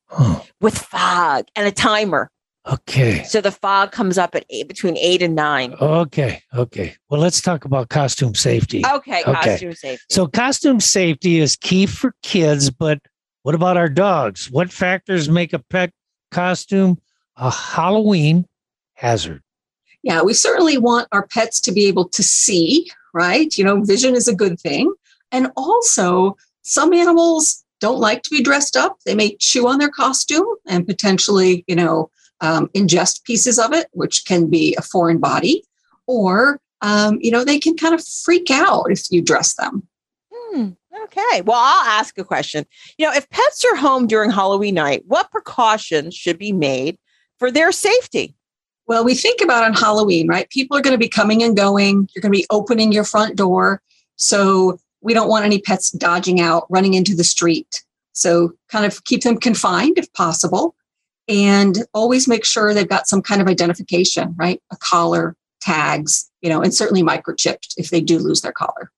with 0.62 0.78
fog 0.78 1.48
and 1.56 1.68
a 1.68 1.72
timer. 1.72 2.32
Okay. 2.66 3.24
So 3.24 3.40
the 3.40 3.52
fog 3.52 3.92
comes 3.92 4.18
up 4.18 4.36
at 4.36 4.46
eight, 4.50 4.68
between 4.68 4.98
eight 4.98 5.22
and 5.22 5.36
nine. 5.36 5.74
Okay. 5.80 6.42
Okay. 6.54 6.96
Well, 7.10 7.20
let's 7.22 7.42
talk 7.42 7.66
about 7.66 7.90
costume 7.90 8.36
safety. 8.36 8.84
Okay, 8.86 9.24
costume 9.24 9.74
safety. 9.74 10.04
So, 10.10 10.28
costume 10.28 10.80
safety 10.82 11.40
is 11.40 11.56
key 11.56 11.86
for 11.86 12.14
kids, 12.24 12.70
but 12.70 13.00
what 13.48 13.56
about 13.56 13.78
our 13.78 13.88
dogs? 13.88 14.52
What 14.52 14.74
factors 14.74 15.30
make 15.30 15.54
a 15.54 15.60
pet 15.60 15.94
costume 16.32 17.00
a 17.38 17.50
Halloween 17.50 18.46
hazard? 18.96 19.42
Yeah, 20.04 20.22
we 20.22 20.34
certainly 20.34 20.78
want 20.78 21.08
our 21.14 21.26
pets 21.28 21.62
to 21.62 21.72
be 21.72 21.86
able 21.86 22.10
to 22.10 22.22
see, 22.22 22.92
right? 23.14 23.58
You 23.58 23.64
know, 23.64 23.82
vision 23.86 24.16
is 24.16 24.28
a 24.28 24.36
good 24.36 24.60
thing. 24.60 24.94
And 25.32 25.50
also, 25.56 26.36
some 26.64 26.92
animals 26.92 27.64
don't 27.80 28.02
like 28.02 28.22
to 28.24 28.30
be 28.32 28.44
dressed 28.44 28.76
up. 28.76 28.98
They 29.06 29.16
may 29.16 29.38
chew 29.38 29.66
on 29.70 29.80
their 29.80 29.92
costume 29.92 30.46
and 30.68 30.86
potentially, 30.86 31.64
you 31.68 31.76
know, 31.78 32.12
um, 32.42 32.68
ingest 32.76 33.24
pieces 33.24 33.58
of 33.58 33.72
it, 33.72 33.88
which 33.94 34.26
can 34.26 34.50
be 34.50 34.76
a 34.78 34.82
foreign 34.82 35.20
body, 35.20 35.64
or, 36.06 36.60
um, 36.82 37.18
you 37.22 37.32
know, 37.32 37.46
they 37.46 37.60
can 37.60 37.78
kind 37.78 37.96
of 37.96 38.06
freak 38.06 38.52
out 38.52 38.92
if 38.92 39.10
you 39.10 39.22
dress 39.22 39.54
them. 39.54 39.88
Hmm, 40.34 40.72
okay. 41.04 41.42
Well, 41.42 41.60
I'll 41.60 41.86
ask 41.86 42.18
a 42.18 42.24
question. 42.24 42.66
You 42.98 43.06
know, 43.06 43.14
if 43.14 43.30
pets 43.30 43.64
are 43.72 43.76
home 43.76 44.08
during 44.08 44.32
Halloween 44.32 44.76
night, 44.76 45.04
what 45.08 45.32
precautions 45.32 46.16
should 46.16 46.38
be 46.38 46.52
made 46.52 46.98
for 47.40 47.52
their 47.52 47.72
safety? 47.72 48.36
Well, 48.88 49.04
we 49.04 49.16
think 49.16 49.42
about 49.42 49.64
on 49.64 49.74
Halloween, 49.74 50.28
right? 50.28 50.50
People 50.50 50.78
are 50.78 50.82
going 50.82 50.94
to 50.94 50.98
be 50.98 51.10
coming 51.10 51.44
and 51.44 51.58
going. 51.58 52.08
You're 52.16 52.22
going 52.22 52.32
to 52.32 52.38
be 52.38 52.48
opening 52.50 52.92
your 52.92 53.04
front 53.04 53.36
door. 53.36 53.82
So 54.16 54.80
we 55.02 55.14
don't 55.14 55.30
want 55.30 55.46
any 55.46 55.60
pets 55.60 55.92
dodging 55.92 56.40
out, 56.40 56.66
running 56.70 56.94
into 56.94 57.16
the 57.16 57.24
street. 57.24 57.84
So 58.14 58.54
kind 58.70 58.86
of 58.86 59.04
keep 59.04 59.24
them 59.24 59.38
confined 59.38 59.98
if 59.98 60.12
possible. 60.14 60.76
And 61.28 61.80
always 61.94 62.28
make 62.28 62.46
sure 62.46 62.74
they've 62.74 62.88
got 62.88 63.08
some 63.08 63.22
kind 63.22 63.42
of 63.42 63.48
identification, 63.48 64.34
right? 64.38 64.62
A 64.72 64.78
collar, 64.78 65.36
tags, 65.60 66.32
you 66.42 66.50
know, 66.50 66.62
and 66.62 66.74
certainly 66.74 67.04
microchipped 67.04 67.74
if 67.76 67.90
they 67.90 68.00
do 68.00 68.20
lose 68.20 68.42
their 68.42 68.54
collar. 68.54 68.92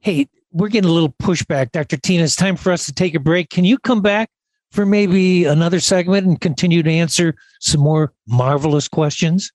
Hey, 0.00 0.28
we're 0.56 0.68
getting 0.68 0.88
a 0.90 0.92
little 0.92 1.12
pushback, 1.22 1.72
Dr. 1.72 1.96
Tina. 1.98 2.24
It's 2.24 2.34
time 2.34 2.56
for 2.56 2.72
us 2.72 2.86
to 2.86 2.92
take 2.92 3.14
a 3.14 3.20
break. 3.20 3.50
Can 3.50 3.64
you 3.64 3.78
come 3.78 4.00
back 4.00 4.30
for 4.72 4.86
maybe 4.86 5.44
another 5.44 5.80
segment 5.80 6.26
and 6.26 6.40
continue 6.40 6.82
to 6.82 6.90
answer 6.90 7.34
some 7.60 7.80
more 7.80 8.12
marvelous 8.26 8.88
questions? 8.88 9.52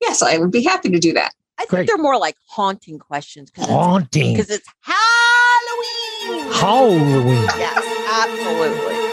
yes, 0.00 0.22
I 0.22 0.36
would 0.38 0.50
be 0.50 0.62
happy 0.62 0.90
to 0.90 0.98
do 0.98 1.12
that. 1.14 1.32
I 1.58 1.62
think 1.62 1.70
Great. 1.70 1.86
they're 1.86 1.96
more 1.98 2.18
like 2.18 2.36
haunting 2.48 2.98
questions 2.98 3.50
Haunting. 3.56 4.34
because 4.34 4.50
it's 4.50 4.66
Halloween. 4.80 6.52
Halloween. 6.52 7.48
Yes, 7.56 7.82
absolutely. 8.12 9.03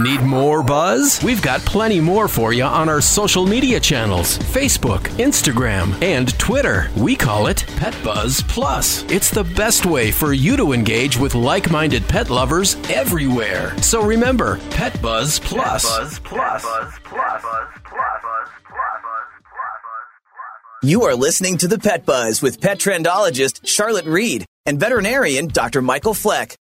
Need 0.00 0.22
more 0.22 0.62
buzz? 0.62 1.22
We've 1.22 1.42
got 1.42 1.60
plenty 1.60 2.00
more 2.00 2.26
for 2.26 2.54
you 2.54 2.64
on 2.64 2.88
our 2.88 3.02
social 3.02 3.44
media 3.44 3.78
channels 3.78 4.38
Facebook, 4.38 5.02
Instagram, 5.18 6.00
and 6.02 6.38
Twitter. 6.38 6.90
We 6.96 7.14
call 7.14 7.48
it 7.48 7.66
Pet 7.76 7.94
Buzz 8.02 8.42
Plus. 8.48 9.02
It's 9.10 9.30
the 9.30 9.44
best 9.44 9.84
way 9.84 10.10
for 10.10 10.32
you 10.32 10.56
to 10.56 10.72
engage 10.72 11.18
with 11.18 11.34
like 11.34 11.70
minded 11.70 12.08
pet 12.08 12.30
lovers 12.30 12.76
everywhere. 12.88 13.76
So 13.82 14.02
remember, 14.02 14.58
Pet 14.70 15.02
Buzz 15.02 15.38
Plus. 15.38 15.84
You 20.82 21.02
are 21.02 21.14
listening 21.14 21.58
to 21.58 21.68
the 21.68 21.78
Pet 21.78 22.06
Buzz 22.06 22.40
with 22.40 22.58
pet 22.58 22.78
trendologist 22.78 23.66
Charlotte 23.66 24.06
Reed 24.06 24.46
and 24.64 24.80
veterinarian 24.80 25.48
Dr. 25.48 25.82
Michael 25.82 26.14
Fleck. 26.14 26.56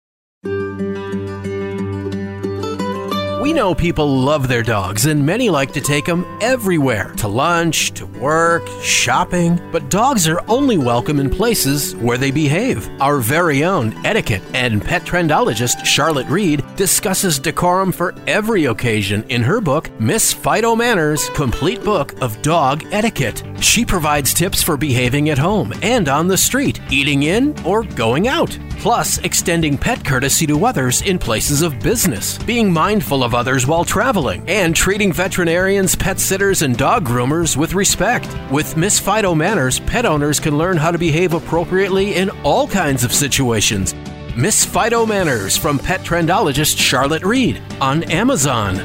We 3.46 3.54
know 3.54 3.76
people 3.76 4.08
love 4.08 4.48
their 4.48 4.64
dogs, 4.64 5.06
and 5.06 5.24
many 5.24 5.52
like 5.52 5.72
to 5.74 5.80
take 5.80 6.06
them 6.06 6.26
everywhere 6.42 7.14
to 7.18 7.28
lunch, 7.28 7.92
to 7.92 8.08
work, 8.08 8.68
shopping. 8.82 9.62
But 9.72 9.92
dogs 9.92 10.28
are 10.28 10.42
only 10.48 10.80
welcome 10.80 11.20
in 11.20 11.30
places 11.30 11.96
where 11.98 12.18
they 12.18 12.32
behave. 12.32 12.90
Our 13.00 13.20
very 13.20 13.64
own 13.64 14.04
etiquette 14.04 14.42
and 14.56 14.84
pet 14.84 15.04
trendologist 15.04 15.86
Charlotte 15.86 16.26
Reed 16.26 16.64
discusses 16.76 17.38
decorum 17.38 17.92
for 17.92 18.16
every 18.26 18.66
occasion 18.66 19.24
in 19.30 19.44
her 19.44 19.62
book, 19.62 19.92
Miss 20.00 20.34
Fido 20.34 20.76
Manners 20.76 21.30
Complete 21.36 21.84
Book 21.84 22.20
of 22.24 22.42
Dog 22.42 22.84
Etiquette. 22.92 23.44
She 23.60 23.86
provides 23.86 24.34
tips 24.34 24.64
for 24.64 24.76
behaving 24.76 25.30
at 25.30 25.38
home 25.38 25.72
and 25.84 26.10
on 26.10 26.28
the 26.28 26.36
street, 26.36 26.82
eating 26.90 27.22
in 27.22 27.54
or 27.64 27.84
going 27.84 28.28
out 28.28 28.58
plus 28.86 29.18
extending 29.20 29.76
pet 29.76 30.06
courtesy 30.06 30.46
to 30.46 30.64
others 30.64 31.02
in 31.02 31.18
places 31.18 31.64
of 31.64 31.80
business, 31.80 32.38
being 32.40 32.72
mindful 32.72 33.24
of 33.24 33.34
others 33.36 33.68
while 33.68 33.86
traveling, 33.86 34.44
and 34.50 34.76
treating 34.76 35.14
veterinarians, 35.14 35.96
pet 35.96 36.20
sitters, 36.20 36.64
and 36.64 36.76
dog 36.78 37.06
groomers 37.06 37.56
with 37.56 37.74
respect. 37.74 38.28
With 38.50 38.76
Miss 38.76 39.00
Fido 39.00 39.36
Manners, 39.36 39.80
pet 39.82 40.06
owners 40.06 40.40
can 40.40 40.58
learn 40.58 40.78
how 40.78 40.90
to 40.90 40.98
behave 40.98 41.34
appropriately 41.34 42.16
in 42.16 42.32
all 42.44 42.68
kinds 42.68 43.04
of 43.04 43.14
situations. 43.14 43.94
Miss 44.36 44.66
Fido 44.66 45.06
Manners 45.06 45.56
from 45.56 45.78
pet 45.78 46.02
trendologist 46.02 46.78
Charlotte 46.78 47.24
Reed 47.24 47.62
on 47.80 48.04
Amazon. 48.12 48.76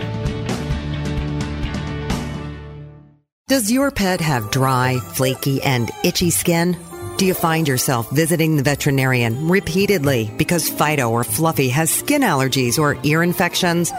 Does 3.48 3.68
your 3.68 3.90
pet 3.90 4.20
have 4.20 4.52
dry, 4.52 4.98
flaky, 5.14 5.60
and 5.62 5.90
itchy 6.04 6.30
skin? 6.30 6.76
Do 7.16 7.26
you 7.26 7.34
find 7.34 7.66
yourself 7.66 8.08
visiting 8.10 8.56
the 8.56 8.62
veterinarian 8.62 9.48
repeatedly 9.48 10.30
because 10.38 10.70
Fido 10.70 11.10
or 11.10 11.24
Fluffy 11.24 11.68
has 11.68 11.92
skin 11.92 12.22
allergies 12.22 12.78
or 12.78 12.96
ear 13.02 13.24
infections? 13.24 13.92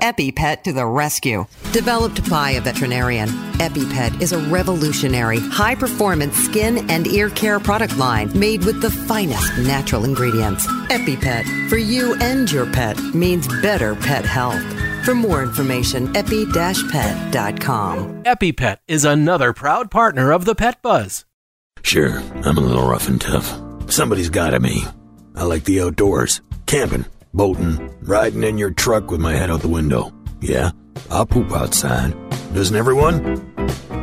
EpiPet 0.00 0.62
to 0.62 0.72
the 0.72 0.86
rescue. 0.86 1.46
Developed 1.72 2.28
by 2.30 2.50
a 2.52 2.60
veterinarian, 2.60 3.28
EpiPet 3.58 4.20
is 4.20 4.32
a 4.32 4.38
revolutionary, 4.48 5.40
high 5.40 5.74
performance 5.74 6.36
skin 6.36 6.88
and 6.90 7.06
ear 7.06 7.30
care 7.30 7.60
product 7.60 7.96
line 7.96 8.30
made 8.38 8.64
with 8.64 8.80
the 8.80 8.90
finest 8.90 9.58
natural 9.58 10.04
ingredients. 10.04 10.66
EpiPet, 10.66 11.68
for 11.68 11.76
you 11.76 12.14
and 12.20 12.50
your 12.50 12.70
pet, 12.72 12.98
means 13.14 13.48
better 13.60 13.94
pet 13.94 14.24
health. 14.24 14.62
For 15.04 15.14
more 15.14 15.42
information, 15.42 16.16
epi-pet.com. 16.16 16.54
EpiPet 18.24 18.78
is 18.88 19.04
another 19.04 19.52
proud 19.52 19.90
partner 19.90 20.32
of 20.32 20.44
the 20.44 20.54
Pet 20.54 20.82
Buzz. 20.82 21.24
Sure, 21.82 22.18
I'm 22.44 22.58
a 22.58 22.60
little 22.60 22.88
rough 22.88 23.06
and 23.06 23.20
tough. 23.20 23.60
Somebody's 23.88 24.30
gotta 24.30 24.58
me. 24.58 24.84
I 25.36 25.44
like 25.44 25.64
the 25.64 25.80
outdoors. 25.80 26.40
Camping, 26.66 27.04
boating, 27.36 27.94
riding 28.02 28.42
in 28.42 28.58
your 28.58 28.70
truck 28.70 29.10
with 29.10 29.20
my 29.20 29.34
head 29.34 29.50
out 29.50 29.60
the 29.60 29.68
window. 29.68 30.12
Yeah, 30.40 30.70
I'll 31.10 31.26
poop 31.26 31.52
outside. 31.52 32.14
Doesn't 32.54 32.76
everyone? 32.76 33.42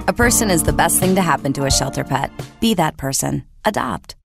A 0.07 0.13
person 0.13 0.51
is 0.51 0.63
the 0.63 0.73
best 0.73 0.99
thing 0.99 1.15
to 1.15 1.21
happen 1.21 1.53
to 1.53 1.65
a 1.65 1.71
shelter 1.71 2.03
pet. 2.03 2.31
Be 2.59 2.73
that 2.75 2.97
person. 2.97 3.43
Adopt. 3.65 4.15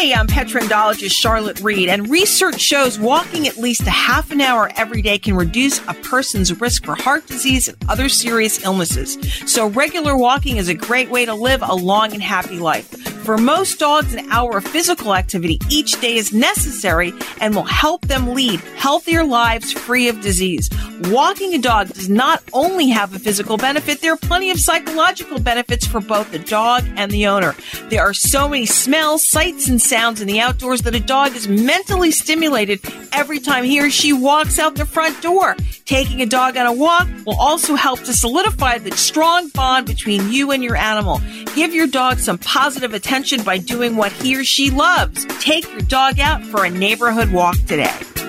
Hey, 0.00 0.14
I'm 0.14 0.28
petrendologist 0.28 1.14
Charlotte 1.14 1.60
Reed, 1.60 1.90
and 1.90 2.08
research 2.08 2.58
shows 2.58 2.98
walking 2.98 3.46
at 3.46 3.58
least 3.58 3.82
a 3.82 3.90
half 3.90 4.30
an 4.30 4.40
hour 4.40 4.70
every 4.76 5.02
day 5.02 5.18
can 5.18 5.36
reduce 5.36 5.78
a 5.88 5.92
person's 5.92 6.58
risk 6.58 6.86
for 6.86 6.94
heart 6.94 7.26
disease 7.26 7.68
and 7.68 7.76
other 7.86 8.08
serious 8.08 8.64
illnesses. 8.64 9.18
So, 9.44 9.66
regular 9.66 10.16
walking 10.16 10.56
is 10.56 10.68
a 10.68 10.74
great 10.74 11.10
way 11.10 11.26
to 11.26 11.34
live 11.34 11.60
a 11.60 11.74
long 11.74 12.14
and 12.14 12.22
happy 12.22 12.58
life. 12.58 12.88
For 13.24 13.36
most 13.36 13.78
dogs, 13.78 14.14
an 14.14 14.30
hour 14.30 14.56
of 14.56 14.64
physical 14.64 15.14
activity 15.14 15.60
each 15.68 16.00
day 16.00 16.16
is 16.16 16.32
necessary 16.32 17.12
and 17.42 17.54
will 17.54 17.64
help 17.64 18.00
them 18.06 18.32
lead 18.32 18.60
healthier 18.76 19.22
lives 19.22 19.70
free 19.70 20.08
of 20.08 20.22
disease. 20.22 20.70
Walking 21.04 21.54
a 21.54 21.58
dog 21.58 21.88
does 21.88 22.08
not 22.08 22.42
only 22.54 22.88
have 22.88 23.14
a 23.14 23.18
physical 23.18 23.58
benefit, 23.58 24.00
there 24.00 24.14
are 24.14 24.16
plenty 24.16 24.50
of 24.50 24.58
psychological 24.58 25.38
benefits 25.38 25.86
for 25.86 26.00
both 26.00 26.32
the 26.32 26.38
dog 26.38 26.84
and 26.96 27.10
the 27.10 27.26
owner. 27.26 27.54
There 27.90 28.02
are 28.02 28.14
so 28.14 28.48
many 28.48 28.64
smells, 28.64 29.26
sights, 29.26 29.68
and 29.68 29.80
sounds 29.90 30.20
in 30.20 30.28
the 30.28 30.38
outdoors 30.38 30.82
that 30.82 30.94
a 30.94 31.00
dog 31.00 31.34
is 31.34 31.48
mentally 31.48 32.12
stimulated 32.12 32.80
every 33.12 33.40
time 33.40 33.64
he 33.64 33.80
or 33.80 33.90
she 33.90 34.12
walks 34.12 34.56
out 34.56 34.76
the 34.76 34.86
front 34.86 35.20
door. 35.20 35.56
Taking 35.84 36.22
a 36.22 36.26
dog 36.26 36.56
on 36.56 36.64
a 36.64 36.72
walk 36.72 37.08
will 37.26 37.38
also 37.40 37.74
help 37.74 37.98
to 38.04 38.12
solidify 38.12 38.78
the 38.78 38.96
strong 38.96 39.48
bond 39.48 39.88
between 39.88 40.30
you 40.30 40.52
and 40.52 40.62
your 40.62 40.76
animal. 40.76 41.20
Give 41.56 41.74
your 41.74 41.88
dog 41.88 42.20
some 42.20 42.38
positive 42.38 42.94
attention 42.94 43.42
by 43.42 43.58
doing 43.58 43.96
what 43.96 44.12
he 44.12 44.38
or 44.38 44.44
she 44.44 44.70
loves. 44.70 45.24
Take 45.40 45.68
your 45.72 45.80
dog 45.80 46.20
out 46.20 46.44
for 46.44 46.64
a 46.64 46.70
neighborhood 46.70 47.32
walk 47.32 47.56
today. 47.66 48.19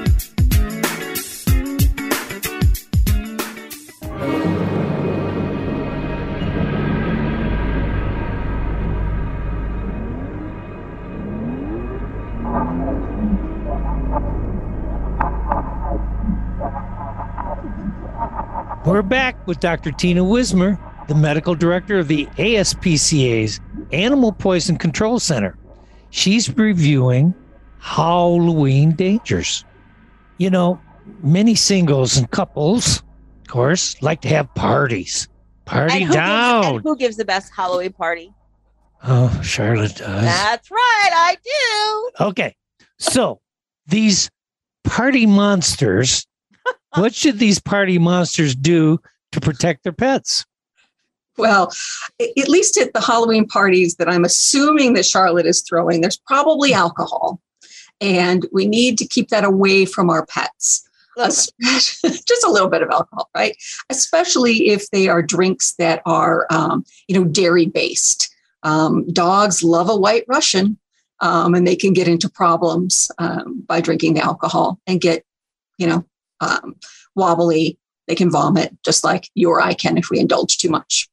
We're 19.02 19.08
back 19.08 19.48
with 19.48 19.60
Dr. 19.60 19.92
Tina 19.92 20.24
Wismer, 20.24 20.80
the 21.08 21.16
medical 21.16 21.56
director 21.56 21.98
of 21.98 22.08
the 22.08 22.28
ASPCA's 22.38 23.60
Animal 23.92 24.32
Poison 24.32 24.78
Control 24.78 25.20
Center. 25.20 25.58
She's 26.12 26.56
reviewing 26.56 27.34
Halloween 27.80 28.92
dangers. 28.92 29.66
You 30.38 30.52
know, 30.52 30.80
many 31.24 31.56
singles 31.56 32.16
and 32.16 32.30
couples, 32.30 33.00
of 33.00 33.48
course, 33.48 34.00
like 34.04 34.22
to 34.22 34.28
have 34.28 34.54
parties. 34.54 35.28
Party 35.66 36.04
and 36.04 36.14
down. 36.14 36.62
Gives, 36.62 36.74
and 36.76 36.84
who 36.84 36.96
gives 36.96 37.18
the 37.18 37.26
best 37.26 37.52
Halloween 37.56 37.94
party? 37.94 38.32
oh, 39.04 39.42
Charlotte 39.42 39.96
does. 39.96 40.26
That's 40.26 40.70
right, 40.70 41.10
I 41.12 41.38
do. 41.44 42.26
Okay. 42.28 42.56
So 43.00 43.42
these 43.88 44.30
party 44.84 45.26
monsters, 45.26 46.28
what 46.96 47.14
should 47.14 47.40
these 47.40 47.60
party 47.60 47.98
monsters 47.98 48.56
do 48.56 49.00
to 49.32 49.40
protect 49.40 49.84
their 49.84 49.94
pets? 49.94 50.46
Well, 51.38 51.72
at 52.20 52.50
least 52.50 52.78
at 52.78 52.94
the 52.94 53.02
Halloween 53.02 53.48
parties 53.48 53.96
that 53.96 54.10
I'm 54.10 54.26
assuming 54.26 54.94
that 54.94 55.06
Charlotte 55.06 55.46
is 55.46 55.62
throwing, 55.62 56.02
there's 56.02 56.22
probably 56.28 56.74
alcohol. 56.74 57.40
And 58.00 58.48
we 58.52 58.66
need 58.68 58.98
to 58.98 59.08
keep 59.08 59.30
that 59.30 59.44
away 59.44 59.86
from 59.86 60.10
our 60.10 60.26
pets. 60.26 60.88
Just 61.18 62.46
a 62.46 62.52
little 62.52 62.70
bit 62.70 62.82
of 62.82 62.90
alcohol, 62.90 63.30
right? 63.36 63.56
Especially 63.90 64.70
if 64.70 64.90
they 64.92 65.08
are 65.08 65.22
drinks 65.22 65.74
that 65.74 66.02
are, 66.06 66.48
um, 66.50 66.86
you 67.08 67.18
know, 67.18 67.26
dairy 67.26 67.66
based. 67.66 68.34
Um, 68.64 69.08
dogs 69.12 69.64
love 69.64 69.90
a 69.90 69.96
white 69.96 70.26
Russian, 70.28 70.78
um, 71.20 71.54
and 71.54 71.68
they 71.68 71.76
can 71.76 71.94
get 71.94 72.08
into 72.08 72.30
problems 72.30 73.12
um, 73.18 73.64
by 73.68 73.82
drinking 73.82 74.16
the 74.16 74.22
alcohol 74.22 74.80
and 74.88 75.02
get, 75.02 75.24
you 75.78 75.88
know, 75.88 76.06
um, 76.42 76.76
wobbly. 77.16 77.78
They 78.08 78.16
can 78.16 78.32
vomit, 78.32 78.76
just 78.84 79.04
like 79.04 79.30
you 79.36 79.50
or 79.50 79.62
I 79.62 79.74
can 79.74 79.98
if 79.98 80.10
we 80.10 80.20
indulge 80.20 80.58
too 80.58 80.70
much. 80.70 81.08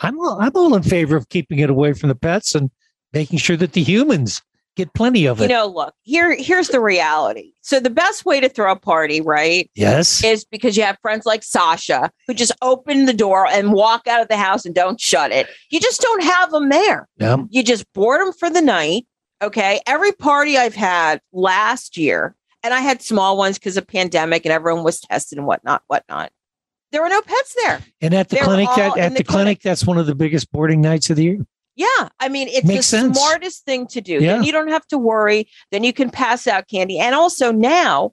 I'm 0.00 0.18
all, 0.20 0.40
I'm 0.40 0.52
all 0.54 0.74
in 0.74 0.82
favor 0.82 1.16
of 1.16 1.28
keeping 1.28 1.58
it 1.58 1.70
away 1.70 1.94
from 1.94 2.08
the 2.10 2.14
pets 2.14 2.54
and 2.54 2.70
making 3.12 3.38
sure 3.38 3.56
that 3.56 3.72
the 3.72 3.82
humans 3.82 4.42
get 4.76 4.92
plenty 4.92 5.26
of 5.26 5.40
it. 5.40 5.44
You 5.44 5.48
know, 5.48 5.66
look, 5.66 5.94
here 6.02 6.36
here's 6.36 6.68
the 6.68 6.80
reality. 6.80 7.52
So 7.62 7.80
the 7.80 7.90
best 7.90 8.24
way 8.24 8.40
to 8.40 8.48
throw 8.48 8.72
a 8.72 8.76
party, 8.76 9.20
right? 9.20 9.70
Yes. 9.74 10.22
Is 10.22 10.44
because 10.44 10.76
you 10.76 10.82
have 10.82 10.98
friends 11.00 11.26
like 11.26 11.42
Sasha 11.42 12.10
who 12.26 12.34
just 12.34 12.52
open 12.60 13.06
the 13.06 13.12
door 13.12 13.46
and 13.46 13.72
walk 13.72 14.06
out 14.06 14.20
of 14.20 14.28
the 14.28 14.36
house 14.36 14.64
and 14.64 14.74
don't 14.74 15.00
shut 15.00 15.32
it. 15.32 15.48
You 15.70 15.80
just 15.80 16.00
don't 16.00 16.22
have 16.22 16.50
them 16.50 16.68
there. 16.68 17.08
Yeah. 17.16 17.38
You 17.50 17.62
just 17.62 17.90
board 17.94 18.20
them 18.20 18.32
for 18.32 18.50
the 18.50 18.62
night 18.62 19.06
Okay. 19.44 19.80
Every 19.86 20.12
party 20.12 20.56
I've 20.56 20.74
had 20.74 21.20
last 21.32 21.96
year, 21.98 22.34
and 22.64 22.74
I 22.74 22.80
had 22.80 23.02
small 23.02 23.36
ones 23.36 23.58
because 23.58 23.76
of 23.76 23.86
pandemic 23.86 24.44
and 24.44 24.52
everyone 24.52 24.82
was 24.82 25.00
tested 25.00 25.38
and 25.38 25.46
whatnot, 25.46 25.82
whatnot. 25.86 26.32
There 26.90 27.02
were 27.02 27.08
no 27.08 27.20
pets 27.20 27.54
there. 27.62 27.80
And 28.00 28.14
at 28.14 28.30
the 28.30 28.36
They 28.36 28.40
were 28.40 28.46
clinic, 28.46 28.68
that, 28.76 28.98
at 28.98 29.12
the, 29.12 29.18
the 29.18 29.24
clinic, 29.24 29.60
that's 29.60 29.86
one 29.86 29.98
of 29.98 30.06
the 30.06 30.14
biggest 30.14 30.50
boarding 30.50 30.80
nights 30.80 31.10
of 31.10 31.16
the 31.16 31.24
year. 31.24 31.46
Yeah. 31.76 32.08
I 32.20 32.28
mean, 32.28 32.48
it's 32.48 32.66
Makes 32.66 32.90
the 32.90 32.98
sense. 32.98 33.18
smartest 33.18 33.64
thing 33.64 33.86
to 33.88 34.00
do. 34.00 34.14
Yeah. 34.14 34.34
Then 34.34 34.44
you 34.44 34.52
don't 34.52 34.68
have 34.68 34.86
to 34.88 34.98
worry. 34.98 35.48
Then 35.72 35.84
you 35.84 35.92
can 35.92 36.08
pass 36.08 36.46
out 36.46 36.68
candy. 36.68 36.98
And 36.98 37.14
also 37.14 37.52
now 37.52 38.12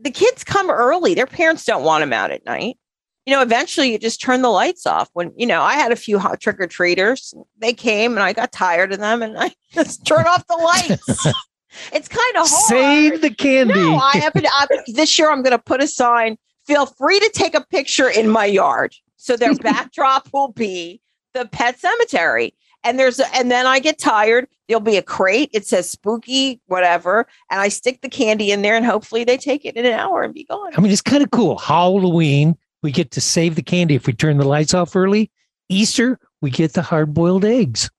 the 0.00 0.10
kids 0.10 0.44
come 0.44 0.70
early. 0.70 1.14
Their 1.14 1.26
parents 1.26 1.64
don't 1.64 1.84
want 1.84 2.02
them 2.02 2.12
out 2.12 2.30
at 2.30 2.46
night. 2.46 2.78
You 3.26 3.34
know, 3.34 3.42
eventually 3.42 3.92
you 3.92 3.98
just 3.98 4.22
turn 4.22 4.40
the 4.40 4.48
lights 4.48 4.86
off. 4.86 5.10
When, 5.12 5.32
you 5.36 5.46
know, 5.46 5.60
I 5.60 5.74
had 5.74 5.92
a 5.92 5.96
few 5.96 6.18
hot 6.18 6.40
trick 6.40 6.58
or 6.58 6.66
treaters. 6.66 7.34
They 7.58 7.74
came 7.74 8.12
and 8.12 8.22
I 8.22 8.32
got 8.32 8.50
tired 8.50 8.92
of 8.92 9.00
them 9.00 9.22
and 9.22 9.36
I 9.38 9.52
just 9.72 10.06
turn 10.06 10.26
off 10.26 10.46
the 10.46 10.56
lights. 10.56 11.26
it's 11.92 12.08
kind 12.08 12.36
of 12.36 12.48
hard. 12.48 12.68
Save 12.68 13.20
the 13.20 13.30
candy. 13.30 13.74
No, 13.74 13.96
I 13.96 14.16
have 14.18 14.32
I, 14.36 14.66
this 14.88 15.18
year. 15.18 15.30
I'm 15.30 15.42
going 15.42 15.56
to 15.56 15.58
put 15.58 15.82
a 15.82 15.86
sign. 15.86 16.36
Feel 16.66 16.86
free 16.86 17.18
to 17.18 17.30
take 17.34 17.54
a 17.54 17.64
picture 17.64 18.08
in 18.08 18.28
my 18.28 18.44
yard. 18.44 18.94
So 19.16 19.36
their 19.36 19.54
backdrop 19.62 20.28
will 20.32 20.52
be 20.52 21.00
the 21.34 21.46
pet 21.46 21.78
cemetery. 21.78 22.54
And 22.82 22.98
there's 22.98 23.18
a, 23.18 23.34
and 23.36 23.50
then 23.50 23.66
I 23.66 23.78
get 23.78 23.98
tired. 23.98 24.48
There'll 24.66 24.80
be 24.80 24.96
a 24.96 25.02
crate. 25.02 25.50
It 25.52 25.66
says 25.66 25.90
spooky, 25.90 26.60
whatever, 26.66 27.26
and 27.50 27.60
I 27.60 27.68
stick 27.68 28.00
the 28.00 28.08
candy 28.08 28.52
in 28.52 28.62
there, 28.62 28.74
and 28.76 28.86
hopefully 28.86 29.24
they 29.24 29.36
take 29.36 29.66
it 29.66 29.76
in 29.76 29.84
an 29.84 29.92
hour 29.92 30.22
and 30.22 30.32
be 30.32 30.44
gone. 30.44 30.72
I 30.74 30.80
mean, 30.80 30.90
it's 30.90 31.02
kind 31.02 31.22
of 31.22 31.30
cool. 31.30 31.58
Halloween, 31.58 32.56
we 32.82 32.90
get 32.90 33.10
to 33.12 33.20
save 33.20 33.56
the 33.56 33.62
candy 33.62 33.96
if 33.96 34.06
we 34.06 34.14
turn 34.14 34.38
the 34.38 34.48
lights 34.48 34.72
off 34.72 34.96
early. 34.96 35.30
Easter, 35.68 36.18
we 36.40 36.50
get 36.50 36.72
the 36.72 36.82
hard 36.82 37.12
boiled 37.12 37.44
eggs. 37.44 37.90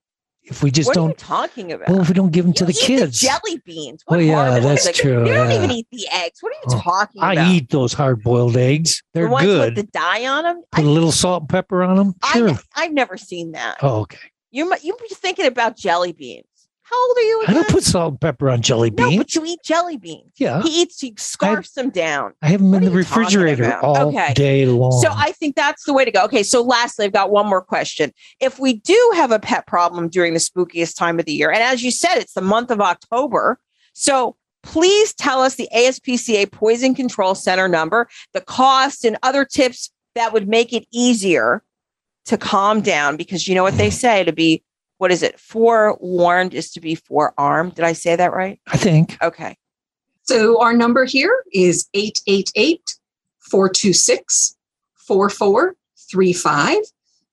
If 0.43 0.63
we 0.63 0.71
just 0.71 0.87
what 0.87 0.97
are 0.97 1.01
you 1.01 1.07
don't, 1.07 1.17
talking 1.17 1.71
about? 1.71 1.87
well, 1.89 2.01
if 2.01 2.07
we 2.07 2.13
don't 2.15 2.31
give 2.31 2.45
them 2.45 2.53
to 2.53 2.65
the 2.65 2.71
eat 2.73 2.79
kids. 2.79 3.19
jelly 3.19 3.57
beans. 3.65 4.01
What 4.07 4.17
Well, 4.17 4.25
yeah, 4.25 4.59
that's 4.59 4.87
it? 4.87 4.95
true, 4.95 5.25
You 5.25 5.33
don't 5.33 5.49
yeah. 5.49 5.55
even 5.57 5.71
eat 5.71 5.87
the 5.91 6.07
eggs. 6.11 6.41
What 6.41 6.51
are 6.51 6.55
you 6.55 6.77
Oh, 6.77 6.81
talking 6.81 7.21
I 7.21 7.33
about? 7.33 7.51
eat 7.51 7.69
those 7.69 7.93
hard 7.93 8.23
boiled 8.23 8.57
eggs. 8.57 9.03
They're 9.13 9.29
the 9.29 9.35
good. 9.37 9.75
with 9.75 9.85
the 9.85 9.91
dye 9.91 10.25
on 10.25 10.43
them. 10.43 10.63
Put 10.71 10.85
a 10.85 10.89
little 10.89 11.11
salt 11.11 11.43
and 11.43 11.49
pepper 11.49 11.83
on 11.83 11.95
them. 11.97 12.15
Sure. 12.33 12.49
I, 12.49 12.57
I've 12.75 12.91
never 12.93 13.17
seen 13.17 13.51
that. 13.51 13.77
oh, 13.81 14.01
okay. 14.01 14.17
You 14.53 14.73
you 14.83 14.97
be 14.99 15.15
thinking 15.15 15.45
about 15.45 15.77
jelly 15.77 16.11
beans. 16.11 16.45
How 16.91 17.07
old 17.07 17.17
are 17.17 17.21
you? 17.21 17.43
I 17.47 17.53
don't 17.53 17.69
put 17.69 17.83
salt 17.83 18.11
and 18.11 18.21
pepper 18.21 18.49
on 18.49 18.61
jelly 18.61 18.89
beans. 18.89 19.11
No, 19.11 19.17
but 19.17 19.33
you 19.33 19.45
eat 19.45 19.59
jelly 19.63 19.95
beans. 19.97 20.31
Yeah. 20.35 20.61
He 20.61 20.81
eats, 20.81 20.99
he 20.99 21.13
scarfs 21.17 21.71
them 21.71 21.89
down. 21.89 22.33
I 22.41 22.49
have 22.49 22.59
them 22.59 22.73
in 22.73 22.83
the 22.83 22.91
refrigerator 22.91 23.73
all 23.77 24.09
Okay. 24.09 24.33
day 24.33 24.65
long. 24.65 25.01
So 25.01 25.09
I 25.15 25.31
think 25.31 25.55
that's 25.55 25.85
the 25.85 25.93
way 25.93 26.03
to 26.03 26.11
go. 26.11 26.23
Okay. 26.25 26.43
So 26.43 26.61
lastly, 26.61 27.05
I've 27.05 27.13
got 27.13 27.31
one 27.31 27.47
more 27.47 27.61
question. 27.61 28.11
If 28.41 28.59
we 28.59 28.73
do 28.73 29.11
have 29.15 29.31
a 29.31 29.39
pet 29.39 29.67
problem 29.67 30.09
during 30.09 30.33
the 30.33 30.39
spookiest 30.39 30.97
time 30.97 31.17
of 31.17 31.25
the 31.25 31.33
year, 31.33 31.49
and 31.49 31.63
as 31.63 31.81
you 31.81 31.91
said, 31.91 32.15
it's 32.17 32.33
the 32.33 32.41
month 32.41 32.71
of 32.71 32.81
October. 32.81 33.57
So 33.93 34.35
please 34.63 35.13
tell 35.13 35.41
us 35.41 35.55
the 35.55 35.69
ASPCA 35.73 36.51
Poison 36.51 36.93
Control 36.93 37.35
Center 37.35 37.67
number, 37.69 38.09
the 38.33 38.41
cost, 38.41 39.05
and 39.05 39.17
other 39.23 39.45
tips 39.45 39.91
that 40.15 40.33
would 40.33 40.47
make 40.49 40.73
it 40.73 40.85
easier 40.91 41.63
to 42.25 42.37
calm 42.37 42.81
down 42.81 43.15
because 43.17 43.47
you 43.47 43.55
know 43.55 43.63
what 43.63 43.77
they 43.77 43.89
say 44.05 44.23
to 44.25 44.33
be 44.33 44.61
what 45.01 45.09
is 45.09 45.23
it? 45.23 45.39
Forewarned 45.39 46.53
is 46.53 46.71
to 46.73 46.79
be 46.79 46.93
forearmed. 46.93 47.73
Did 47.73 47.85
I 47.85 47.93
say 47.93 48.15
that 48.15 48.33
right? 48.33 48.61
I 48.67 48.77
think. 48.77 49.17
Okay. 49.23 49.57
So 50.21 50.61
our 50.61 50.73
number 50.73 51.05
here 51.05 51.43
is 51.51 51.89
888 51.95 52.99
426 53.49 54.57
4435. 54.97 56.77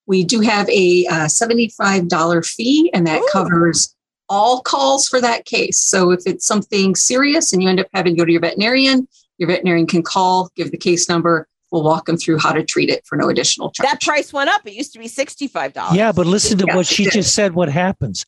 We 0.07 0.25
do 0.25 0.41
have 0.41 0.67
a 0.71 1.05
uh, 1.11 1.27
$75 1.27 2.47
fee, 2.47 2.91
and 2.95 3.07
that 3.07 3.21
covers 3.31 3.95
all 4.31 4.63
calls 4.63 5.07
for 5.07 5.21
that 5.21 5.45
case. 5.45 5.79
So 5.79 6.11
if 6.11 6.23
it's 6.25 6.47
something 6.47 6.95
serious 6.95 7.53
and 7.53 7.63
you 7.63 7.69
end 7.69 7.81
up 7.81 7.89
having 7.93 8.15
to 8.15 8.19
go 8.19 8.25
to 8.25 8.33
your 8.33 8.41
veterinarian, 8.41 9.07
your 9.37 9.51
veterinarian 9.51 9.87
can 9.87 10.03
call, 10.03 10.51
give 10.57 10.71
the 10.71 10.79
case 10.79 11.07
number. 11.07 11.47
We'll 11.71 11.83
walk 11.83 12.07
them 12.07 12.17
through 12.17 12.39
how 12.39 12.53
to 12.53 12.65
treat 12.65 12.89
it 12.89 13.07
for 13.07 13.17
no 13.17 13.29
additional 13.29 13.71
charge. 13.71 13.89
That 13.89 14.01
price 14.01 14.33
went 14.33 14.49
up. 14.49 14.67
It 14.67 14.73
used 14.73 14.93
to 14.95 14.99
be 14.99 15.07
$65. 15.07 15.95
Yeah, 15.95 16.13
but 16.13 16.27
listen 16.27 16.59
to 16.59 16.65
Yes, 16.67 16.77
what 16.77 16.87
she 16.87 17.05
it 17.05 17.13
just 17.13 17.35
said. 17.35 17.55
What 17.55 17.69
happens 17.69 18.25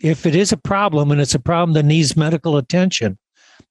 if 0.00 0.26
it 0.26 0.34
is 0.34 0.50
a 0.52 0.56
problem 0.56 1.10
and 1.10 1.20
it's 1.20 1.34
a 1.34 1.40
problem 1.40 1.74
that 1.74 1.84
needs 1.84 2.16
medical 2.16 2.56
attention? 2.56 3.18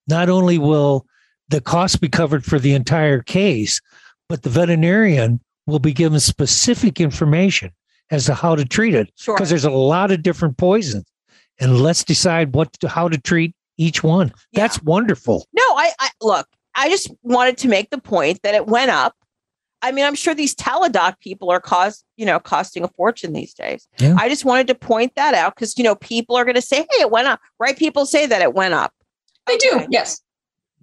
Not 0.08 0.30
only 0.30 0.58
will 0.58 1.06
the 1.50 1.62
cost 1.62 2.00
be 2.00 2.08
covered 2.10 2.46
for 2.46 2.60
the 2.60 2.74
entire 2.74 3.22
case, 3.22 3.82
but 4.30 4.44
the 4.44 4.50
veterinarian 4.50 5.42
will 5.68 5.80
be 5.80 5.94
given 5.94 6.20
specific 6.20 7.02
information 7.02 7.72
as 8.12 8.26
to 8.26 8.34
how 8.34 8.56
to 8.56 8.66
treat 8.66 8.96
it. 8.96 9.12
Sure. 9.16 9.36
Because 9.36 9.50
there's 9.50 9.66
a 9.66 9.72
lot 9.72 10.12
of 10.12 10.24
different 10.24 10.58
poisons, 10.58 11.06
and 11.60 11.82
let's 11.82 12.04
decide 12.04 12.56
what 12.56 12.74
to, 12.80 12.88
how 12.88 13.08
to 13.10 13.18
treat 13.18 13.54
each 13.78 14.04
one. 14.04 14.34
That's 14.54 14.82
wonderful. 14.84 15.48
No, 15.54 15.64
I, 15.64 15.92
I 16.00 16.10
look, 16.22 16.48
I 16.80 16.88
just 16.90 17.12
wanted 17.24 17.58
to 17.58 17.68
make 17.68 17.90
the 17.90 17.98
point 17.98 18.42
that 18.44 18.56
it 18.56 18.68
went 18.68 18.90
up. 18.90 19.14
I 19.82 19.92
mean, 19.92 20.06
I'm 20.06 20.16
sure 20.16 20.34
these 20.34 20.56
teledoc 20.56 21.20
people 21.20 21.52
are 21.52 21.60
cost, 21.60 22.06
you 22.16 22.26
know, 22.26 22.40
costing 22.40 22.86
a 22.86 22.88
fortune 22.88 23.34
these 23.34 23.54
days. 23.54 23.86
Yeah. 23.98 24.16
I 24.18 24.30
just 24.30 24.46
wanted 24.46 24.68
to 24.68 24.76
point 24.76 25.14
that 25.16 25.34
out 25.34 25.56
because 25.56 25.78
you 25.78 25.84
know 25.84 25.96
people 25.96 26.38
are 26.38 26.46
going 26.46 26.56
to 26.56 26.62
say, 26.62 26.78
"Hey, 26.78 27.02
it 27.02 27.12
went 27.12 27.28
up." 27.28 27.42
Right? 27.60 27.78
People 27.78 28.06
say 28.06 28.26
that 28.26 28.42
it 28.42 28.54
went 28.54 28.74
up. 28.74 28.94
They 29.46 29.58
do, 29.58 29.88
yes. 29.90 30.22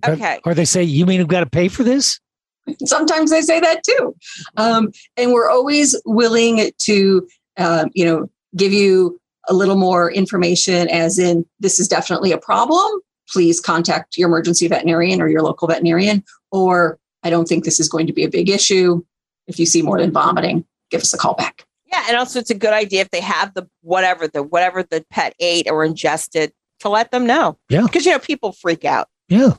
Okay. 0.06 0.40
Or, 0.44 0.54
they 0.54 0.66
say, 0.66 0.82
"You 0.82 1.06
mean 1.06 1.20
I've 1.20 1.28
got 1.28 1.40
to 1.40 1.46
pay 1.46 1.68
for 1.68 1.82
this?" 1.82 2.20
Sometimes 2.84 3.30
they 3.30 3.40
say 3.40 3.58
that 3.60 3.82
too. 3.82 4.14
Um, 4.58 4.92
and 5.16 5.32
we're 5.32 5.48
always 5.48 5.98
willing 6.04 6.70
to, 6.78 7.26
um, 7.56 7.90
you 7.94 8.04
know, 8.04 8.30
give 8.54 8.72
you 8.72 9.18
a 9.48 9.54
little 9.54 9.76
more 9.76 10.10
information, 10.10 10.88
as 10.88 11.18
in, 11.18 11.46
this 11.60 11.80
is 11.80 11.88
definitely 11.88 12.32
a 12.32 12.38
problem. 12.38 13.00
Please 13.28 13.60
contact 13.60 14.16
your 14.16 14.28
emergency 14.28 14.68
veterinarian 14.68 15.20
or 15.20 15.28
your 15.28 15.42
local 15.42 15.68
veterinarian. 15.68 16.24
Or 16.50 16.98
I 17.22 17.30
don't 17.30 17.46
think 17.46 17.64
this 17.64 17.80
is 17.80 17.88
going 17.88 18.06
to 18.06 18.12
be 18.12 18.24
a 18.24 18.28
big 18.28 18.48
issue. 18.48 19.02
If 19.46 19.58
you 19.58 19.66
see 19.66 19.82
more 19.82 19.98
than 19.98 20.12
vomiting, 20.12 20.64
give 20.90 21.00
us 21.00 21.12
a 21.12 21.18
call 21.18 21.34
back. 21.34 21.66
Yeah, 21.86 22.04
and 22.08 22.16
also 22.16 22.38
it's 22.38 22.50
a 22.50 22.54
good 22.54 22.72
idea 22.72 23.00
if 23.00 23.10
they 23.10 23.20
have 23.20 23.54
the 23.54 23.68
whatever 23.82 24.26
the 24.26 24.42
whatever 24.42 24.82
the 24.82 25.04
pet 25.10 25.34
ate 25.38 25.68
or 25.70 25.84
ingested 25.84 26.52
to 26.80 26.88
let 26.88 27.10
them 27.10 27.26
know. 27.26 27.58
Yeah. 27.68 27.82
because 27.82 28.04
you 28.04 28.12
know 28.12 28.18
people 28.18 28.52
freak 28.52 28.84
out. 28.84 29.08
Yeah. 29.28 29.54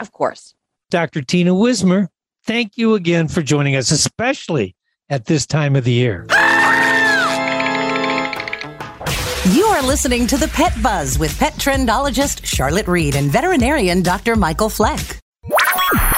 Of 0.00 0.12
course. 0.12 0.54
Dr. 0.90 1.22
Tina 1.22 1.54
Wismer, 1.54 2.08
thank 2.44 2.76
you 2.76 2.94
again 2.94 3.28
for 3.28 3.42
joining 3.42 3.76
us, 3.76 3.90
especially 3.90 4.74
at 5.08 5.26
this 5.26 5.46
time 5.46 5.76
of 5.76 5.84
the 5.84 5.92
year. 5.92 6.26
You 9.52 9.64
are 9.64 9.82
listening 9.82 10.26
to 10.26 10.36
the 10.36 10.48
Pet 10.48 10.74
Buzz 10.82 11.18
with 11.18 11.38
pet 11.38 11.54
trendologist 11.54 12.44
Charlotte 12.44 12.86
Reed 12.86 13.14
and 13.14 13.30
veterinarian 13.30 14.02
Dr. 14.02 14.36
Michael 14.36 14.68
Fleck. 14.68 15.00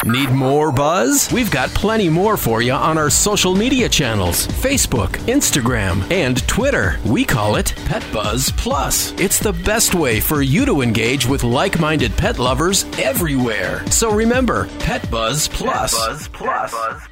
Need 0.05 0.31
more 0.31 0.73
buzz? 0.73 1.31
We've 1.31 1.51
got 1.51 1.69
plenty 1.71 2.09
more 2.09 2.37
for 2.37 2.61
you 2.61 2.73
on 2.73 2.99
our 2.99 3.09
social 3.09 3.55
media 3.55 3.89
channels 3.89 4.49
Facebook, 4.49 5.11
Instagram, 5.29 6.11
and 6.11 6.45
Twitter. 6.49 6.99
We 7.07 7.25
call 7.25 7.55
it 7.55 7.73
Pet 7.85 8.05
Buzz 8.13 8.51
Plus. 8.57 9.13
It's 9.21 9.39
the 9.39 9.53
best 9.53 9.95
way 9.95 10.19
for 10.19 10.43
you 10.43 10.67
to 10.67 10.81
engage 10.81 11.25
with 11.25 11.45
like 11.45 11.79
minded 11.79 12.17
pet 12.17 12.41
lovers 12.41 12.85
everywhere. 12.99 13.87
So 13.93 14.13
remember, 14.13 14.67
Pet 14.81 15.09
Buzz 15.09 15.47
Plus. 15.47 15.95
Plus. 16.29 17.09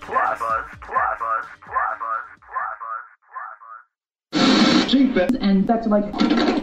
And 4.95 5.67
that's 5.67 5.87
like. 5.87 6.05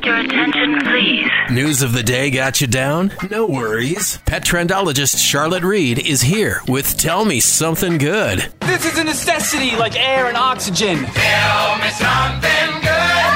Your 0.04 0.18
attention, 0.18 0.80
please. 0.80 1.28
News 1.52 1.84
of 1.84 1.94
the 1.94 2.02
day 2.02 2.32
got 2.32 2.60
you 2.60 2.66
down? 2.66 3.12
No 3.30 3.46
worries. 3.46 4.18
Pet 4.26 4.44
trendologist 4.44 5.20
Charlotte 5.20 5.64
Reed 5.64 6.00
is 6.00 6.22
here 6.22 6.62
with 6.68 6.98
Tell 6.98 7.24
Me 7.26 7.40
Something 7.40 8.00
Good. 8.00 8.52
This 8.62 8.84
is 8.84 8.98
a 8.98 9.04
necessity 9.04 9.76
like 9.76 9.96
air 9.96 10.26
and 10.28 10.38
oxygen. 10.38 11.04
Tell 11.06 11.78
me 11.78 11.90
something 11.92 12.82
good. 12.82 13.36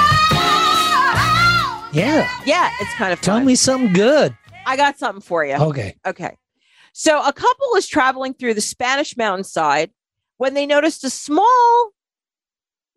Yeah. 1.91 2.27
Yeah, 2.45 2.69
it's 2.79 2.93
kind 2.95 3.13
of 3.13 3.21
Tell 3.21 3.37
fun. 3.37 3.45
me 3.45 3.53
something 3.55 3.93
good. 3.93 4.35
I 4.65 4.75
got 4.75 4.97
something 4.97 5.21
for 5.21 5.45
you. 5.45 5.53
Okay. 5.55 5.95
Okay. 6.05 6.35
So 6.93 7.19
a 7.23 7.31
couple 7.33 7.75
is 7.75 7.87
traveling 7.87 8.33
through 8.33 8.55
the 8.55 8.61
Spanish 8.61 9.15
mountainside 9.17 9.91
when 10.37 10.55
they 10.55 10.65
noticed 10.65 11.03
a 11.03 11.09
small 11.11 11.91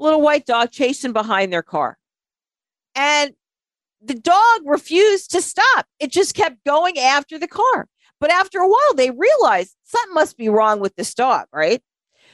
little 0.03 0.21
white 0.21 0.47
dog 0.47 0.71
chasing 0.71 1.13
behind 1.13 1.53
their 1.53 1.63
car. 1.63 1.99
And 2.95 3.33
the 4.03 4.15
dog 4.15 4.61
refused 4.65 5.31
to 5.31 5.41
stop. 5.41 5.87
It 5.99 6.11
just 6.11 6.35
kept 6.35 6.65
going 6.65 6.99
after 6.99 7.39
the 7.39 7.49
car. 7.49 7.89
But 8.21 8.31
after 8.31 8.59
a 8.59 8.69
while, 8.69 8.95
they 8.95 9.11
realized 9.11 9.77
something 9.85 10.15
must 10.15 10.37
be 10.37 10.49
wrong 10.49 10.81
with 10.81 10.95
this 10.97 11.15
dog, 11.15 11.47
right? 11.53 11.83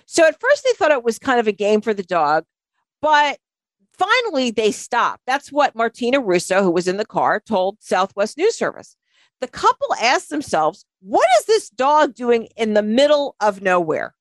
So 0.07 0.27
at 0.27 0.41
first, 0.41 0.65
they 0.65 0.73
thought 0.73 0.91
it 0.91 1.05
was 1.05 1.19
kind 1.19 1.41
of 1.41 1.47
a 1.47 1.53
game 1.53 1.81
for 1.81 1.95
the 1.95 2.03
dog, 2.03 2.45
but 3.03 3.39
finally 3.99 4.51
they 4.51 4.71
stopped. 4.71 5.23
That's 5.27 5.53
what 5.53 5.75
Martina 5.75 6.21
Russo, 6.21 6.63
who 6.63 6.71
was 6.71 6.89
in 6.89 6.97
the 6.97 7.07
car, 7.07 7.41
told 7.47 7.79
Southwest 7.81 8.39
News 8.39 8.57
Service. 8.57 8.97
The 9.41 9.49
couple 9.49 9.95
asked 10.01 10.31
themselves, 10.31 10.85
what 11.01 11.29
is 11.41 11.47
this 11.47 11.71
dog 11.71 12.15
doing 12.15 12.49
in 12.57 12.75
the 12.75 12.83
middle 12.83 13.37
of 13.41 13.63
nowhere? 13.63 14.15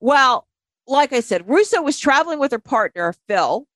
Well, 0.00 0.46
like 0.86 1.12
I 1.12 1.20
said, 1.20 1.48
Russo 1.48 1.82
was 1.82 1.98
traveling 1.98 2.38
with 2.38 2.52
her 2.52 2.58
partner, 2.58 3.14
Phil, 3.26 3.66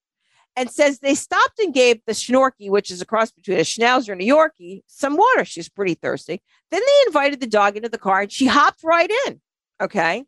and 0.56 0.70
says 0.70 0.98
they 0.98 1.14
stopped 1.14 1.58
and 1.60 1.72
gave 1.72 2.00
the 2.06 2.12
Schnorky, 2.12 2.68
which 2.68 2.90
is 2.90 3.00
a 3.00 3.06
cross 3.06 3.30
between 3.30 3.58
a 3.58 3.62
Schnauzer 3.62 4.12
and 4.12 4.20
a 4.20 4.26
Yorkie, 4.26 4.82
some 4.86 5.16
water. 5.16 5.44
She's 5.44 5.68
pretty 5.68 5.94
thirsty. 5.94 6.42
Then 6.70 6.80
they 6.80 7.06
invited 7.06 7.40
the 7.40 7.46
dog 7.46 7.76
into 7.76 7.88
the 7.88 7.98
car 7.98 8.22
and 8.22 8.32
she 8.32 8.46
hopped 8.46 8.82
right 8.82 9.10
in. 9.26 9.40
Okay. 9.80 10.24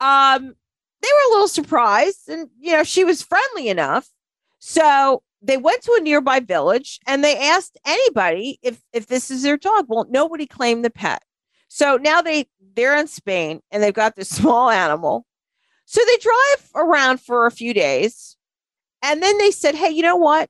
Um, 0.00 0.54
they 1.02 1.08
were 1.08 1.28
a 1.28 1.32
little 1.32 1.48
surprised 1.48 2.28
and, 2.28 2.48
you 2.58 2.72
know, 2.72 2.84
she 2.84 3.04
was 3.04 3.22
friendly 3.22 3.68
enough. 3.68 4.08
So 4.58 5.22
they 5.42 5.56
went 5.56 5.82
to 5.82 5.96
a 5.98 6.02
nearby 6.02 6.40
village 6.40 7.00
and 7.06 7.24
they 7.24 7.36
asked 7.38 7.78
anybody 7.86 8.58
if 8.62 8.80
if 8.92 9.06
this 9.06 9.30
is 9.30 9.42
their 9.42 9.56
dog. 9.56 9.86
Well, 9.88 10.06
nobody 10.10 10.46
claimed 10.46 10.84
the 10.84 10.90
pet. 10.90 11.22
So 11.68 11.96
now 11.96 12.20
they 12.22 12.46
they're 12.74 12.96
in 12.96 13.06
Spain 13.06 13.60
and 13.70 13.82
they've 13.82 13.94
got 13.94 14.16
this 14.16 14.28
small 14.36 14.70
animal. 14.70 15.24
So 15.90 16.00
they 16.06 16.16
drive 16.18 16.70
around 16.76 17.20
for 17.20 17.46
a 17.46 17.50
few 17.50 17.74
days. 17.74 18.36
And 19.02 19.22
then 19.22 19.38
they 19.38 19.50
said, 19.50 19.74
"Hey, 19.74 19.90
you 19.90 20.02
know 20.02 20.16
what? 20.16 20.48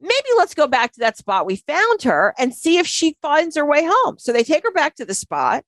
Maybe 0.00 0.28
let's 0.36 0.54
go 0.54 0.66
back 0.66 0.92
to 0.92 1.00
that 1.00 1.16
spot 1.16 1.46
we 1.46 1.56
found 1.56 2.02
her 2.02 2.34
and 2.38 2.54
see 2.54 2.78
if 2.78 2.86
she 2.86 3.16
finds 3.20 3.56
her 3.56 3.66
way 3.66 3.84
home." 3.84 4.18
So 4.18 4.32
they 4.32 4.44
take 4.44 4.64
her 4.64 4.72
back 4.72 4.94
to 4.96 5.04
the 5.04 5.14
spot 5.14 5.64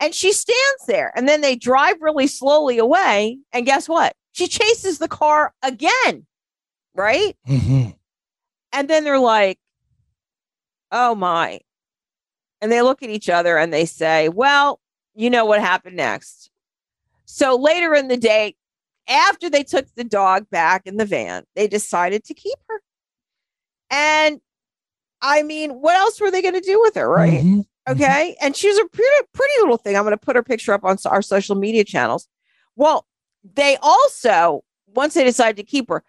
and 0.00 0.14
she 0.14 0.32
stands 0.32 0.86
there. 0.86 1.12
And 1.16 1.28
then 1.28 1.40
they 1.40 1.56
drive 1.56 1.96
really 2.00 2.26
slowly 2.26 2.78
away 2.78 3.38
and 3.52 3.66
guess 3.66 3.88
what? 3.88 4.14
She 4.32 4.46
chases 4.46 4.98
the 4.98 5.08
car 5.08 5.52
again 5.62 6.26
right? 6.98 7.36
Mm-hmm. 7.48 7.90
And 8.72 8.88
then 8.88 9.04
they're 9.04 9.18
like, 9.18 9.58
oh 10.92 11.14
my. 11.14 11.60
And 12.60 12.70
they 12.70 12.82
look 12.82 13.02
at 13.02 13.08
each 13.08 13.28
other 13.28 13.56
and 13.56 13.72
they 13.72 13.84
say, 13.84 14.28
well, 14.28 14.80
you 15.14 15.30
know 15.30 15.46
what 15.46 15.60
happened 15.60 15.96
next. 15.96 16.37
So 17.30 17.56
later 17.56 17.94
in 17.94 18.08
the 18.08 18.16
day, 18.16 18.56
after 19.06 19.50
they 19.50 19.62
took 19.62 19.86
the 19.94 20.02
dog 20.02 20.48
back 20.50 20.86
in 20.86 20.96
the 20.96 21.04
van, 21.04 21.44
they 21.54 21.68
decided 21.68 22.24
to 22.24 22.34
keep 22.34 22.58
her. 22.70 22.80
And 23.90 24.40
I 25.20 25.42
mean, 25.42 25.72
what 25.72 25.94
else 25.94 26.18
were 26.20 26.30
they 26.30 26.40
going 26.40 26.54
to 26.54 26.60
do 26.60 26.80
with 26.80 26.94
her, 26.94 27.06
right? 27.06 27.44
Mm-hmm. 27.44 27.60
Okay. 27.86 28.34
And 28.40 28.56
she's 28.56 28.78
a 28.78 28.84
pretty, 28.86 29.26
pretty 29.34 29.52
little 29.60 29.76
thing. 29.76 29.94
I'm 29.94 30.04
going 30.04 30.12
to 30.12 30.16
put 30.16 30.36
her 30.36 30.42
picture 30.42 30.72
up 30.72 30.84
on 30.84 30.96
our 31.04 31.20
social 31.20 31.54
media 31.54 31.84
channels. 31.84 32.28
Well, 32.76 33.06
they 33.54 33.76
also, 33.82 34.64
once 34.94 35.12
they 35.12 35.24
decided 35.24 35.58
to 35.58 35.64
keep 35.64 35.90
her, 35.90 36.02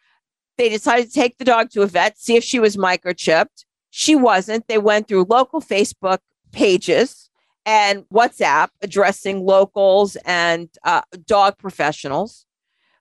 they 0.57 0.70
decided 0.70 1.07
to 1.07 1.13
take 1.13 1.38
the 1.38 1.45
dog 1.45 1.70
to 1.72 1.82
a 1.82 1.88
vet, 1.88 2.17
see 2.17 2.38
if 2.38 2.45
she 2.45 2.59
was 2.59 2.78
microchipped. 2.78 3.65
She 3.89 4.15
wasn't. 4.15 4.67
They 4.70 4.78
went 4.78 5.09
through 5.09 5.26
local 5.30 5.59
Facebook 5.59 6.20
pages 6.53 7.28
and 7.70 8.03
WhatsApp 8.11 8.70
addressing 8.82 9.45
locals 9.45 10.15
and 10.26 10.70
uh, 10.84 11.01
dog 11.28 11.55
professionals, 11.59 12.47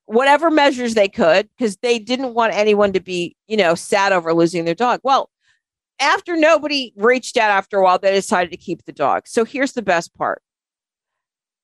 whatever 0.04 0.50
measures 0.50 0.92
they 0.92 1.08
could, 1.08 1.48
because 1.56 1.78
they 1.78 1.98
didn't 1.98 2.34
want 2.34 2.52
anyone 2.52 2.92
to 2.92 3.00
be, 3.00 3.34
you 3.46 3.56
know, 3.56 3.74
sad 3.74 4.12
over 4.12 4.34
losing 4.34 4.66
their 4.66 4.74
dog. 4.74 5.00
Well, 5.02 5.30
after 5.98 6.36
nobody 6.36 6.92
reached 6.96 7.38
out 7.38 7.50
after 7.50 7.78
a 7.78 7.82
while, 7.82 7.98
they 7.98 8.12
decided 8.12 8.50
to 8.50 8.58
keep 8.58 8.84
the 8.84 8.92
dog. 8.92 9.26
So 9.26 9.42
here's 9.42 9.72
the 9.72 9.80
best 9.80 10.14
part 10.14 10.42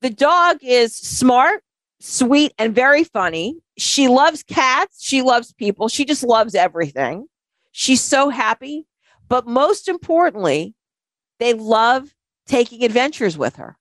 the 0.01 0.09
dog 0.09 0.61
is 0.63 0.97
smart, 0.97 1.63
sweet, 2.01 2.55
and 2.57 2.75
very 2.75 3.05
funny 3.05 3.59
she 3.77 4.09
loves 4.09 4.43
cats. 4.43 5.05
She 5.05 5.21
loves 5.21 5.53
people. 5.53 5.89
She 5.89 6.07
just 6.07 6.23
loves 6.23 6.55
everything. 6.55 7.27
She's 7.73 8.01
so 8.01 8.31
happy. 8.31 8.87
But 9.29 9.47
most 9.47 9.89
importantly, 9.89 10.75
they 11.39 11.53
love 11.53 12.14
taking 12.47 12.85
adventures 12.85 13.39
with 13.39 13.57
her 13.57 13.77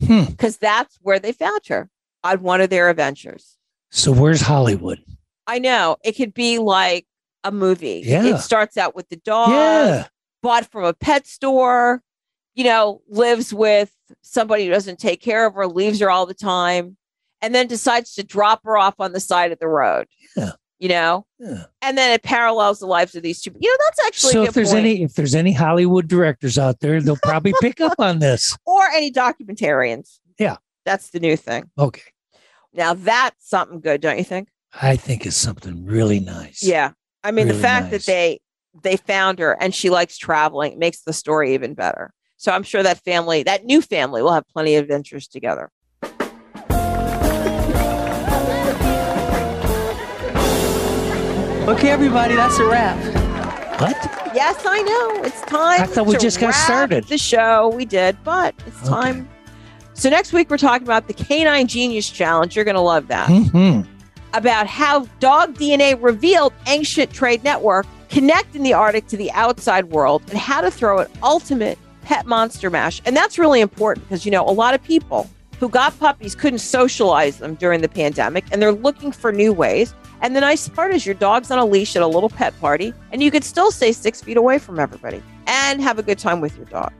because 0.00 0.56
hmm. 0.56 0.60
that's 0.64 0.98
where 1.02 1.18
they 1.18 1.32
found 1.32 1.60
her 1.68 1.90
on 2.24 2.42
one 2.42 2.60
of 2.60 2.70
their 2.70 2.88
adventures. 2.88 3.56
So, 3.90 4.12
where's 4.12 4.40
Hollywood? 4.40 5.00
I 5.46 5.58
know 5.58 5.96
it 6.04 6.12
could 6.12 6.32
be 6.32 6.58
like 6.58 7.06
a 7.44 7.50
movie. 7.50 8.02
Yeah. 8.04 8.24
It 8.24 8.38
starts 8.38 8.76
out 8.76 8.94
with 8.94 9.08
the 9.08 9.16
dog, 9.16 9.50
Yeah. 9.50 10.06
bought 10.42 10.70
from 10.70 10.84
a 10.84 10.94
pet 10.94 11.26
store, 11.26 12.02
you 12.54 12.64
know, 12.64 13.02
lives 13.08 13.52
with 13.52 13.92
somebody 14.22 14.64
who 14.64 14.70
doesn't 14.70 14.98
take 14.98 15.20
care 15.20 15.46
of 15.46 15.54
her, 15.54 15.66
leaves 15.66 16.00
her 16.00 16.10
all 16.10 16.26
the 16.26 16.34
time 16.34 16.96
and 17.42 17.54
then 17.54 17.66
decides 17.66 18.14
to 18.14 18.22
drop 18.22 18.64
her 18.64 18.76
off 18.76 18.94
on 18.98 19.12
the 19.12 19.20
side 19.20 19.52
of 19.52 19.58
the 19.58 19.68
road. 19.68 20.06
Yeah. 20.36 20.52
You 20.80 20.88
know? 20.88 21.26
Yeah. 21.38 21.64
And 21.82 21.96
then 21.96 22.10
it 22.12 22.22
parallels 22.22 22.80
the 22.80 22.86
lives 22.86 23.14
of 23.14 23.22
these 23.22 23.40
two. 23.40 23.52
You 23.60 23.70
know, 23.70 23.76
that's 23.86 24.06
actually 24.06 24.32
So 24.32 24.42
if 24.44 24.54
there's 24.54 24.72
point. 24.72 24.86
any 24.86 25.02
if 25.02 25.14
there's 25.14 25.34
any 25.34 25.52
Hollywood 25.52 26.08
directors 26.08 26.58
out 26.58 26.80
there, 26.80 27.00
they'll 27.00 27.18
probably 27.22 27.52
pick 27.60 27.80
up 27.80 27.94
on 27.98 28.18
this. 28.18 28.56
or 28.66 28.88
any 28.88 29.12
documentarians. 29.12 30.18
Yeah. 30.38 30.56
That's 30.86 31.10
the 31.10 31.20
new 31.20 31.36
thing. 31.36 31.70
Okay. 31.78 32.02
Now 32.72 32.94
that's 32.94 33.48
something 33.48 33.80
good, 33.80 34.00
don't 34.00 34.18
you 34.18 34.24
think? 34.24 34.48
I 34.80 34.96
think 34.96 35.26
it's 35.26 35.36
something 35.36 35.84
really 35.84 36.18
nice. 36.20 36.62
Yeah. 36.62 36.92
I 37.22 37.30
mean, 37.30 37.46
Really 37.46 37.58
the 37.58 37.62
fact 37.62 37.92
nice. 37.92 38.06
that 38.06 38.10
they 38.10 38.40
they 38.82 38.96
found 38.96 39.38
her 39.38 39.52
and 39.60 39.74
she 39.74 39.90
likes 39.90 40.16
traveling 40.16 40.78
makes 40.78 41.02
the 41.02 41.12
story 41.12 41.54
even 41.54 41.74
better. 41.74 42.12
So 42.38 42.52
I'm 42.52 42.62
sure 42.62 42.82
that 42.82 43.04
family, 43.04 43.42
that 43.42 43.64
new 43.66 43.82
family, 43.82 44.22
will 44.22 44.32
have 44.32 44.48
plenty 44.48 44.76
of 44.76 44.84
adventures 44.84 45.28
together. 45.28 45.70
Okay, 51.70 51.90
everybody, 51.90 52.34
that's 52.34 52.58
a 52.58 52.64
wrap. 52.64 52.98
What? 53.80 53.94
Yes, 54.34 54.60
I 54.66 54.82
know. 54.82 55.22
It's 55.22 55.40
time. 55.42 55.80
I 55.80 55.86
thought 55.86 56.04
we 56.06 56.14
to 56.14 56.18
just 56.18 56.40
got 56.40 56.48
wrap 56.48 56.54
started. 56.56 57.04
The 57.04 57.16
show 57.16 57.68
we 57.68 57.84
did, 57.84 58.16
but 58.24 58.56
it's 58.66 58.88
time. 58.88 59.28
So 59.94 60.10
next 60.10 60.32
week 60.32 60.50
we're 60.50 60.58
talking 60.58 60.84
about 60.84 61.06
the 61.06 61.14
Canine 61.14 61.68
Genius 61.68 62.10
Challenge. 62.10 62.56
You're 62.56 62.64
going 62.64 62.74
to 62.74 62.80
love 62.80 63.06
that. 63.06 63.28
hmm 63.28 63.82
About 64.34 64.66
how 64.66 65.04
dog 65.20 65.54
DNA 65.54 65.96
revealed 66.02 66.52
ancient 66.66 67.12
trade 67.12 67.44
network 67.44 67.86
connecting 68.08 68.64
the 68.64 68.72
Arctic 68.72 69.06
to 69.06 69.16
the 69.16 69.30
outside 69.30 69.84
world 69.90 70.22
and 70.28 70.38
how 70.38 70.60
to 70.60 70.72
throw 70.72 70.98
an 70.98 71.06
ultimate 71.22 71.78
pet 72.02 72.26
monster 72.26 72.68
mash. 72.68 73.00
And 73.04 73.16
that's 73.16 73.38
really 73.38 73.60
important 73.60 74.08
because 74.08 74.24
you 74.24 74.32
know 74.32 74.44
a 74.44 74.50
lot 74.50 74.74
of 74.74 74.82
people 74.82 75.30
who 75.60 75.68
got 75.68 75.96
puppies 76.00 76.34
couldn't 76.34 76.58
socialize 76.58 77.38
them 77.38 77.54
during 77.54 77.80
the 77.80 77.88
pandemic 77.88 78.44
and 78.50 78.60
they're 78.60 78.72
looking 78.72 79.12
for 79.12 79.30
new 79.30 79.52
ways. 79.52 79.94
And 80.22 80.36
the 80.36 80.40
nice 80.40 80.68
part 80.68 80.92
is 80.92 81.06
your 81.06 81.14
dog's 81.14 81.50
on 81.50 81.58
a 81.58 81.64
leash 81.64 81.96
at 81.96 82.02
a 82.02 82.06
little 82.06 82.28
pet 82.28 82.58
party 82.60 82.92
and 83.12 83.22
you 83.22 83.30
could 83.30 83.44
still 83.44 83.70
stay 83.70 83.92
six 83.92 84.22
feet 84.22 84.36
away 84.36 84.58
from 84.58 84.78
everybody 84.78 85.22
and 85.46 85.80
have 85.80 85.98
a 85.98 86.02
good 86.02 86.18
time 86.18 86.40
with 86.40 86.56
your 86.56 86.66
dog. 86.66 86.92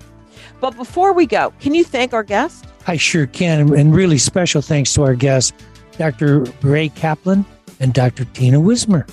But 0.61 0.77
before 0.77 1.13
we 1.13 1.27
go, 1.27 1.53
can 1.61 1.75
you 1.75 1.85
thank 1.85 2.13
our 2.13 2.23
guest? 2.23 2.65
I 2.87 2.97
sure 2.97 3.27
can. 3.27 3.75
And 3.75 3.95
really 3.95 4.19
special 4.19 4.63
thanks 4.63 4.93
to 4.95 5.03
our 5.03 5.15
guests, 5.15 5.53
Dr. 5.99 6.45
Ray 6.63 6.89
Kaplan 6.91 7.45
and 7.79 7.93
Dr. 7.93 8.25
Tina 8.27 8.61
Wismer. 8.61 9.07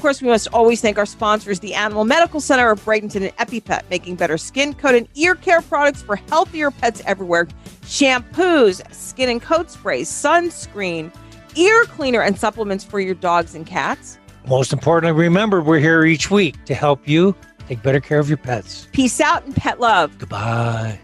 Of 0.00 0.02
course, 0.02 0.22
we 0.22 0.28
must 0.28 0.48
always 0.54 0.80
thank 0.80 0.96
our 0.96 1.04
sponsors, 1.04 1.60
the 1.60 1.74
Animal 1.74 2.06
Medical 2.06 2.40
Center 2.40 2.70
of 2.70 2.82
Bradenton 2.82 3.16
and 3.16 3.36
EpiPet, 3.36 3.82
making 3.90 4.16
better 4.16 4.38
skin, 4.38 4.72
coat, 4.72 4.94
and 4.94 5.06
ear 5.14 5.34
care 5.34 5.60
products 5.60 6.00
for 6.00 6.16
healthier 6.16 6.70
pets 6.70 7.02
everywhere. 7.04 7.46
Shampoos, 7.82 8.80
skin 8.94 9.28
and 9.28 9.42
coat 9.42 9.70
sprays, 9.70 10.08
sunscreen, 10.08 11.12
ear 11.56 11.84
cleaner, 11.84 12.22
and 12.22 12.38
supplements 12.38 12.84
for 12.84 13.00
your 13.00 13.14
dogs 13.14 13.54
and 13.54 13.66
cats. 13.66 14.18
Most 14.46 14.72
importantly, 14.72 15.18
remember 15.18 15.60
we're 15.60 15.80
here 15.80 16.04
each 16.04 16.30
week 16.30 16.64
to 16.64 16.74
help 16.74 17.06
you 17.06 17.34
take 17.68 17.82
better 17.82 18.00
care 18.00 18.18
of 18.18 18.28
your 18.28 18.38
pets. 18.38 18.88
Peace 18.92 19.20
out 19.20 19.44
and 19.44 19.54
pet 19.54 19.80
love. 19.80 20.18
Goodbye. 20.18 20.98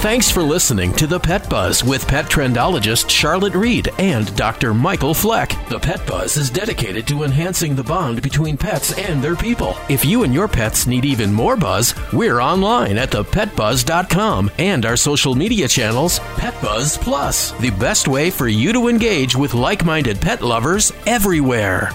Thanks 0.00 0.30
for 0.30 0.42
listening 0.42 0.92
to 0.94 1.06
The 1.08 1.18
Pet 1.18 1.50
Buzz 1.50 1.82
with 1.82 2.06
pet 2.06 2.26
trendologist 2.26 3.10
Charlotte 3.10 3.54
Reed 3.54 3.88
and 3.98 4.34
Dr. 4.36 4.72
Michael 4.72 5.14
Fleck. 5.14 5.50
The 5.68 5.80
Pet 5.80 6.06
Buzz 6.06 6.36
is 6.36 6.48
dedicated 6.48 7.08
to 7.08 7.24
enhancing 7.24 7.74
the 7.74 7.82
bond 7.82 8.22
between 8.22 8.56
pets 8.56 8.96
and 8.96 9.20
their 9.20 9.34
people. 9.34 9.76
If 9.88 10.04
you 10.04 10.22
and 10.22 10.32
your 10.32 10.46
pets 10.46 10.86
need 10.86 11.04
even 11.04 11.32
more 11.32 11.56
buzz, 11.56 11.92
we're 12.12 12.40
online 12.40 12.98
at 12.98 13.10
thepetbuzz.com 13.10 14.50
and 14.58 14.86
our 14.86 14.96
social 14.96 15.34
media 15.34 15.66
channels, 15.66 16.20
Pet 16.36 16.54
Buzz 16.62 16.96
Plus, 16.98 17.50
the 17.52 17.70
best 17.70 18.06
way 18.06 18.30
for 18.30 18.46
you 18.46 18.72
to 18.74 18.88
engage 18.88 19.34
with 19.34 19.54
like 19.54 19.84
minded 19.84 20.20
pet 20.20 20.40
lovers 20.40 20.92
everywhere. 21.06 21.90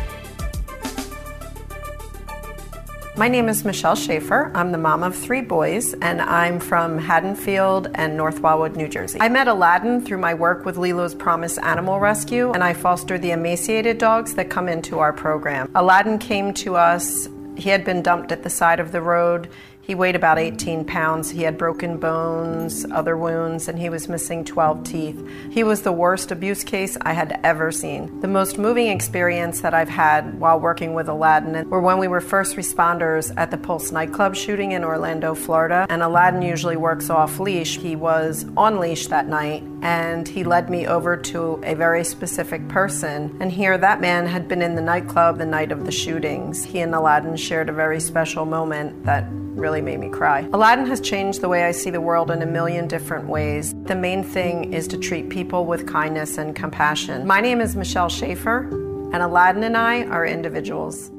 My 3.18 3.28
name 3.28 3.49
is 3.49 3.66
Michelle 3.66 3.97
Schaefer. 3.97 4.53
I'm 4.55 4.72
the 4.72 4.78
mom 4.78 5.03
of 5.03 5.14
three 5.14 5.41
boys, 5.41 5.93
and 6.01 6.22
I'm 6.22 6.62
from 6.62 6.97
Haddonfield 6.97 7.89
and 7.93 8.16
North 8.16 8.39
Wildwood, 8.39 8.78
New 8.78 8.88
Jersey. 8.88 9.20
I 9.20 9.28
met 9.28 9.49
Aladdin 9.49 9.99
through 9.99 10.20
my 10.20 10.34
work 10.34 10.64
with 10.64 10.78
Lilo's 10.78 11.14
Promise 11.14 11.57
Animal 11.57 11.99
Rescue, 11.99 12.53
and 12.53 12.64
I 12.64 12.72
foster 12.72 13.20
the 13.20 13.32
emaciated 13.32 13.97
dogs 13.97 14.36
that 14.36 14.49
come 14.49 14.70
into 14.70 14.99
our 14.99 15.12
program. 15.12 15.70
Aladdin 15.76 16.20
came 16.20 16.53
to 16.53 16.78
us. 16.78 17.28
He 17.57 17.70
had 17.70 17.84
been 17.84 18.01
dumped 18.01 18.32
at 18.32 18.43
the 18.43 18.49
side 18.49 18.80
of 18.80 18.93
the 18.93 19.01
road. 19.01 19.49
He 19.82 19.95
weighed 19.95 20.15
about 20.15 20.38
18 20.38 20.86
pounds. 20.86 21.32
He 21.32 21.43
had 21.43 21.57
broken 21.57 21.97
bones, 21.97 22.86
other 22.91 23.17
wounds, 23.17 23.67
and 23.67 23.79
he 23.79 23.89
was 23.89 24.07
missing 24.07 24.45
12 24.45 24.84
teeth. 24.84 25.29
He 25.49 25.63
was 25.63 25.82
the 25.82 25.91
worst 25.91 26.32
abuse 26.32 26.63
case 26.63 26.97
I 27.01 27.13
had 27.13 27.39
ever 27.43 27.71
seen. 27.71 28.19
The 28.21 28.27
most 28.27 28.57
moving 28.57 28.88
experience 28.88 29.61
that 29.61 29.73
I've 29.73 29.89
had 29.89 30.39
while 30.39 30.59
working 30.59 30.93
with 30.93 31.09
Aladdin 31.09 31.69
were 31.69 31.82
when 31.82 31.97
we 31.97 32.07
were 32.07 32.21
first 32.21 32.55
responders 32.55 33.34
at 33.38 33.49
the 33.49 33.57
Pulse 33.57 33.91
nightclub 33.91 34.36
shooting 34.36 34.71
in 34.71 34.84
Orlando, 34.84 35.34
Florida. 35.34 35.88
And 35.89 36.03
Aladdin 36.03 36.43
usually 36.43 36.77
works 36.77 37.09
off 37.09 37.39
leash. 37.39 37.77
He 37.77 37.95
was 37.95 38.45
on 38.55 38.79
leash 38.79 39.07
that 39.07 39.27
night, 39.27 39.63
and 39.82 40.27
he 40.27 40.43
led 40.43 40.69
me 40.69 40.86
over 40.86 41.17
to 41.17 41.59
a 41.63 41.73
very 41.73 42.03
specific 42.03 42.67
person. 42.67 43.36
And 43.41 43.51
here, 43.51 43.77
that 43.77 43.99
man 43.99 44.27
had 44.27 44.47
been 44.47 44.61
in 44.61 44.75
the 44.75 44.82
nightclub 44.82 45.39
the 45.39 45.45
night 45.45 45.71
of 45.71 45.86
the 45.86 45.91
shootings. 45.91 46.63
He 46.63 46.79
and 46.79 46.93
Aladdin 46.93 47.36
shared 47.36 47.69
a 47.69 47.73
very 47.73 47.99
special 47.99 48.45
moment 48.45 49.05
that 49.05 49.25
really 49.52 49.82
made 49.82 49.99
me 49.99 50.10
cry. 50.10 50.47
Aladdin 50.54 50.86
has 50.86 51.02
changed 51.02 51.41
the 51.41 51.49
way 51.49 51.64
I 51.64 51.72
see 51.72 51.89
the 51.89 52.02
world 52.02 52.32
in 52.32 52.41
a 52.41 52.45
million 52.45 52.88
different 52.88 53.28
ways. 53.28 53.76
The 53.84 53.95
main 53.95 54.24
thing 54.24 54.74
is 54.74 54.88
to 54.89 54.97
treat 54.97 55.30
people 55.30 55.66
with 55.66 55.88
kindness 55.88 56.38
and 56.38 56.56
compassion. 56.56 57.28
My 57.28 57.41
name 57.41 57.62
is 57.62 57.76
Michelle 57.76 58.10
Schaefer, 58.10 58.68
and 59.14 59.22
Aladdin 59.22 59.64
and 59.64 59.78
I 59.78 60.04
are 60.06 60.26
individuals. 60.26 61.12